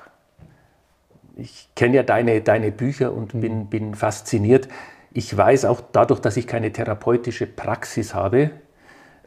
ich 1.40 1.70
kenne 1.76 1.98
ja 1.98 2.04
deine, 2.04 2.42
deine 2.42 2.72
Bücher 2.72 3.14
und 3.14 3.36
mhm. 3.36 3.42
bin, 3.42 3.66
bin 3.68 3.96
fasziniert. 3.96 4.68
Ich 5.14 5.36
weiß 5.36 5.66
auch 5.66 5.82
dadurch, 5.92 6.20
dass 6.20 6.36
ich 6.36 6.48
keine 6.48 6.72
therapeutische 6.72 7.46
Praxis 7.46 8.16
habe, 8.16 8.50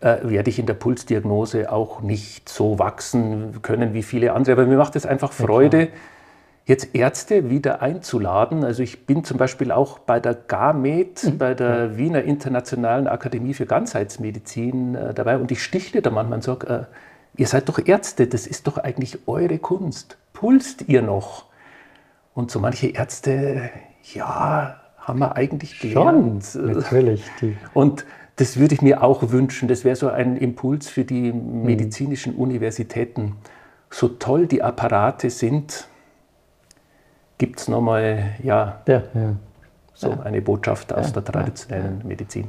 äh, 0.00 0.16
werde 0.24 0.50
ich 0.50 0.58
in 0.58 0.66
der 0.66 0.74
Pulsdiagnose 0.74 1.70
auch 1.70 2.00
nicht 2.00 2.48
so 2.48 2.80
wachsen 2.80 3.62
können 3.62 3.94
wie 3.94 4.02
viele 4.02 4.32
andere. 4.32 4.52
Aber 4.52 4.66
mir 4.66 4.76
macht 4.76 4.96
es 4.96 5.06
einfach 5.06 5.32
Freude, 5.32 5.82
ja, 5.82 5.88
jetzt 6.66 6.94
Ärzte 6.94 7.50
wieder 7.50 7.82
einzuladen. 7.82 8.64
Also 8.64 8.82
ich 8.82 9.06
bin 9.06 9.24
zum 9.24 9.38
Beispiel 9.38 9.72
auch 9.72 9.98
bei 9.98 10.20
der 10.20 10.34
GAMED, 10.34 11.24
mhm. 11.24 11.38
bei 11.38 11.54
der 11.54 11.96
Wiener 11.96 12.22
Internationalen 12.22 13.06
Akademie 13.06 13.54
für 13.54 13.66
Ganzheitsmedizin 13.66 14.94
äh, 14.94 15.14
dabei 15.14 15.38
und 15.38 15.50
ich 15.50 15.62
stichle 15.62 16.02
da 16.02 16.10
manchmal 16.10 16.36
und 16.36 16.44
sage, 16.44 16.66
äh, 16.68 17.40
ihr 17.40 17.46
seid 17.46 17.68
doch 17.68 17.80
Ärzte, 17.84 18.26
das 18.26 18.46
ist 18.46 18.66
doch 18.66 18.78
eigentlich 18.78 19.26
eure 19.26 19.58
Kunst. 19.58 20.18
Pulst 20.32 20.88
ihr 20.88 21.02
noch? 21.02 21.46
Und 22.34 22.50
so 22.50 22.60
manche 22.60 22.88
Ärzte, 22.88 23.70
ja, 24.14 24.80
haben 24.98 25.18
wir 25.18 25.36
eigentlich 25.36 25.80
gelernt. 25.80 26.44
Schon, 26.44 26.72
natürlich. 26.72 27.24
Und 27.74 28.04
das 28.36 28.58
würde 28.58 28.74
ich 28.74 28.82
mir 28.82 29.02
auch 29.02 29.30
wünschen. 29.30 29.68
Das 29.68 29.84
wäre 29.84 29.96
so 29.96 30.08
ein 30.08 30.36
Impuls 30.36 30.88
für 30.88 31.04
die 31.04 31.32
mhm. 31.32 31.64
medizinischen 31.64 32.34
Universitäten. 32.34 33.36
So 33.90 34.08
toll 34.08 34.46
die 34.46 34.62
Apparate 34.62 35.30
sind, 35.30 35.88
gibt 37.40 37.58
es 37.58 37.68
nochmal 37.68 38.34
ja, 38.42 38.82
ja, 38.86 39.02
ja, 39.14 39.34
so 39.94 40.10
ja. 40.10 40.20
eine 40.20 40.42
Botschaft 40.42 40.92
aus 40.92 41.12
der 41.12 41.24
traditionellen 41.24 42.02
Medizin. 42.04 42.48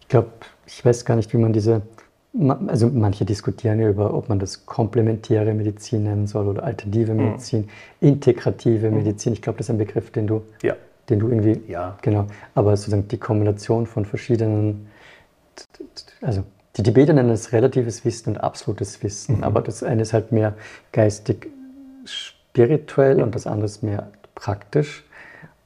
Ich 0.00 0.08
glaube, 0.08 0.28
ich 0.66 0.84
weiß 0.84 1.04
gar 1.04 1.14
nicht, 1.14 1.32
wie 1.32 1.38
man 1.38 1.52
diese 1.52 1.82
also 2.66 2.88
manche 2.88 3.24
diskutieren 3.24 3.78
ja 3.78 3.90
über, 3.90 4.14
ob 4.14 4.28
man 4.30 4.38
das 4.38 4.64
komplementäre 4.64 5.52
Medizin 5.52 6.04
nennen 6.04 6.26
soll 6.26 6.48
oder 6.48 6.64
alternative 6.64 7.12
mhm. 7.12 7.24
Medizin, 7.24 7.60
mhm. 8.00 8.08
integrative 8.08 8.90
mhm. 8.90 8.96
Medizin. 8.96 9.34
Ich 9.34 9.42
glaube, 9.42 9.58
das 9.58 9.66
ist 9.66 9.70
ein 9.70 9.78
Begriff, 9.78 10.10
den 10.10 10.26
du, 10.26 10.42
den 11.08 11.18
du 11.18 11.28
irgendwie, 11.28 11.60
ja. 11.70 11.96
genau, 12.02 12.26
aber 12.54 12.76
sozusagen 12.76 13.06
die 13.08 13.18
Kombination 13.18 13.86
von 13.86 14.06
verschiedenen, 14.06 14.88
also 16.22 16.42
die 16.76 16.82
Tibeter 16.82 17.12
nennen 17.12 17.30
es 17.30 17.52
relatives 17.52 18.04
Wissen 18.04 18.30
und 18.30 18.38
absolutes 18.38 19.02
Wissen, 19.02 19.36
mhm. 19.36 19.44
aber 19.44 19.60
das 19.60 19.82
eine 19.82 20.02
ist 20.02 20.14
halt 20.14 20.32
mehr 20.32 20.54
geistig 20.90 21.50
spirituell 22.06 23.22
und 23.22 23.34
das 23.34 23.46
andere 23.46 23.66
ist 23.66 23.82
mehr 23.82 24.10
praktisch, 24.34 25.04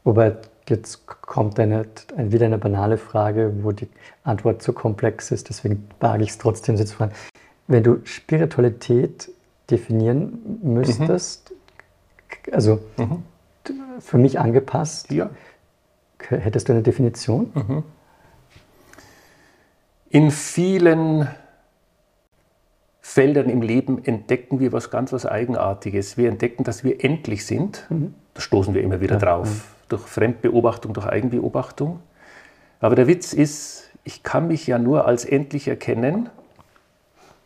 wobei 0.04 0.36
Jetzt 0.68 1.06
kommt 1.06 1.60
eine, 1.60 1.86
wieder 2.16 2.46
eine 2.46 2.58
banale 2.58 2.98
Frage, 2.98 3.52
wo 3.62 3.70
die 3.70 3.88
Antwort 4.24 4.62
zu 4.62 4.72
komplex 4.72 5.30
ist, 5.30 5.48
deswegen 5.48 5.88
wage 6.00 6.24
ich 6.24 6.30
es 6.30 6.38
trotzdem, 6.38 6.76
sie 6.76 6.84
zu 6.84 6.96
fragen. 6.96 7.12
Wenn 7.68 7.84
du 7.84 8.00
Spiritualität 8.04 9.30
definieren 9.70 10.58
müsstest, 10.62 11.52
mhm. 11.52 12.54
also 12.54 12.80
mhm. 12.96 13.22
für 14.00 14.18
mich 14.18 14.40
angepasst, 14.40 15.10
ja. 15.12 15.30
hättest 16.18 16.68
du 16.68 16.72
eine 16.72 16.82
Definition? 16.82 17.52
Mhm. 17.54 17.82
In 20.10 20.30
vielen 20.32 21.28
Feldern 23.08 23.48
im 23.48 23.62
Leben 23.62 24.04
entdecken 24.04 24.60
wir 24.60 24.72
was 24.72 24.90
ganz 24.90 25.12
was 25.12 25.26
Eigenartiges. 25.26 26.16
Wir 26.16 26.28
entdecken, 26.28 26.64
dass 26.64 26.84
wir 26.84 27.04
endlich 27.04 27.46
sind. 27.46 27.86
Mhm. 27.88 28.14
Da 28.34 28.40
stoßen 28.40 28.74
wir 28.74 28.82
immer 28.82 29.00
wieder 29.00 29.14
ja. 29.14 29.20
drauf 29.20 29.48
mhm 29.48 29.76
durch 29.88 30.02
Fremdbeobachtung, 30.02 30.92
durch 30.92 31.06
Eigenbeobachtung. 31.06 32.00
Aber 32.80 32.94
der 32.94 33.06
Witz 33.06 33.32
ist, 33.32 33.90
ich 34.04 34.22
kann 34.22 34.48
mich 34.48 34.66
ja 34.66 34.78
nur 34.78 35.06
als 35.06 35.24
endlich 35.24 35.68
erkennen, 35.68 36.28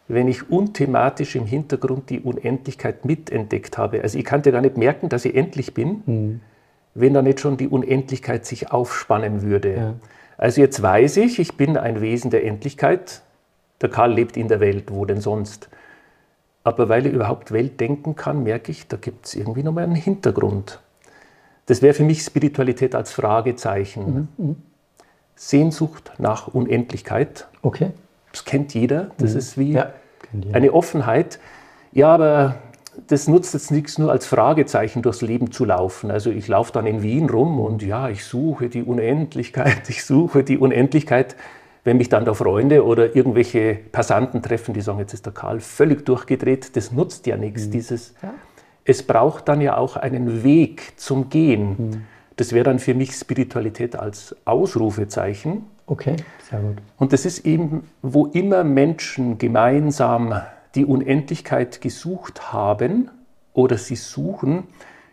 wenn 0.08 0.26
ich 0.26 0.50
unthematisch 0.50 1.36
im 1.36 1.46
Hintergrund 1.46 2.10
die 2.10 2.20
Unendlichkeit 2.20 3.04
mitentdeckt 3.04 3.78
habe. 3.78 4.02
Also 4.02 4.18
ich 4.18 4.24
kann 4.24 4.42
ja 4.44 4.50
gar 4.50 4.60
nicht 4.60 4.76
merken, 4.76 5.08
dass 5.08 5.24
ich 5.24 5.36
endlich 5.36 5.72
bin, 5.72 6.02
mhm. 6.06 6.40
wenn 6.94 7.14
da 7.14 7.22
nicht 7.22 7.40
schon 7.40 7.56
die 7.56 7.68
Unendlichkeit 7.68 8.44
sich 8.44 8.72
aufspannen 8.72 9.42
würde. 9.42 9.76
Ja. 9.76 9.94
Also 10.36 10.60
jetzt 10.60 10.82
weiß 10.82 11.18
ich, 11.18 11.38
ich 11.38 11.56
bin 11.56 11.76
ein 11.76 12.00
Wesen 12.00 12.30
der 12.30 12.44
Endlichkeit. 12.44 13.22
Der 13.80 13.88
Karl 13.88 14.12
lebt 14.12 14.36
in 14.36 14.48
der 14.48 14.60
Welt, 14.60 14.90
wo 14.90 15.04
denn 15.04 15.20
sonst? 15.20 15.68
Aber 16.64 16.88
weil 16.88 17.06
ich 17.06 17.12
überhaupt 17.12 17.52
Welt 17.52 17.80
denken 17.80 18.16
kann, 18.16 18.42
merke 18.42 18.70
ich, 18.70 18.86
da 18.86 18.96
gibt 18.96 19.26
es 19.26 19.34
irgendwie 19.34 19.62
nochmal 19.62 19.84
einen 19.84 19.94
Hintergrund. 19.94 20.80
Das 21.66 21.82
wäre 21.82 21.94
für 21.94 22.04
mich 22.04 22.22
Spiritualität 22.22 22.94
als 22.94 23.12
Fragezeichen. 23.12 24.28
Mhm, 24.36 24.46
mhm. 24.46 24.56
Sehnsucht 25.36 26.12
nach 26.18 26.48
Unendlichkeit. 26.48 27.48
Okay. 27.62 27.92
Das 28.32 28.44
kennt 28.44 28.74
jeder. 28.74 29.10
Das 29.16 29.32
mhm. 29.32 29.38
ist 29.38 29.58
wie 29.58 29.72
ja, 29.72 29.92
eine 30.52 30.72
Offenheit. 30.72 31.38
Ja, 31.92 32.08
aber 32.08 32.56
das 33.06 33.28
nutzt 33.28 33.54
jetzt 33.54 33.70
nichts, 33.70 33.98
nur 33.98 34.10
als 34.10 34.26
Fragezeichen 34.26 35.00
durchs 35.02 35.22
Leben 35.22 35.50
zu 35.50 35.64
laufen. 35.64 36.10
Also 36.10 36.30
ich 36.30 36.46
laufe 36.48 36.72
dann 36.72 36.86
in 36.86 37.02
Wien 37.02 37.30
rum 37.30 37.58
und 37.60 37.82
ja, 37.82 38.08
ich 38.08 38.24
suche 38.24 38.68
die 38.68 38.82
Unendlichkeit, 38.82 39.82
ich 39.88 40.04
suche 40.04 40.44
die 40.44 40.58
Unendlichkeit. 40.58 41.36
Wenn 41.82 41.96
mich 41.96 42.08
dann 42.08 42.24
da 42.24 42.34
Freunde 42.34 42.84
oder 42.84 43.16
irgendwelche 43.16 43.74
Passanten 43.74 44.42
treffen, 44.42 44.74
die 44.74 44.80
sagen, 44.82 44.98
jetzt 44.98 45.14
ist 45.14 45.24
der 45.24 45.32
Karl 45.32 45.60
völlig 45.60 46.04
durchgedreht, 46.04 46.76
das 46.76 46.92
nutzt 46.92 47.26
ja 47.26 47.36
nichts. 47.36 47.66
Mhm. 47.66 47.70
Dieses 47.70 48.14
ja 48.22 48.34
es 48.84 49.02
braucht 49.02 49.48
dann 49.48 49.60
ja 49.60 49.76
auch 49.76 49.96
einen 49.96 50.42
Weg 50.42 50.94
zum 50.96 51.30
Gehen. 51.30 51.68
Mhm. 51.68 52.02
Das 52.36 52.52
wäre 52.52 52.64
dann 52.64 52.78
für 52.78 52.94
mich 52.94 53.12
Spiritualität 53.12 53.96
als 53.96 54.34
Ausrufezeichen. 54.44 55.64
Okay, 55.86 56.16
sehr 56.48 56.60
gut. 56.60 56.78
Und 56.96 57.12
das 57.12 57.26
ist 57.26 57.44
eben, 57.44 57.88
wo 58.02 58.26
immer 58.26 58.64
Menschen 58.64 59.38
gemeinsam 59.38 60.40
die 60.74 60.84
Unendlichkeit 60.84 61.80
gesucht 61.80 62.52
haben 62.52 63.10
oder 63.52 63.76
sie 63.76 63.96
suchen, 63.96 64.64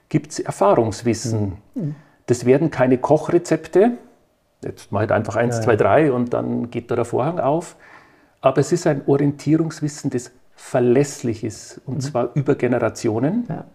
gibt 0.10 0.32
es 0.32 0.40
Erfahrungswissen. 0.40 1.54
Mhm. 1.76 1.96
Das 2.28 2.46
werden 2.46 2.72
keine 2.72 2.98
Kochrezepte. 2.98 3.98
Jetzt 4.64 4.92
mache 4.92 5.06
ich 5.06 5.12
einfach 5.12 5.36
eins, 5.36 5.58
ja. 5.58 5.62
zwei, 5.62 5.76
drei 5.76 6.12
und 6.12 6.34
dann 6.34 6.72
geht 6.72 6.90
da 6.92 6.96
der 6.96 7.06
Vorhang 7.06 7.40
auf. 7.40 7.76
Aber 8.42 8.60
es 8.60 8.72
ist 8.72 8.88
ein 8.88 9.02
Orientierungswissen, 9.06 10.10
das 10.10 10.32
verlässlich 10.56 11.44
ist 11.44 11.82
und 11.86 11.96
mhm. 11.96 12.02
zwar 12.02 12.30
über 12.34 12.56
Generationen. 12.56 13.46
Ja 13.50 13.66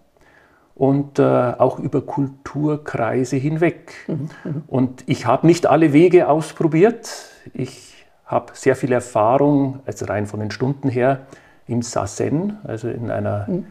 und 0.74 1.18
äh, 1.18 1.22
auch 1.22 1.78
über 1.78 2.00
Kulturkreise 2.00 3.36
hinweg. 3.36 3.92
Mhm. 4.06 4.28
Mhm. 4.44 4.62
Und 4.66 5.04
ich 5.06 5.26
habe 5.26 5.46
nicht 5.46 5.66
alle 5.66 5.92
Wege 5.92 6.28
ausprobiert. 6.28 7.08
Ich 7.52 8.04
habe 8.26 8.52
sehr 8.54 8.76
viel 8.76 8.92
Erfahrung, 8.92 9.80
also 9.84 10.06
rein 10.06 10.26
von 10.26 10.40
den 10.40 10.50
Stunden 10.50 10.88
her, 10.88 11.26
im 11.66 11.82
Sazen, 11.82 12.58
also 12.64 12.88
in 12.88 13.10
einer 13.10 13.46
mhm. 13.48 13.66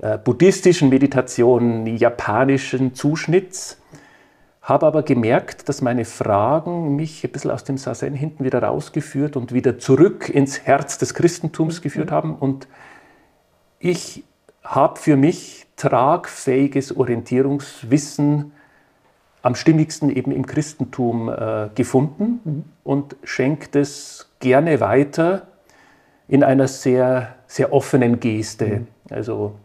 äh, 0.00 0.18
buddhistischen 0.18 0.88
Meditation 0.88 1.86
japanischen 1.86 2.94
Zuschnitts. 2.94 3.80
Habe 4.70 4.86
aber 4.86 5.02
gemerkt, 5.02 5.68
dass 5.68 5.82
meine 5.82 6.04
Fragen 6.04 6.94
mich 6.94 7.24
ein 7.24 7.32
bisschen 7.32 7.50
aus 7.50 7.64
dem 7.64 7.76
Sazen 7.76 8.14
hinten 8.14 8.44
wieder 8.44 8.62
rausgeführt 8.62 9.36
und 9.36 9.52
wieder 9.52 9.80
zurück 9.80 10.28
ins 10.28 10.64
Herz 10.64 10.96
des 10.96 11.12
Christentums 11.12 11.80
mhm. 11.80 11.82
geführt 11.82 12.12
haben. 12.12 12.36
Und 12.36 12.68
ich 13.80 14.22
habe 14.62 14.96
für 15.00 15.16
mich 15.16 15.66
tragfähiges 15.74 16.96
Orientierungswissen 16.96 18.52
am 19.42 19.56
stimmigsten 19.56 20.08
eben 20.08 20.30
im 20.30 20.46
Christentum 20.46 21.28
äh, 21.28 21.70
gefunden 21.74 22.40
mhm. 22.44 22.64
und 22.84 23.16
schenkt 23.24 23.74
es 23.74 24.30
gerne 24.38 24.78
weiter 24.78 25.48
in 26.28 26.44
einer 26.44 26.68
sehr, 26.68 27.34
sehr 27.48 27.72
offenen 27.72 28.20
Geste. 28.20 28.66
Mhm. 28.66 28.86
Also 29.10 29.56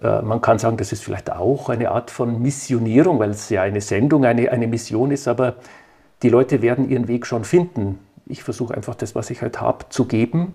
man 0.00 0.40
kann 0.40 0.58
sagen, 0.58 0.78
das 0.78 0.92
ist 0.92 1.04
vielleicht 1.04 1.30
auch 1.30 1.68
eine 1.68 1.90
Art 1.90 2.10
von 2.10 2.40
Missionierung, 2.40 3.18
weil 3.18 3.30
es 3.30 3.50
ja 3.50 3.62
eine 3.62 3.82
Sendung, 3.82 4.24
eine, 4.24 4.50
eine 4.50 4.66
Mission 4.66 5.10
ist, 5.10 5.28
aber 5.28 5.56
die 6.22 6.30
Leute 6.30 6.62
werden 6.62 6.88
ihren 6.88 7.06
Weg 7.06 7.26
schon 7.26 7.44
finden. 7.44 7.98
Ich 8.24 8.42
versuche 8.42 8.74
einfach 8.74 8.94
das, 8.94 9.14
was 9.14 9.28
ich 9.28 9.42
halt 9.42 9.60
habe, 9.60 9.90
zu 9.90 10.06
geben 10.06 10.54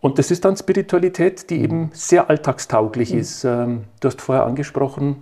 und 0.00 0.18
das 0.18 0.30
ist 0.30 0.44
dann 0.44 0.56
Spiritualität, 0.56 1.50
die 1.50 1.60
eben 1.62 1.90
sehr 1.92 2.30
alltagstauglich 2.30 3.12
mhm. 3.12 3.18
ist. 3.18 3.44
Ähm, 3.44 3.84
du 4.00 4.08
hast 4.08 4.20
vorher 4.20 4.44
angesprochen, 4.44 5.16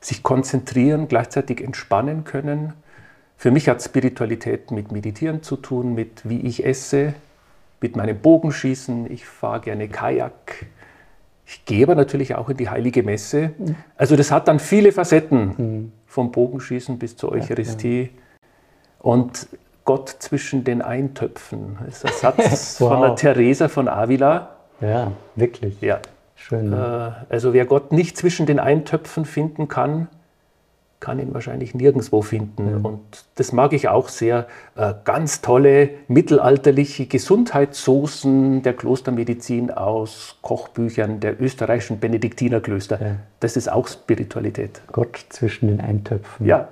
sich 0.00 0.22
konzentrieren, 0.22 1.08
gleichzeitig 1.08 1.62
entspannen 1.62 2.24
können. 2.24 2.74
Für 3.36 3.50
mich 3.50 3.68
hat 3.68 3.82
Spiritualität 3.82 4.70
mit 4.70 4.92
Meditieren 4.92 5.42
zu 5.42 5.56
tun, 5.56 5.94
mit 5.94 6.28
wie 6.28 6.40
ich 6.40 6.66
esse, 6.66 7.14
mit 7.80 7.96
meinem 7.96 8.18
Bogenschießen. 8.18 9.10
Ich 9.10 9.26
fahre 9.26 9.60
gerne 9.60 9.88
Kajak. 9.88 10.66
Ich 11.52 11.66
gehe 11.66 11.84
aber 11.84 11.94
natürlich 11.94 12.34
auch 12.34 12.48
in 12.48 12.56
die 12.56 12.70
heilige 12.70 13.02
Messe. 13.02 13.50
Also 13.98 14.16
das 14.16 14.30
hat 14.30 14.48
dann 14.48 14.58
viele 14.58 14.90
Facetten, 14.90 15.92
vom 16.06 16.32
Bogenschießen 16.32 16.98
bis 16.98 17.18
zur 17.18 17.30
Eucharistie. 17.32 18.08
Und 19.00 19.48
Gott 19.84 20.16
zwischen 20.20 20.64
den 20.64 20.80
Eintöpfen. 20.80 21.76
Das 21.84 22.04
ist 22.04 22.06
ein 22.06 22.12
Satz 22.12 22.80
wow. 22.80 22.88
von 22.88 23.02
der 23.02 23.16
Theresa 23.16 23.68
von 23.68 23.88
Avila. 23.88 24.56
Ja, 24.80 25.12
wirklich. 25.36 25.78
Ja. 25.82 26.00
Schön. 26.36 26.70
Ne? 26.70 27.26
Also 27.28 27.52
wer 27.52 27.66
Gott 27.66 27.92
nicht 27.92 28.16
zwischen 28.16 28.46
den 28.46 28.58
Eintöpfen 28.58 29.26
finden 29.26 29.68
kann, 29.68 30.08
kann 31.02 31.18
ihn 31.18 31.34
wahrscheinlich 31.34 31.74
nirgendwo 31.74 32.22
finden. 32.22 32.78
Mhm. 32.78 32.84
Und 32.86 33.00
das 33.34 33.52
mag 33.52 33.74
ich 33.74 33.88
auch 33.88 34.08
sehr. 34.08 34.46
Äh, 34.76 34.94
ganz 35.04 35.42
tolle 35.42 35.90
mittelalterliche 36.08 37.06
Gesundheitssoßen 37.06 38.62
der 38.62 38.72
Klostermedizin 38.72 39.70
aus 39.70 40.38
Kochbüchern 40.40 41.20
der 41.20 41.42
österreichischen 41.42 41.98
Benediktinerklöster. 41.98 42.98
Ja. 43.00 43.16
Das 43.40 43.56
ist 43.56 43.70
auch 43.70 43.88
Spiritualität. 43.88 44.80
Gott 44.92 45.26
zwischen 45.28 45.68
den 45.68 45.80
Eintöpfen. 45.80 46.46
Ja. 46.46 46.68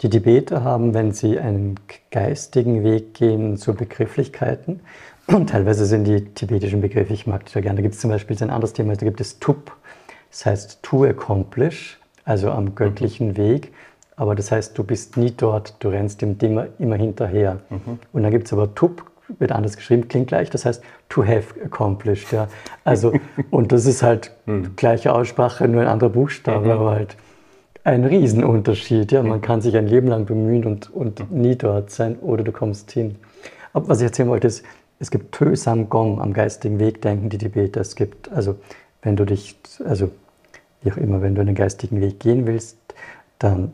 Die 0.00 0.08
Tibeter 0.08 0.64
haben, 0.64 0.94
wenn 0.94 1.12
sie 1.12 1.38
einen 1.38 1.74
geistigen 2.10 2.82
Weg 2.84 3.14
gehen, 3.14 3.56
so 3.56 3.74
Begrifflichkeiten. 3.74 4.80
Und 5.26 5.50
teilweise 5.50 5.84
sind 5.84 6.04
die 6.04 6.24
tibetischen 6.24 6.80
Begriffe, 6.80 7.12
ich 7.12 7.26
mag 7.26 7.44
die 7.44 7.52
da 7.52 7.60
gerne. 7.60 7.76
Da 7.76 7.82
gibt 7.82 7.94
es 7.94 8.00
zum 8.00 8.10
Beispiel 8.10 8.36
ein 8.40 8.50
anderes 8.50 8.72
Thema, 8.72 8.96
da 8.96 9.04
gibt 9.04 9.20
es 9.20 9.38
Tup. 9.38 9.76
Das 10.30 10.46
heißt 10.46 10.82
to 10.82 11.04
accomplish, 11.04 11.98
also 12.28 12.50
am 12.50 12.74
göttlichen 12.74 13.28
mhm. 13.28 13.36
Weg. 13.36 13.72
Aber 14.16 14.34
das 14.34 14.52
heißt, 14.52 14.76
du 14.76 14.84
bist 14.84 15.16
nie 15.16 15.32
dort, 15.36 15.74
du 15.78 15.88
rennst 15.88 16.20
dem 16.22 16.38
Ding 16.38 16.60
immer 16.78 16.96
hinterher. 16.96 17.60
Mhm. 17.70 17.98
Und 18.12 18.22
dann 18.22 18.32
gibt 18.32 18.46
es 18.46 18.52
aber 18.52 18.74
Tup, 18.74 19.04
wird 19.38 19.52
anders 19.52 19.76
geschrieben, 19.76 20.08
klingt 20.08 20.28
gleich, 20.28 20.50
das 20.50 20.64
heißt 20.64 20.82
to 21.08 21.24
have 21.24 21.54
accomplished. 21.64 22.32
Ja. 22.32 22.48
Also, 22.84 23.12
und 23.50 23.72
das 23.72 23.86
ist 23.86 24.02
halt 24.02 24.32
mhm. 24.46 24.76
gleiche 24.76 25.14
Aussprache, 25.14 25.68
nur 25.68 25.82
ein 25.82 25.88
anderer 25.88 26.10
Buchstabe, 26.10 26.66
mhm. 26.66 26.70
aber 26.72 26.90
halt 26.90 27.16
ein 27.84 28.04
Riesenunterschied. 28.04 29.12
Ja? 29.12 29.22
Man 29.22 29.40
kann 29.40 29.62
sich 29.62 29.76
ein 29.76 29.86
Leben 29.86 30.08
lang 30.08 30.26
bemühen 30.26 30.66
und, 30.66 30.90
und 30.94 31.30
nie 31.30 31.56
dort 31.56 31.90
sein 31.90 32.18
oder 32.18 32.44
du 32.44 32.52
kommst 32.52 32.90
hin. 32.90 33.16
Aber 33.72 33.88
was 33.88 34.00
ich 34.00 34.04
erzählen 34.04 34.28
wollte, 34.28 34.48
ist, 34.48 34.64
es 34.98 35.10
gibt 35.10 35.32
Tö 35.32 35.54
Sam 35.54 35.88
Gom 35.88 36.18
am 36.18 36.32
geistigen 36.32 36.80
Weg 36.80 37.00
denken 37.00 37.30
die 37.30 37.38
Tibeter. 37.38 37.80
Es 37.80 37.94
gibt, 37.94 38.30
also 38.32 38.56
wenn 39.00 39.14
du 39.14 39.24
dich, 39.24 39.56
also 39.84 40.10
wie 40.82 40.92
auch 40.92 40.96
immer, 40.96 41.22
wenn 41.22 41.34
du 41.34 41.40
einen 41.40 41.54
geistigen 41.54 42.00
Weg 42.00 42.20
gehen 42.20 42.46
willst, 42.46 42.78
dann 43.38 43.72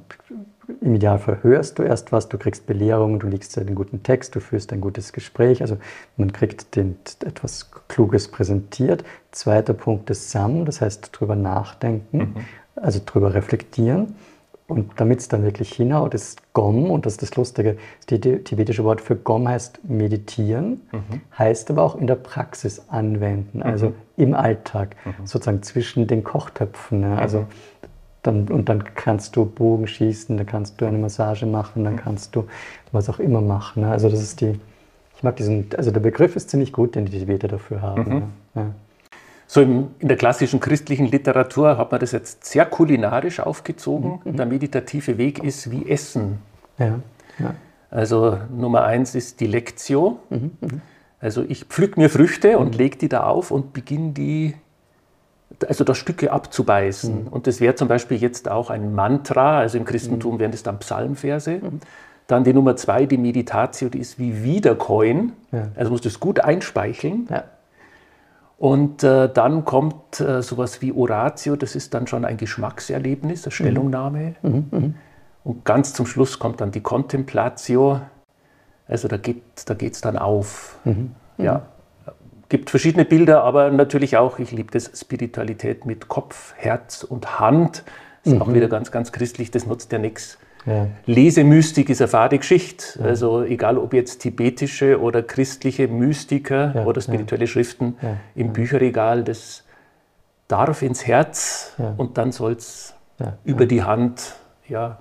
im 0.81 0.95
Idealfall 0.95 1.43
hörst 1.43 1.79
du 1.79 1.83
erst 1.83 2.11
was, 2.11 2.29
du 2.29 2.39
kriegst 2.39 2.67
Belehrung, 2.67 3.19
du 3.19 3.27
liegst 3.27 3.59
einen 3.59 3.75
guten 3.75 4.03
Text, 4.03 4.35
du 4.35 4.41
führst 4.41 4.73
ein 4.73 4.81
gutes 4.81 5.13
Gespräch, 5.13 5.61
also 5.61 5.77
man 6.17 6.33
kriegt 6.33 6.75
den, 6.77 6.97
etwas 7.25 7.71
Kluges 7.89 8.29
präsentiert. 8.29 9.05
Zweiter 9.31 9.75
Punkt 9.75 10.09
ist 10.09 10.31
Sam, 10.31 10.65
das 10.65 10.81
heißt 10.81 11.11
drüber 11.13 11.37
nachdenken. 11.37 12.19
Mhm 12.19 12.45
also 12.77 13.01
drüber 13.05 13.35
reflektieren. 13.35 14.15
Und 14.67 14.93
damit 14.97 15.21
es 15.21 15.29
dann 15.29 15.43
wirklich 15.43 15.75
hinhaut, 15.75 16.15
ist 16.15 16.41
Gom, 16.55 16.91
und 16.91 17.05
das 17.05 17.15
ist 17.15 17.23
das 17.23 17.37
Lustige, 17.37 17.77
das 18.07 18.19
tibetische 18.19 18.83
Wort 18.83 19.03
für 19.03 19.15
Gom 19.15 19.47
heißt 19.47 19.81
meditieren, 19.85 20.81
mhm. 20.91 21.21
heißt 21.39 21.71
aber 21.71 21.83
auch 21.83 21.97
in 21.97 22.07
der 22.07 22.15
Praxis 22.15 22.89
anwenden, 22.89 23.63
also 23.63 23.89
mhm. 23.89 23.95
im 24.17 24.35
Alltag, 24.35 24.97
mhm. 25.05 25.27
sozusagen 25.27 25.63
zwischen 25.63 26.07
den 26.07 26.25
Kochtöpfen. 26.25 27.01
Ne? 27.01 27.19
Also 27.19 27.41
mhm. 27.41 27.47
dann, 28.23 28.49
und 28.49 28.71
dann 28.71 28.85
kannst 28.95 29.37
du 29.37 29.45
Bogen 29.45 29.87
schießen, 29.87 30.35
dann 30.39 30.47
kannst 30.47 30.81
du 30.81 30.87
eine 30.87 30.97
Massage 30.97 31.45
machen, 31.45 31.85
dann 31.85 31.95
mhm. 31.95 31.99
kannst 31.99 32.35
du 32.35 32.47
was 32.91 33.11
auch 33.11 33.19
immer 33.19 33.43
machen. 33.43 33.83
Ne? 33.83 33.91
Also 33.91 34.09
das 34.09 34.23
ist 34.23 34.41
die, 34.41 34.59
ich 35.15 35.23
mag 35.23 35.37
diesen, 35.37 35.67
also 35.77 35.91
der 35.91 36.01
Begriff 36.01 36.37
ist 36.37 36.49
ziemlich 36.49 36.73
gut, 36.73 36.95
den 36.95 37.05
die 37.05 37.19
Tibeter 37.19 37.49
dafür 37.49 37.83
haben. 37.83 38.03
Mhm. 38.03 38.15
Ne? 38.15 38.23
Ja. 38.55 38.67
So 39.47 39.61
im, 39.61 39.91
in 39.99 40.09
der 40.09 40.17
klassischen 40.17 40.61
christlichen 40.61 41.07
Literatur 41.07 41.77
hat 41.77 41.93
man 41.93 42.01
das 42.01 42.13
jetzt 42.13 42.45
sehr 42.45 42.65
kulinarisch 42.67 43.41
aufgezogen. 43.41 44.21
Mhm. 44.25 44.37
Der 44.37 44.47
meditative 44.47 45.19
Weg 45.19 45.43
ist 45.43 45.71
wie 45.71 45.89
Essen. 45.89 46.39
Ja. 46.79 46.99
Ja. 47.39 47.55
Also 47.91 48.39
Nummer 48.55 48.85
eins 48.85 49.15
ist 49.15 49.41
die 49.41 49.47
Lectio. 49.47 50.19
Mhm. 50.31 50.51
Mhm. 50.61 50.81
Also 51.21 51.45
ich 51.47 51.65
pflück 51.65 51.97
mir 51.97 52.11
Früchte 52.11 52.59
und 52.59 52.77
lege 52.77 52.99
die 52.99 53.09
da 53.09 53.25
auf 53.25 53.51
und 53.51 53.73
beginne 53.73 54.13
die, 54.13 54.55
also 55.67 55.85
da 55.85 55.95
Stücke 55.95 56.33
abzubeißen. 56.33 57.25
Mhm. 57.25 57.29
Und 57.29 57.47
das 57.47 57.61
wäre 57.61 57.75
zum 57.75 57.89
Beispiel 57.89 58.17
jetzt 58.17 58.51
auch 58.51 58.71
ein 58.71 58.95
Mantra, 58.95 59.59
also 59.59 59.79
im 59.79 59.85
Christentum 59.85 60.35
mhm. 60.35 60.39
wären 60.41 60.51
das 60.51 60.63
dann 60.63 60.79
Psalmverse. 60.79 61.61
Dann 62.27 62.45
die 62.45 62.53
Nummer 62.53 62.77
zwei, 62.77 63.07
die 63.07 63.19
Meditatio, 63.19 63.89
die 63.91 63.99
ist 63.99 64.19
wie 64.19 64.43
Wiederkäuen. 64.43 65.33
Ja. 65.53 65.69
Also 65.77 65.91
musst 65.91 66.05
du 66.05 66.09
es 66.09 66.19
gut 66.19 66.41
einspeicheln. 66.41 67.29
Ja. 67.31 67.45
Und 68.57 69.03
äh, 69.03 69.29
dann 69.33 69.65
kommt 69.65 70.21
äh, 70.21 70.41
sowas 70.43 70.81
wie 70.81 70.93
Oratio, 70.93 71.57
das 71.57 71.75
ist 71.75 71.93
dann 71.93 72.07
schon 72.07 72.25
ein 72.25 72.37
Geschmackserlebnis, 72.37 73.45
eine 73.45 73.51
mhm. 73.51 73.55
Stellungnahme. 73.55 74.35
Mhm. 74.43 74.67
Mhm. 74.71 74.95
Und 75.43 75.65
ganz 75.65 75.93
zum 75.93 76.07
Schluss 76.07 76.39
kommt 76.39 76.61
dann 76.61 76.71
die 76.71 76.81
Contemplatio, 76.81 78.01
also 78.87 79.09
da 79.09 79.17
geht 79.17 79.43
es 79.57 79.65
da 79.65 79.75
dann 79.75 80.19
auf. 80.19 80.79
Mhm. 80.85 81.15
mhm. 81.37 81.45
Ja, 81.45 81.63
gibt 82.49 82.71
verschiedene 82.71 83.05
Bilder, 83.05 83.43
aber 83.43 83.71
natürlich 83.71 84.17
auch, 84.17 84.39
ich 84.39 84.53
liebe 84.53 84.71
das, 84.71 84.91
Spiritualität 84.95 85.87
mit 85.87 86.09
Kopf, 86.09 86.55
Herz 86.57 87.03
und 87.03 87.41
Hand. 87.41 87.83
Das 88.23 88.33
ist 88.33 88.41
auch 88.41 88.47
mhm. 88.47 88.55
wieder 88.55 88.69
ganz, 88.69 88.93
ganz 88.93 89.11
christlich, 89.11 89.51
das 89.51 89.67
nutzt 89.67 89.91
ja 89.93 89.99
nichts 89.99 90.39
ja. 90.67 90.89
Lesemystik 91.07 91.91
ist 91.91 92.01
eine 92.01 92.09
fade 92.09 92.39
Geschichte. 92.39 92.99
Ja. 92.99 93.07
Also 93.07 93.43
egal 93.43 93.79
ob 93.79 93.95
jetzt 93.95 94.21
tibetische 94.21 95.01
oder 95.01 95.23
christliche 95.23 95.89
Mystiker 95.89 96.75
ja. 96.75 96.85
oder 96.85 97.01
spirituelle 97.01 97.47
Schriften 97.47 97.97
im 98.35 98.53
Bücherregal, 98.53 99.25
das 99.25 99.65
darf 100.49 100.83
ins 100.83 101.07
Herz 101.07 101.75
und 101.97 102.19
dann 102.19 102.33
soll 102.33 102.53
es 102.53 102.95
über 103.45 103.67
die 103.67 103.83
Hand 103.83 104.35
ja, 104.69 104.99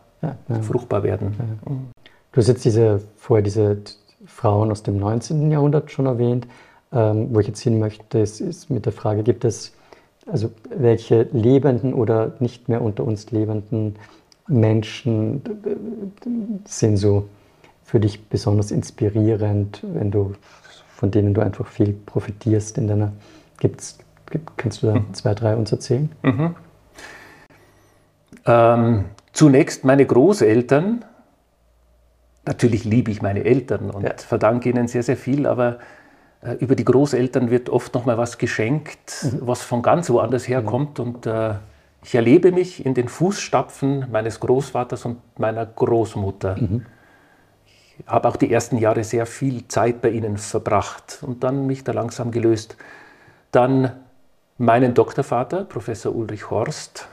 fruchtbar 0.61 1.03
werden. 1.03 1.59
Mhm. 1.65 1.91
Du 2.31 2.37
hast 2.37 2.47
jetzt 2.47 2.65
diese, 2.65 3.01
vorher 3.15 3.43
diese 3.43 3.77
Frauen 4.25 4.71
aus 4.71 4.83
dem 4.83 4.97
19. 4.97 5.51
Jahrhundert 5.51 5.91
schon 5.91 6.05
erwähnt. 6.05 6.47
Ähm, 6.91 7.29
wo 7.33 7.39
ich 7.39 7.47
jetzt 7.47 7.61
hin 7.61 7.79
möchte, 7.79 8.19
ist, 8.19 8.39
ist 8.39 8.69
mit 8.69 8.85
der 8.85 8.93
Frage, 8.93 9.23
gibt 9.23 9.45
es 9.45 9.73
also 10.27 10.51
welche 10.69 11.23
lebenden 11.33 11.93
oder 11.93 12.33
nicht 12.39 12.69
mehr 12.69 12.81
unter 12.81 13.03
uns 13.03 13.31
lebenden 13.31 13.95
Menschen 14.47 15.41
sind 16.65 16.97
so 16.97 17.29
für 17.83 17.99
dich 17.99 18.27
besonders 18.27 18.71
inspirierend, 18.71 19.81
wenn 19.83 20.11
du 20.11 20.33
von 21.03 21.11
denen 21.11 21.33
du 21.33 21.41
einfach 21.41 21.67
viel 21.67 21.91
profitierst 21.91 22.77
in 22.77 22.87
deiner 22.87 23.11
gibt's, 23.59 23.97
gibt, 24.31 24.57
kannst 24.57 24.81
du 24.81 24.87
da 24.87 24.93
mhm. 24.95 25.13
zwei, 25.13 25.33
drei 25.33 25.53
uns 25.55 25.69
erzählen? 25.69 26.09
Mhm. 26.21 26.55
Ähm, 28.45 29.05
zunächst 29.33 29.83
meine 29.83 30.05
Großeltern. 30.05 31.03
Natürlich 32.45 32.85
liebe 32.85 33.11
ich 33.11 33.21
meine 33.21 33.43
Eltern 33.43 33.89
und 33.89 34.03
ja. 34.03 34.13
verdanke 34.15 34.69
ihnen 34.69 34.87
sehr, 34.87 35.03
sehr 35.03 35.17
viel, 35.17 35.45
aber 35.45 35.79
äh, 36.41 36.53
über 36.53 36.75
die 36.75 36.85
Großeltern 36.85 37.49
wird 37.51 37.69
oft 37.69 37.93
noch 37.93 38.05
mal 38.05 38.17
was 38.17 38.37
geschenkt, 38.37 39.23
mhm. 39.23 39.39
was 39.41 39.61
von 39.61 39.81
ganz 39.81 40.09
woanders 40.09 40.47
herkommt. 40.47 40.99
Mhm. 40.99 41.05
Und 41.05 41.25
äh, 41.25 41.55
ich 42.03 42.15
erlebe 42.15 42.51
mich 42.51 42.85
in 42.85 42.93
den 42.93 43.07
Fußstapfen 43.07 44.11
meines 44.11 44.39
Großvaters 44.39 45.05
und 45.05 45.39
meiner 45.39 45.65
Großmutter. 45.65 46.57
Mhm. 46.59 46.85
Ich 47.65 48.07
habe 48.07 48.27
auch 48.27 48.35
die 48.35 48.51
ersten 48.51 48.77
Jahre 48.77 49.03
sehr 49.03 49.25
viel 49.25 49.67
Zeit 49.67 50.01
bei 50.01 50.09
ihnen 50.09 50.37
verbracht 50.37 51.19
und 51.21 51.43
dann 51.43 51.67
mich 51.67 51.83
da 51.83 51.91
langsam 51.91 52.31
gelöst. 52.31 52.75
Dann 53.51 53.91
meinen 54.57 54.93
Doktorvater, 54.93 55.63
Professor 55.65 56.13
Ulrich 56.13 56.49
Horst. 56.49 57.07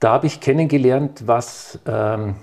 Da 0.00 0.12
habe 0.12 0.26
ich 0.26 0.40
kennengelernt, 0.40 1.26
was 1.26 1.78
ähm, 1.86 2.34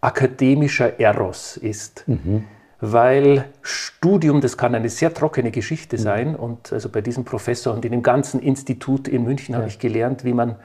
akademischer 0.00 0.98
Eros 0.98 1.56
ist. 1.56 2.04
Mhm 2.08 2.44
weil 2.92 3.46
Studium, 3.62 4.40
das 4.40 4.58
kann 4.58 4.74
eine 4.74 4.90
sehr 4.90 5.14
trockene 5.14 5.50
Geschichte 5.50 5.96
mhm. 5.96 6.00
sein. 6.00 6.36
Und 6.36 6.72
also 6.72 6.88
bei 6.88 7.00
diesem 7.00 7.24
Professor 7.24 7.72
und 7.72 7.84
in 7.84 7.92
dem 7.92 8.02
ganzen 8.02 8.40
Institut 8.40 9.08
in 9.08 9.24
München 9.24 9.52
ja. 9.52 9.58
habe 9.58 9.68
ich 9.68 9.78
gelernt, 9.78 10.24
wie 10.24 10.34
man 10.34 10.56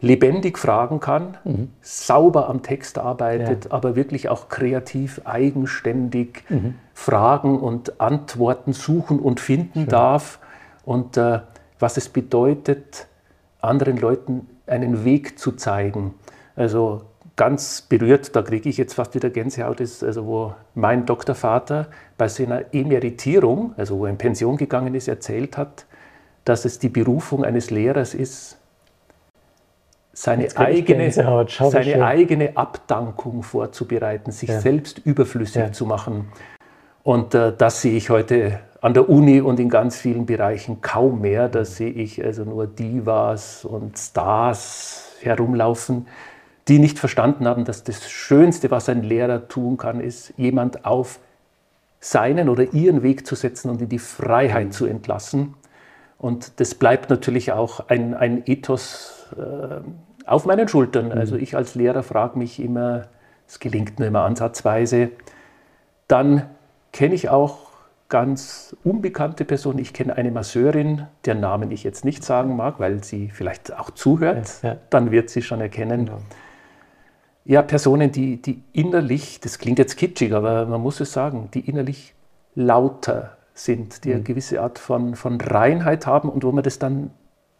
lebendig 0.00 0.58
fragen 0.58 0.98
kann, 0.98 1.36
mhm. 1.44 1.70
sauber 1.80 2.48
am 2.48 2.62
Text 2.62 2.98
arbeitet, 2.98 3.66
ja. 3.66 3.70
aber 3.70 3.94
wirklich 3.94 4.28
auch 4.28 4.48
kreativ, 4.48 5.20
eigenständig 5.24 6.42
mhm. 6.48 6.74
fragen 6.92 7.60
und 7.60 8.00
Antworten 8.00 8.72
suchen 8.72 9.20
und 9.20 9.38
finden 9.38 9.82
Schön. 9.82 9.88
darf. 9.88 10.40
Und 10.84 11.16
äh, 11.16 11.40
was 11.78 11.96
es 11.96 12.08
bedeutet, 12.08 13.06
anderen 13.60 13.96
Leuten 13.96 14.48
einen 14.66 15.04
Weg 15.04 15.38
zu 15.38 15.52
zeigen. 15.52 16.14
Also 16.56 17.02
ganz 17.42 17.82
berührt, 17.82 18.36
da 18.36 18.42
kriege 18.42 18.68
ich 18.68 18.76
jetzt 18.76 18.94
fast 18.94 19.16
wieder 19.16 19.28
Gänsehaut, 19.28 19.80
ist, 19.80 20.04
also 20.04 20.26
wo 20.26 20.54
mein 20.76 21.06
Doktorvater 21.06 21.88
bei 22.16 22.28
seiner 22.28 22.72
Emeritierung, 22.72 23.74
also 23.76 23.98
wo 23.98 24.04
er 24.04 24.10
in 24.10 24.16
Pension 24.16 24.56
gegangen 24.56 24.94
ist, 24.94 25.08
erzählt 25.08 25.56
hat, 25.56 25.86
dass 26.44 26.64
es 26.64 26.78
die 26.78 26.88
Berufung 26.88 27.44
eines 27.44 27.72
Lehrers 27.72 28.14
ist, 28.14 28.58
seine, 30.12 30.56
eigene, 30.56 31.10
seine 31.10 32.04
eigene 32.04 32.56
Abdankung 32.56 33.42
vorzubereiten, 33.42 34.30
sich 34.30 34.48
ja. 34.48 34.60
selbst 34.60 35.00
überflüssig 35.04 35.62
ja. 35.62 35.72
zu 35.72 35.84
machen. 35.84 36.28
Und 37.02 37.34
äh, 37.34 37.52
das 37.58 37.82
sehe 37.82 37.96
ich 37.96 38.08
heute 38.08 38.60
an 38.80 38.94
der 38.94 39.08
Uni 39.08 39.40
und 39.40 39.58
in 39.58 39.68
ganz 39.68 39.96
vielen 39.96 40.26
Bereichen 40.26 40.80
kaum 40.80 41.22
mehr. 41.22 41.48
Da 41.48 41.64
sehe 41.64 41.90
ich 41.90 42.24
also 42.24 42.44
nur 42.44 42.68
Divas 42.68 43.64
und 43.64 43.98
Stars 43.98 45.16
herumlaufen, 45.22 46.06
die 46.68 46.78
nicht 46.78 46.98
verstanden 46.98 47.46
haben, 47.46 47.64
dass 47.64 47.82
das 47.82 48.08
Schönste, 48.10 48.70
was 48.70 48.88
ein 48.88 49.02
Lehrer 49.02 49.48
tun 49.48 49.76
kann, 49.76 50.00
ist, 50.00 50.32
jemand 50.36 50.84
auf 50.84 51.18
seinen 52.00 52.48
oder 52.48 52.72
ihren 52.72 53.02
Weg 53.02 53.26
zu 53.26 53.34
setzen 53.34 53.70
und 53.70 53.80
in 53.80 53.88
die 53.88 53.98
Freiheit 53.98 54.72
zu 54.72 54.86
entlassen. 54.86 55.54
Und 56.18 56.60
das 56.60 56.74
bleibt 56.74 57.10
natürlich 57.10 57.52
auch 57.52 57.88
ein, 57.88 58.14
ein 58.14 58.42
Ethos 58.46 59.26
äh, 59.36 59.80
auf 60.26 60.46
meinen 60.46 60.68
Schultern. 60.68 61.06
Mhm. 61.06 61.12
Also 61.12 61.36
ich 61.36 61.56
als 61.56 61.74
Lehrer 61.74 62.02
frage 62.02 62.38
mich 62.38 62.60
immer, 62.60 63.08
es 63.46 63.58
gelingt 63.58 63.98
nur 63.98 64.08
immer 64.08 64.22
ansatzweise. 64.22 65.10
Dann 66.06 66.48
kenne 66.92 67.14
ich 67.14 67.28
auch 67.28 67.72
ganz 68.08 68.76
unbekannte 68.84 69.44
Personen. 69.44 69.78
Ich 69.78 69.94
kenne 69.94 70.16
eine 70.16 70.30
Masseurin, 70.30 71.06
deren 71.24 71.40
Namen 71.40 71.70
ich 71.70 71.82
jetzt 71.82 72.04
nicht 72.04 72.22
sagen 72.22 72.56
mag, 72.56 72.78
weil 72.78 73.02
sie 73.02 73.30
vielleicht 73.30 73.76
auch 73.76 73.90
zuhört. 73.90 74.60
Ja, 74.62 74.70
ja. 74.70 74.76
Dann 74.90 75.10
wird 75.10 75.30
sie 75.30 75.42
schon 75.42 75.60
erkennen. 75.60 76.06
Genau 76.06 76.18
ja, 77.44 77.62
Personen, 77.62 78.12
die, 78.12 78.40
die 78.40 78.62
innerlich, 78.72 79.40
das 79.40 79.58
klingt 79.58 79.78
jetzt 79.78 79.96
kitschig, 79.96 80.32
aber 80.32 80.66
man 80.66 80.80
muss 80.80 81.00
es 81.00 81.12
sagen, 81.12 81.48
die 81.52 81.60
innerlich 81.60 82.14
lauter 82.54 83.36
sind, 83.54 84.04
die 84.04 84.10
mhm. 84.10 84.14
eine 84.14 84.22
gewisse 84.24 84.60
Art 84.60 84.78
von, 84.78 85.16
von 85.16 85.40
Reinheit 85.40 86.06
haben 86.06 86.28
und 86.28 86.44
wo 86.44 86.52
man 86.52 86.62
das 86.62 86.78
dann 86.78 87.10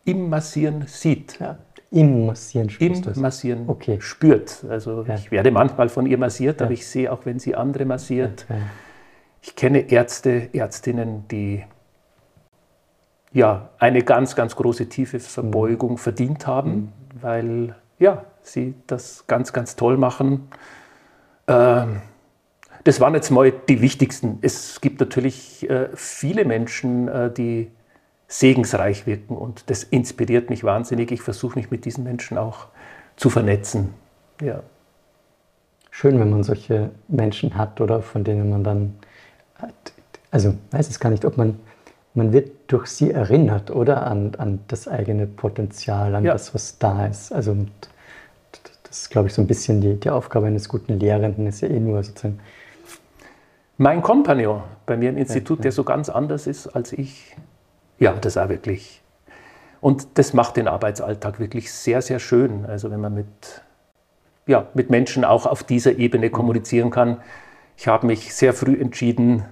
im 0.04 0.28
Massieren 0.28 0.84
sieht. 0.86 1.38
Ja. 1.40 1.58
Im 1.90 2.26
Massieren 2.26 2.70
spürt 2.70 3.06
Im 3.06 3.22
Massieren 3.22 3.64
okay. 3.66 4.00
spürt. 4.00 4.64
Also 4.68 5.04
ja. 5.06 5.14
ich 5.14 5.30
werde 5.30 5.50
manchmal 5.50 5.88
von 5.88 6.06
ihr 6.06 6.16
massiert, 6.16 6.60
ja. 6.60 6.66
aber 6.66 6.72
ich 6.72 6.86
sehe 6.86 7.12
auch, 7.12 7.26
wenn 7.26 7.38
sie 7.38 7.54
andere 7.54 7.84
massiert. 7.84 8.46
Ich 9.42 9.56
kenne 9.56 9.90
Ärzte, 9.90 10.48
Ärztinnen, 10.54 11.28
die 11.28 11.64
ja 13.32 13.70
eine 13.78 14.02
ganz, 14.02 14.36
ganz 14.36 14.56
große 14.56 14.88
tiefe 14.88 15.20
Verbeugung 15.20 15.92
mhm. 15.92 15.98
verdient 15.98 16.46
haben, 16.46 16.70
mhm. 16.70 16.92
weil 17.20 17.74
ja, 17.98 18.24
sie 18.42 18.74
das 18.86 19.26
ganz, 19.26 19.52
ganz 19.52 19.76
toll 19.76 19.96
machen. 19.96 20.48
Ähm, 21.46 22.02
das 22.84 23.00
waren 23.00 23.14
jetzt 23.14 23.30
mal 23.30 23.52
die 23.52 23.80
wichtigsten. 23.80 24.38
Es 24.42 24.80
gibt 24.80 25.00
natürlich 25.00 25.68
äh, 25.70 25.88
viele 25.94 26.44
Menschen, 26.44 27.08
äh, 27.08 27.32
die 27.32 27.70
segensreich 28.26 29.06
wirken 29.06 29.36
und 29.36 29.68
das 29.68 29.84
inspiriert 29.84 30.50
mich 30.50 30.64
wahnsinnig. 30.64 31.12
Ich 31.12 31.22
versuche 31.22 31.58
mich 31.58 31.70
mit 31.70 31.84
diesen 31.84 32.02
Menschen 32.02 32.38
auch 32.38 32.68
zu 33.16 33.30
vernetzen. 33.30 33.94
Ja. 34.40 34.62
Schön, 35.90 36.18
wenn 36.18 36.30
man 36.30 36.42
solche 36.42 36.90
Menschen 37.08 37.56
hat 37.56 37.80
oder 37.80 38.00
von 38.00 38.24
denen 38.24 38.48
man 38.48 38.64
dann, 38.64 38.94
also 40.30 40.54
weiß 40.70 40.88
es 40.88 40.98
gar 40.98 41.10
nicht, 41.10 41.26
ob 41.26 41.36
man, 41.36 41.58
man 42.14 42.32
wird 42.32 42.50
durch 42.68 42.86
sie 42.86 43.10
erinnert 43.10 43.70
oder 43.70 44.06
an, 44.06 44.34
an 44.38 44.60
das 44.68 44.88
eigene 44.88 45.26
Potenzial, 45.26 46.14
an 46.14 46.24
ja. 46.24 46.32
das, 46.32 46.54
was 46.54 46.78
da 46.78 47.06
ist. 47.06 47.30
Also 47.32 47.54
das 48.92 49.04
ist, 49.04 49.10
glaube 49.10 49.28
ich, 49.28 49.32
so 49.32 49.40
ein 49.40 49.46
bisschen 49.46 49.80
die, 49.80 49.94
die 49.94 50.10
Aufgabe 50.10 50.48
eines 50.48 50.68
guten 50.68 51.00
Lehrenden, 51.00 51.46
ist 51.46 51.62
ja 51.62 51.68
eh 51.68 51.80
nur 51.80 52.02
sozusagen. 52.02 52.40
Mein 53.78 54.02
Kompagnon 54.02 54.64
bei 54.84 54.98
mir 54.98 55.08
im 55.08 55.16
Institut, 55.16 55.60
ja, 55.60 55.62
der 55.62 55.72
so 55.72 55.82
ganz 55.82 56.10
anders 56.10 56.46
ist 56.46 56.66
als 56.66 56.92
ich, 56.92 57.34
ja, 57.98 58.12
das 58.12 58.36
auch 58.36 58.50
wirklich. 58.50 59.00
Und 59.80 60.18
das 60.18 60.34
macht 60.34 60.58
den 60.58 60.68
Arbeitsalltag 60.68 61.40
wirklich 61.40 61.72
sehr, 61.72 62.02
sehr 62.02 62.18
schön. 62.18 62.66
Also 62.66 62.90
wenn 62.90 63.00
man 63.00 63.14
mit, 63.14 63.62
ja, 64.46 64.66
mit 64.74 64.90
Menschen 64.90 65.24
auch 65.24 65.46
auf 65.46 65.64
dieser 65.64 65.96
Ebene 65.96 66.28
mhm. 66.28 66.32
kommunizieren 66.32 66.90
kann. 66.90 67.22
Ich 67.78 67.88
habe 67.88 68.06
mich 68.06 68.34
sehr 68.34 68.52
früh 68.52 68.78
entschieden, 68.78 69.46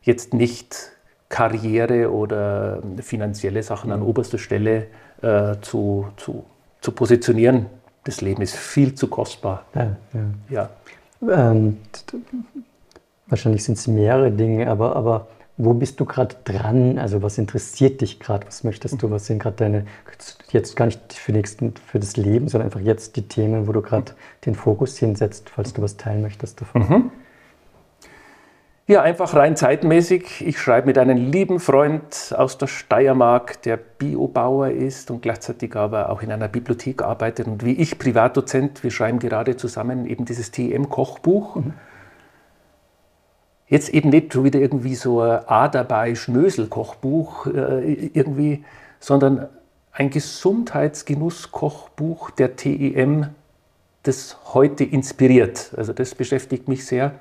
jetzt 0.00 0.32
nicht 0.32 0.92
Karriere 1.28 2.10
oder 2.10 2.82
finanzielle 3.02 3.62
Sachen 3.62 3.92
an 3.92 4.00
mhm. 4.00 4.06
oberster 4.06 4.38
Stelle 4.38 4.86
äh, 5.20 5.56
zu, 5.60 6.06
zu, 6.16 6.46
zu 6.80 6.92
positionieren 6.92 7.66
das 8.04 8.20
Leben 8.20 8.42
ist 8.42 8.56
viel 8.56 8.94
zu 8.94 9.08
kostbar. 9.08 9.64
Ja, 9.74 9.96
ja. 10.50 10.70
ja. 11.20 11.50
Ähm, 11.50 11.78
wahrscheinlich 13.26 13.64
sind 13.64 13.78
es 13.78 13.86
mehrere 13.86 14.30
Dinge, 14.30 14.68
aber, 14.68 14.94
aber 14.94 15.28
wo 15.56 15.72
bist 15.72 16.00
du 16.00 16.04
gerade 16.04 16.34
dran? 16.44 16.98
Also 16.98 17.22
was 17.22 17.38
interessiert 17.38 18.00
dich 18.00 18.20
gerade? 18.20 18.46
Was 18.46 18.64
möchtest 18.64 19.02
du? 19.02 19.10
Was 19.10 19.26
sind 19.26 19.38
gerade 19.38 19.56
deine, 19.56 19.86
jetzt 20.50 20.76
gar 20.76 20.86
nicht 20.86 21.12
für, 21.12 21.32
nächsten, 21.32 21.74
für 21.76 22.00
das 22.00 22.16
Leben, 22.16 22.48
sondern 22.48 22.66
einfach 22.66 22.80
jetzt 22.80 23.16
die 23.16 23.26
Themen, 23.28 23.66
wo 23.68 23.72
du 23.72 23.80
gerade 23.80 24.12
den 24.44 24.54
Fokus 24.54 24.98
hinsetzt, 24.98 25.50
falls 25.50 25.72
du 25.72 25.82
was 25.82 25.96
teilen 25.96 26.22
möchtest 26.22 26.60
davon? 26.60 26.82
Mhm. 26.82 27.10
Ja, 28.86 29.00
einfach 29.00 29.34
rein 29.34 29.56
zeitmäßig. 29.56 30.46
Ich 30.46 30.58
schreibe 30.58 30.88
mit 30.88 30.98
einem 30.98 31.16
lieben 31.16 31.58
Freund 31.58 32.34
aus 32.36 32.58
der 32.58 32.66
Steiermark, 32.66 33.62
der 33.62 33.78
Biobauer 33.78 34.68
ist 34.68 35.10
und 35.10 35.22
gleichzeitig 35.22 35.74
aber 35.74 36.10
auch 36.10 36.20
in 36.20 36.30
einer 36.30 36.48
Bibliothek 36.48 37.00
arbeitet. 37.00 37.46
Und 37.46 37.64
wie 37.64 37.72
ich, 37.72 37.98
Privatdozent, 37.98 38.82
wir 38.82 38.90
schreiben 38.90 39.20
gerade 39.20 39.56
zusammen 39.56 40.04
eben 40.04 40.26
dieses 40.26 40.50
TM-Kochbuch. 40.50 41.56
Mhm. 41.56 41.72
Jetzt 43.68 43.88
eben 43.88 44.10
nicht 44.10 44.44
wieder 44.44 44.60
irgendwie 44.60 44.96
so 44.96 45.22
ein 45.22 45.40
A 45.46 45.68
dabei 45.68 46.14
Schnösel-Kochbuch 46.14 47.46
äh, 47.46 48.10
irgendwie, 48.12 48.66
sondern 49.00 49.48
ein 49.92 50.10
Gesundheitsgenuss-Kochbuch 50.10 52.32
der 52.32 52.56
TEM, 52.56 53.28
das 54.02 54.36
heute 54.52 54.84
inspiriert. 54.84 55.72
Also 55.74 55.94
das 55.94 56.14
beschäftigt 56.14 56.68
mich 56.68 56.84
sehr. 56.84 57.14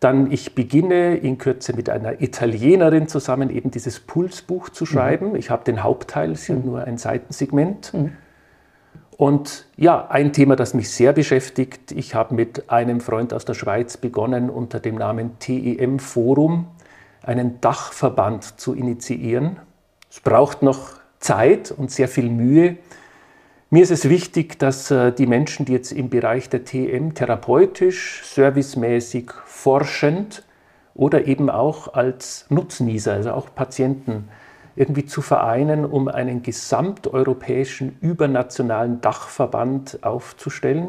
Dann, 0.00 0.32
ich 0.32 0.54
beginne 0.54 1.16
in 1.16 1.36
Kürze 1.36 1.76
mit 1.76 1.90
einer 1.90 2.22
Italienerin 2.22 3.06
zusammen 3.06 3.50
eben 3.50 3.70
dieses 3.70 4.00
Pulsbuch 4.00 4.70
zu 4.70 4.86
schreiben. 4.86 5.30
Mhm. 5.30 5.36
Ich 5.36 5.50
habe 5.50 5.62
den 5.64 5.82
Hauptteil, 5.82 6.32
es 6.32 6.48
ist 6.48 6.48
mhm. 6.48 6.64
nur 6.64 6.84
ein 6.84 6.96
Seitensegment. 6.96 7.92
Mhm. 7.92 8.12
Und 9.18 9.66
ja, 9.76 10.06
ein 10.08 10.32
Thema, 10.32 10.56
das 10.56 10.72
mich 10.72 10.88
sehr 10.88 11.12
beschäftigt, 11.12 11.92
ich 11.92 12.14
habe 12.14 12.34
mit 12.34 12.70
einem 12.70 13.02
Freund 13.02 13.34
aus 13.34 13.44
der 13.44 13.52
Schweiz 13.52 13.98
begonnen, 13.98 14.48
unter 14.48 14.80
dem 14.80 14.94
Namen 14.94 15.38
TEM 15.38 15.98
Forum 15.98 16.68
einen 17.22 17.60
Dachverband 17.60 18.58
zu 18.58 18.72
initiieren. 18.72 19.58
Es 20.10 20.20
braucht 20.20 20.62
noch 20.62 20.94
Zeit 21.18 21.70
und 21.70 21.90
sehr 21.90 22.08
viel 22.08 22.30
Mühe. 22.30 22.78
Mir 23.72 23.84
ist 23.84 23.92
es 23.92 24.08
wichtig, 24.08 24.58
dass 24.58 24.90
äh, 24.90 25.12
die 25.12 25.28
Menschen, 25.28 25.64
die 25.64 25.72
jetzt 25.72 25.92
im 25.92 26.10
Bereich 26.10 26.48
der 26.48 26.64
TM 26.64 27.14
therapeutisch, 27.14 28.22
servicemäßig 28.24 29.30
forschend 29.44 30.42
oder 30.92 31.28
eben 31.28 31.48
auch 31.48 31.94
als 31.94 32.46
Nutznießer, 32.48 33.12
also 33.12 33.30
auch 33.30 33.54
Patienten 33.54 34.28
irgendwie 34.74 35.06
zu 35.06 35.22
vereinen, 35.22 35.84
um 35.84 36.08
einen 36.08 36.42
gesamteuropäischen, 36.42 37.96
übernationalen 38.00 39.00
Dachverband 39.02 40.00
aufzustellen. 40.02 40.88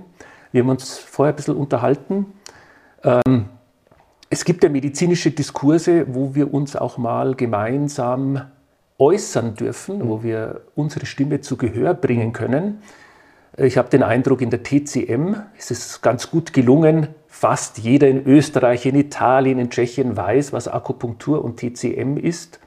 Wir 0.51 0.63
haben 0.63 0.69
uns 0.69 0.97
vorher 0.97 1.33
ein 1.33 1.35
bisschen 1.35 1.57
unterhalten. 1.57 2.33
Ähm, 3.03 3.45
es 4.31 4.43
gibt 4.43 4.63
ja 4.63 4.69
medizinische 4.69 5.29
Diskurse, 5.29 6.07
wo 6.15 6.33
wir 6.33 6.51
uns 6.51 6.75
auch 6.75 6.97
mal 6.97 7.35
gemeinsam 7.35 8.41
äußern 9.01 9.55
dürfen, 9.55 10.07
wo 10.07 10.21
wir 10.21 10.61
unsere 10.75 11.07
Stimme 11.07 11.41
zu 11.41 11.57
Gehör 11.57 11.95
bringen 11.95 12.33
können. 12.33 12.83
Ich 13.57 13.77
habe 13.77 13.89
den 13.89 14.03
Eindruck, 14.03 14.41
in 14.41 14.51
der 14.51 14.61
TCM 14.61 15.35
ist 15.57 15.71
es 15.71 16.01
ganz 16.01 16.29
gut 16.29 16.53
gelungen. 16.53 17.07
Fast 17.27 17.79
jeder 17.79 18.07
in 18.07 18.25
Österreich, 18.27 18.85
in 18.85 18.95
Italien, 18.95 19.57
in 19.57 19.71
Tschechien 19.71 20.15
weiß, 20.15 20.53
was 20.53 20.67
Akupunktur 20.67 21.43
und 21.43 21.57
TCM 21.57 22.15
ist. 22.15 22.59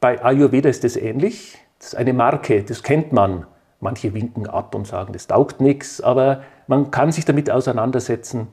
Bei 0.00 0.24
Ayurveda 0.24 0.70
ist 0.70 0.84
es 0.84 0.96
ähnlich. 0.96 1.58
Das 1.78 1.88
ist 1.88 1.94
eine 1.96 2.14
Marke, 2.14 2.64
das 2.64 2.82
kennt 2.82 3.12
man. 3.12 3.46
Manche 3.80 4.14
winken 4.14 4.46
ab 4.46 4.74
und 4.74 4.86
sagen, 4.86 5.12
das 5.12 5.26
taugt 5.26 5.60
nichts, 5.60 6.00
aber 6.00 6.42
man 6.66 6.90
kann 6.90 7.12
sich 7.12 7.26
damit 7.26 7.50
auseinandersetzen. 7.50 8.48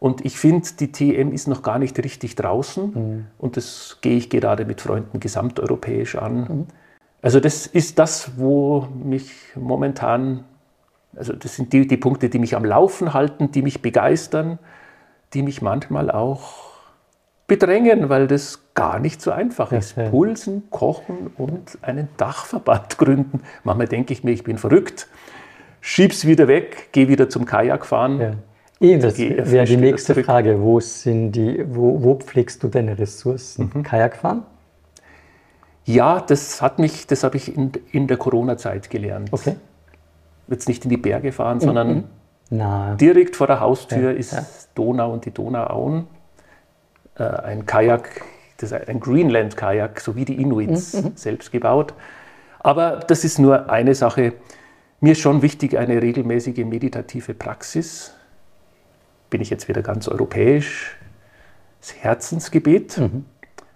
Und 0.00 0.24
ich 0.24 0.36
finde, 0.36 0.66
die 0.80 0.90
TM 0.90 1.30
ist 1.32 1.46
noch 1.46 1.62
gar 1.62 1.78
nicht 1.78 1.96
richtig 2.02 2.34
draußen. 2.34 2.84
Mhm. 2.92 3.26
Und 3.38 3.56
das 3.56 3.98
gehe 4.00 4.16
ich 4.16 4.30
gerade 4.30 4.64
mit 4.64 4.80
Freunden 4.80 5.20
gesamteuropäisch 5.20 6.16
an. 6.16 6.40
Mhm. 6.40 6.66
Also 7.22 7.38
das 7.38 7.66
ist 7.66 7.98
das, 7.98 8.32
wo 8.38 8.88
mich 9.04 9.30
momentan 9.54 10.44
also 11.16 11.32
das 11.32 11.56
sind 11.56 11.72
die, 11.72 11.86
die 11.86 11.96
Punkte, 11.96 12.28
die 12.28 12.38
mich 12.38 12.56
am 12.56 12.64
Laufen 12.64 13.14
halten, 13.14 13.50
die 13.50 13.62
mich 13.62 13.82
begeistern, 13.82 14.58
die 15.34 15.42
mich 15.42 15.62
manchmal 15.62 16.10
auch 16.10 16.70
bedrängen, 17.46 18.08
weil 18.08 18.28
das 18.28 18.60
gar 18.74 19.00
nicht 19.00 19.20
so 19.20 19.32
einfach 19.32 19.72
ist. 19.72 19.96
Ja, 19.96 20.04
ja. 20.04 20.10
Pulsen, 20.10 20.70
kochen 20.70 21.32
und 21.36 21.78
einen 21.82 22.08
Dachverband 22.16 22.98
gründen. 22.98 23.42
Manchmal 23.64 23.88
denke 23.88 24.12
ich 24.12 24.22
mir, 24.22 24.30
ich 24.30 24.44
bin 24.44 24.56
verrückt, 24.56 25.08
schieb's 25.80 26.26
wieder 26.26 26.46
weg, 26.46 26.90
gehe 26.92 27.08
wieder 27.08 27.28
zum 27.28 27.44
Kajakfahren. 27.44 28.20
Ja. 28.20 28.32
Eben, 28.80 29.02
das 29.02 29.18
wäre 29.18 29.66
die 29.66 29.76
nächste 29.76 30.14
Frage. 30.24 30.60
Wo, 30.60 30.80
sind 30.80 31.32
die, 31.32 31.64
wo, 31.68 32.02
wo 32.02 32.14
pflegst 32.14 32.62
du 32.62 32.68
deine 32.68 32.98
Ressourcen? 32.98 33.70
Mhm. 33.74 33.82
Kajakfahren? 33.82 34.42
Ja, 35.84 36.20
das 36.20 36.62
hat 36.62 36.78
mich, 36.78 37.06
das 37.06 37.24
habe 37.24 37.36
ich 37.36 37.54
in, 37.54 37.72
in 37.92 38.06
der 38.06 38.16
Corona-Zeit 38.16 38.88
gelernt. 38.90 39.32
Okay 39.32 39.56
jetzt 40.50 40.68
nicht 40.68 40.84
in 40.84 40.90
die 40.90 40.96
Berge 40.96 41.32
fahren, 41.32 41.58
mhm. 41.58 41.60
sondern 41.60 42.04
Na. 42.50 42.94
direkt 42.94 43.36
vor 43.36 43.46
der 43.46 43.60
Haustür 43.60 44.12
ja, 44.12 44.18
ist 44.18 44.32
ja. 44.32 44.44
Donau 44.74 45.12
und 45.12 45.24
die 45.24 45.30
Donauauen. 45.30 46.06
Äh, 47.16 47.24
ein 47.24 47.66
Kajak, 47.66 48.22
das 48.58 48.72
ist 48.72 48.88
ein 48.88 49.00
Greenland-Kajak, 49.00 50.00
so 50.00 50.16
wie 50.16 50.24
die 50.24 50.40
Inuits 50.40 50.94
mhm. 50.94 51.00
mhm. 51.00 51.12
selbst 51.14 51.52
gebaut. 51.52 51.94
Aber 52.58 52.96
das 53.06 53.24
ist 53.24 53.38
nur 53.38 53.70
eine 53.70 53.94
Sache. 53.94 54.34
Mir 55.00 55.12
ist 55.12 55.20
schon 55.20 55.40
wichtig 55.40 55.78
eine 55.78 56.02
regelmäßige 56.02 56.64
meditative 56.66 57.32
Praxis. 57.32 58.14
Bin 59.30 59.40
ich 59.40 59.50
jetzt 59.50 59.68
wieder 59.68 59.82
ganz 59.82 60.08
europäisch. 60.08 60.96
Das 61.80 61.94
Herzensgebet, 61.94 62.98
mhm. 62.98 63.24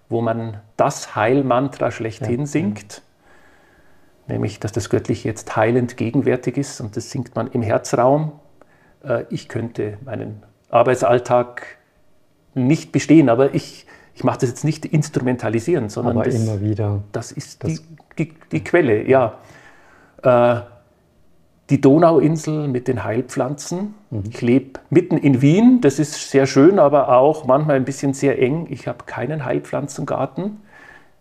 wo 0.08 0.20
man 0.20 0.60
das 0.76 1.16
Heilmantra 1.16 1.90
schlechthin 1.90 2.40
ja. 2.40 2.46
singt 2.46 3.02
nämlich 4.26 4.60
dass 4.60 4.72
das 4.72 4.90
Göttliche 4.90 5.28
jetzt 5.28 5.54
heilend 5.56 5.96
gegenwärtig 5.96 6.56
ist 6.56 6.80
und 6.80 6.96
das 6.96 7.10
singt 7.10 7.34
man 7.34 7.48
im 7.48 7.62
Herzraum. 7.62 8.32
Äh, 9.02 9.24
ich 9.30 9.48
könnte 9.48 9.98
meinen 10.04 10.42
Arbeitsalltag 10.70 11.78
nicht 12.54 12.92
bestehen, 12.92 13.28
aber 13.28 13.54
ich, 13.54 13.86
ich 14.14 14.24
mache 14.24 14.38
das 14.38 14.50
jetzt 14.50 14.64
nicht 14.64 14.86
instrumentalisieren, 14.86 15.88
sondern 15.88 16.22
das, 16.22 16.34
immer 16.34 16.60
wieder. 16.60 17.02
das 17.12 17.32
ist 17.32 17.64
das 17.64 17.72
die, 17.72 17.80
die, 18.18 18.34
die, 18.52 18.64
Quelle, 18.64 19.06
ja. 19.06 19.38
Die 21.70 21.80
Donauinsel 21.80 22.68
mit 22.68 22.88
den 22.88 23.04
Heilpflanzen. 23.04 23.94
Mhm. 24.10 24.24
Ich 24.28 24.42
lebe 24.42 24.80
mitten 24.90 25.16
in 25.16 25.40
Wien, 25.40 25.80
das 25.80 25.98
ist 25.98 26.30
sehr 26.30 26.46
schön, 26.46 26.78
aber 26.78 27.16
auch 27.16 27.46
manchmal 27.46 27.76
ein 27.76 27.84
bisschen 27.84 28.12
sehr 28.12 28.40
eng. 28.40 28.66
Ich 28.70 28.86
habe 28.86 29.04
keinen 29.06 29.44
Heilpflanzengarten 29.44 30.58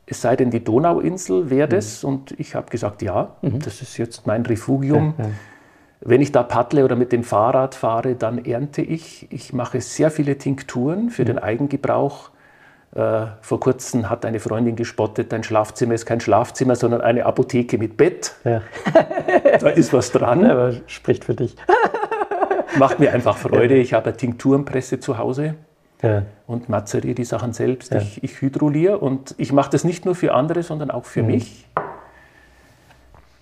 es 0.06 0.22
sei 0.22 0.36
denn, 0.36 0.52
die 0.52 0.64
Donauinsel 0.64 1.50
wäre 1.50 1.68
das. 1.68 2.04
Mhm. 2.04 2.10
Und 2.10 2.40
ich 2.40 2.56
habe 2.56 2.70
gesagt, 2.70 3.02
ja, 3.02 3.36
mhm. 3.42 3.60
das 3.60 3.82
ist 3.82 3.98
jetzt 3.98 4.28
mein 4.28 4.46
Refugium. 4.46 5.14
Ja, 5.18 5.26
ja. 5.26 5.32
Wenn 6.02 6.22
ich 6.22 6.34
da 6.34 6.44
paddle 6.44 6.84
oder 6.84 6.98
mit 6.98 7.14
dem 7.14 7.24
Fahrrad 7.24 7.76
fahre, 7.76 8.16
dann 8.16 8.44
ernte 8.44 8.82
ich. 8.82 9.32
Ich 9.32 9.54
mache 9.54 9.80
sehr 9.80 10.12
viele 10.12 10.38
Tinkturen 10.38 11.10
für 11.10 11.22
mhm. 11.22 11.28
den 11.28 11.40
Eigengebrauch. 11.40 12.30
Äh, 12.96 13.26
vor 13.42 13.60
kurzem 13.60 14.10
hat 14.10 14.24
eine 14.24 14.40
Freundin 14.40 14.76
gespottet, 14.76 15.32
dein 15.32 15.44
Schlafzimmer 15.44 15.96
ist 15.96 16.06
kein 16.06 16.20
Schlafzimmer, 16.20 16.76
sondern 16.76 17.02
eine 17.02 17.26
Apotheke 17.26 17.80
mit 17.80 17.98
Bett. 17.98 18.36
Ja. 18.44 18.62
da 19.60 19.70
ist 19.70 19.94
was 19.94 20.12
dran. 20.12 20.46
Aber 20.46 20.74
spricht 20.86 21.26
für 21.26 21.34
dich. 21.34 21.56
Macht 22.78 23.00
mir 23.00 23.12
einfach 23.14 23.38
Freude. 23.38 23.76
Ich 23.76 23.94
habe 23.94 24.08
eine 24.08 24.18
Tinkturenpresse 24.18 25.00
zu 25.00 25.18
Hause 25.18 25.56
ja. 26.04 26.24
und 26.46 26.70
mazeriere 26.70 27.16
die 27.16 27.24
Sachen 27.24 27.54
selbst. 27.54 27.94
Ja. 27.94 28.00
Ich, 28.00 28.24
ich 28.24 28.42
hydroliere 28.42 29.00
und 29.00 29.34
ich 29.38 29.52
mache 29.52 29.72
das 29.72 29.84
nicht 29.84 30.06
nur 30.06 30.14
für 30.14 30.34
andere, 30.34 30.62
sondern 30.62 30.92
auch 30.92 31.06
für 31.06 31.24
mhm. 31.24 31.28
mich. 31.30 31.68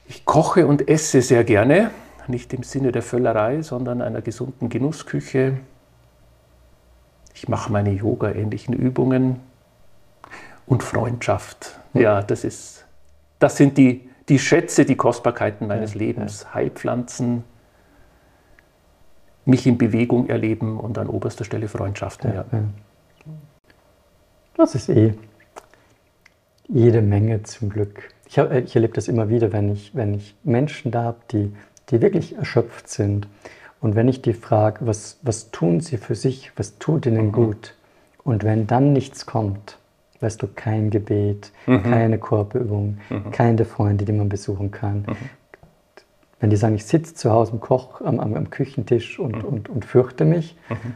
Ich 0.08 0.26
koche 0.26 0.68
und 0.68 0.88
esse 0.88 1.22
sehr 1.22 1.44
gerne, 1.44 1.92
nicht 2.28 2.54
im 2.54 2.64
Sinne 2.64 2.92
der 2.92 3.02
Völlerei, 3.02 3.62
sondern 3.62 4.02
einer 4.02 4.22
gesunden 4.22 4.70
Genussküche. 4.70 5.58
Ich 7.34 7.48
mache 7.48 7.72
meine 7.72 7.92
Yoga-ähnlichen 7.92 8.74
Übungen 8.74 9.40
und 10.66 10.84
Freundschaft. 10.84 11.80
Ja, 11.94 12.22
das, 12.22 12.44
ist, 12.44 12.86
das 13.40 13.58
sind 13.58 13.78
die, 13.78 14.10
die 14.30 14.40
Schätze, 14.40 14.86
die 14.86 14.96
Kostbarkeiten 14.96 15.68
meines 15.68 15.94
ja, 15.94 16.00
Lebens. 16.00 16.44
Ja. 16.44 16.56
Heilpflanzen, 16.56 17.44
mich 19.46 19.66
in 19.66 19.78
Bewegung 19.78 20.30
erleben 20.30 20.80
und 20.80 20.98
an 20.98 21.08
oberster 21.08 21.44
Stelle 21.44 21.68
Freundschaften. 21.68 22.34
Ja, 22.34 22.46
ja. 22.52 22.64
Das 24.56 24.76
ist 24.76 24.90
eh 24.90 25.14
jede 26.68 27.02
Menge 27.02 27.44
zum 27.44 27.70
Glück. 27.70 28.10
Ich, 28.28 28.40
hab, 28.40 28.52
ich 28.54 28.76
erlebe 28.76 28.94
das 28.94 29.08
immer 29.08 29.30
wieder, 29.30 29.52
wenn 29.52 29.72
ich, 29.74 29.94
wenn 29.94 30.14
ich 30.14 30.36
Menschen 30.44 30.92
da 30.92 31.04
habe, 31.04 31.18
die, 31.32 31.54
die 31.90 32.02
wirklich 32.02 32.38
erschöpft 32.38 32.88
sind. 32.88 33.28
Und 33.82 33.96
wenn 33.96 34.08
ich 34.08 34.22
die 34.22 34.34
frage, 34.34 34.86
was, 34.86 35.20
was 35.24 35.52
tun 35.52 35.82
sie 35.82 35.98
für 35.98 36.16
sich, 36.16 36.52
was 36.56 36.78
tut 36.78 37.06
ihnen 37.06 37.28
mhm. 37.28 37.32
gut? 37.32 37.76
Und 38.24 38.44
wenn 38.44 38.68
dann 38.68 38.94
nichts 38.94 39.26
kommt, 39.26 39.78
weißt 40.20 40.42
du, 40.42 40.48
kein 40.48 40.92
Gebet, 40.92 41.52
mhm. 41.66 41.84
keine 41.84 42.20
Korbübung, 42.20 43.00
mhm. 43.10 43.32
keine 43.32 43.66
Freunde, 43.66 44.06
die 44.06 44.14
man 44.14 44.30
besuchen 44.30 44.72
kann, 44.72 45.00
mhm. 45.08 45.16
Wenn 46.42 46.50
die 46.50 46.58
sagen, 46.58 46.74
ich 46.74 46.86
sitze 46.86 47.14
zu 47.14 47.32
Hause 47.32 47.52
am, 47.54 47.60
Koch, 47.60 48.02
am, 48.02 48.20
am, 48.20 48.34
am 48.34 48.50
Küchentisch 48.50 49.20
und, 49.20 49.38
mhm. 49.38 49.46
und, 49.46 49.70
und 49.70 49.86
fürchte 49.86 50.26
mich, 50.26 50.58
mhm. 50.70 50.96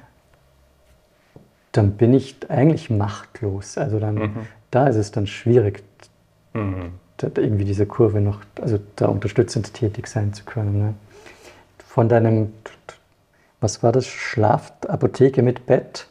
dann 1.72 1.92
bin 1.92 2.16
ich 2.16 2.38
eigentlich 2.50 2.90
machtlos. 2.90 3.78
Also 3.78 4.00
dann, 4.00 4.48
da 4.72 4.88
ist 4.88 4.96
es 4.96 5.12
dann 5.12 5.28
schwierig, 5.28 5.84
irgendwie 7.22 7.64
diese 7.64 7.86
Kurve 7.86 8.22
noch, 8.22 8.40
also 8.60 8.80
da 8.96 9.06
unterstützend 9.06 9.72
tätig 9.74 10.08
sein 10.08 10.34
zu 10.34 10.46
können. 10.46 10.80
Ne? 10.80 10.94
Von 11.86 12.10
deinem, 12.10 12.52
was 13.66 13.82
war 13.82 13.92
das, 13.92 14.06
Schlafapotheke 14.06 15.42
mit 15.42 15.66
Bett 15.66 16.08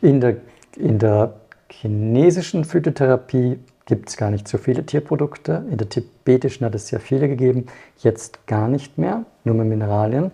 in 0.00 0.20
der, 0.20 0.36
in 0.76 1.00
der 1.00 1.34
chinesischen 1.68 2.64
Phytotherapie 2.64 3.58
gibt 3.84 4.08
es 4.08 4.16
gar 4.16 4.30
nicht 4.30 4.46
so 4.46 4.56
viele 4.56 4.86
Tierprodukte. 4.86 5.64
In 5.70 5.76
der 5.76 5.88
tibetischen 5.88 6.64
hat 6.64 6.76
es 6.76 6.86
sehr 6.86 7.00
viele 7.00 7.26
gegeben, 7.28 7.66
jetzt 7.98 8.46
gar 8.46 8.68
nicht 8.68 8.96
mehr, 8.96 9.24
nur 9.42 9.56
mehr 9.56 9.64
Mineralien. 9.64 10.30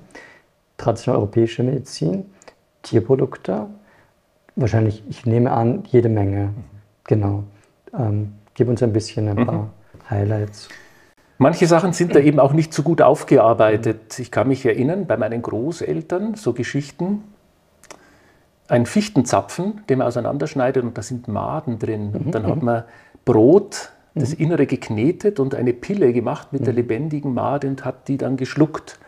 Traditionelle 0.77 1.21
europäische 1.21 1.63
Medizin, 1.63 2.27
Tierprodukte, 2.83 3.69
wahrscheinlich, 4.55 5.03
ich 5.09 5.25
nehme 5.25 5.51
an, 5.53 5.85
jede 5.87 6.11
Menge. 6.11 6.45
Mhm. 6.45 6.55
Genau. 7.05 7.45
Ähm, 7.99 8.35
gib 8.53 8.69
uns 8.69 8.83
ein 8.83 8.93
bisschen 8.93 9.29
ein 9.29 9.47
paar 9.47 9.63
mhm. 9.63 10.11
Highlights. 10.11 10.69
Manche 11.43 11.67
Sachen 11.67 11.93
sind 11.93 12.15
da 12.15 12.21
eben 12.21 12.39
auch 12.39 12.53
nicht 12.53 12.73
so 12.73 12.83
gut 12.83 13.03
aufgearbeitet. 13.03 14.19
Ich 14.21 14.31
kann 14.31 14.49
mich 14.49 14.65
erinnern, 14.65 15.07
bei 15.07 15.17
meinen 15.17 15.43
Großeltern, 15.43 16.35
so 16.35 16.53
Geschichten, 16.53 17.25
ein 18.69 18.87
Fichtenzapfen, 18.87 19.83
den 19.89 19.99
man 19.99 20.07
auseinanderschneidet 20.07 20.85
und 20.85 20.97
da 20.97 21.03
sind 21.03 21.27
Maden 21.27 21.79
drin. 21.79 22.13
Mhm. 22.13 22.31
Dann 22.31 22.47
hat 22.47 22.57
mhm. 22.57 22.65
man 22.65 22.85
Brot, 23.25 23.91
das 24.15 24.39
mhm. 24.39 24.45
Innere 24.45 24.67
geknetet 24.67 25.41
und 25.41 25.55
eine 25.55 25.73
Pille 25.73 26.13
gemacht 26.13 26.53
mit 26.53 26.67
der 26.67 26.75
lebendigen 26.75 27.35
Made 27.35 27.67
und 27.67 27.85
hat 27.85 28.09
die 28.09 28.19
dann 28.19 28.37
geschluckt. 28.37 29.01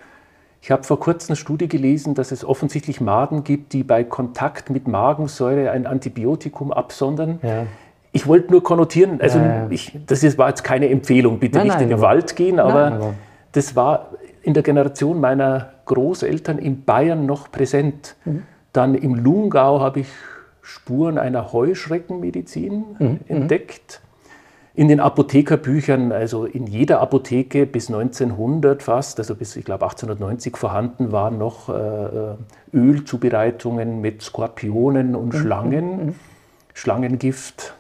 Ich 0.61 0.71
habe 0.71 0.83
vor 0.83 0.99
kurzem 0.99 1.33
eine 1.33 1.37
Studie 1.37 1.69
gelesen, 1.69 2.15
dass 2.15 2.33
es 2.33 2.45
offensichtlich 2.45 3.01
Maden 3.01 3.45
gibt, 3.45 3.75
die 3.75 3.85
bei 3.85 4.03
Kontakt 4.03 4.71
mit 4.71 4.89
Magensäure 4.89 5.71
ein 5.71 5.87
Antibiotikum 5.87 6.73
absondern. 6.73 7.39
Ja. 7.43 7.67
Ich 8.15 8.29
wollte 8.29 8.53
nur 8.53 8.63
konnotieren, 8.63 9.21
also 9.21 9.39
ja. 9.39 9.67
Ich, 9.71 9.99
das 10.07 10.23
ist, 10.23 10.39
war 10.39 10.49
jetzt 10.49 10.63
keine 10.63 10.89
Empfehlung, 10.89 11.41
bitte 11.41 11.59
nein, 11.59 11.67
nicht 11.67 11.75
nein, 11.75 11.83
in 11.83 11.89
den 11.89 11.99
aber, 11.99 12.09
Wald 12.09 12.37
gehen, 12.37 12.61
aber, 12.61 12.91
nein, 12.91 12.93
aber, 12.95 13.15
das 13.53 13.75
war 13.75 14.11
in 14.43 14.55
der 14.55 14.63
Generation 14.63 15.21
meiner 15.21 15.71
Großeltern 15.87 16.59
in 16.59 16.85
Bayern 16.85 17.27
noch 17.27 17.51
präsent. 17.51 18.15
Mhm. 18.25 18.45
Dann 18.73 18.95
im 18.95 19.17
Lungau 19.17 19.81
habe 19.81 20.01
ich 20.01 20.09
Spuren 20.63 21.19
einer 21.19 21.53
Heuschreckenmedizin 21.53 22.85
mhm. 22.99 23.21
entdeckt. 23.27 24.01
in 24.77 24.89
den 24.89 24.99
Apothekerbüchern, 24.99 26.11
also 26.11 26.47
in 26.47 26.67
jeder 26.67 27.01
Apotheke 27.01 27.65
bis 27.65 27.89
1900 27.89 28.83
fast, 28.83 29.21
also 29.21 29.37
bis 29.37 29.55
ich 29.55 29.65
glaube 29.65 29.85
1890 29.85 30.57
vorhanden 30.57 31.13
waren 31.13 31.39
noch 31.39 31.69
äh, 31.69 31.73
äh, 31.73 32.37
Ölzubereitungen 32.73 34.01
mit 34.01 34.23
Skorpionen 34.23 35.15
und 35.15 35.33
mhm. 35.33 35.39
Schlangen, 35.39 36.07
mhm. 36.07 36.15
Schlangengift. 36.75 37.75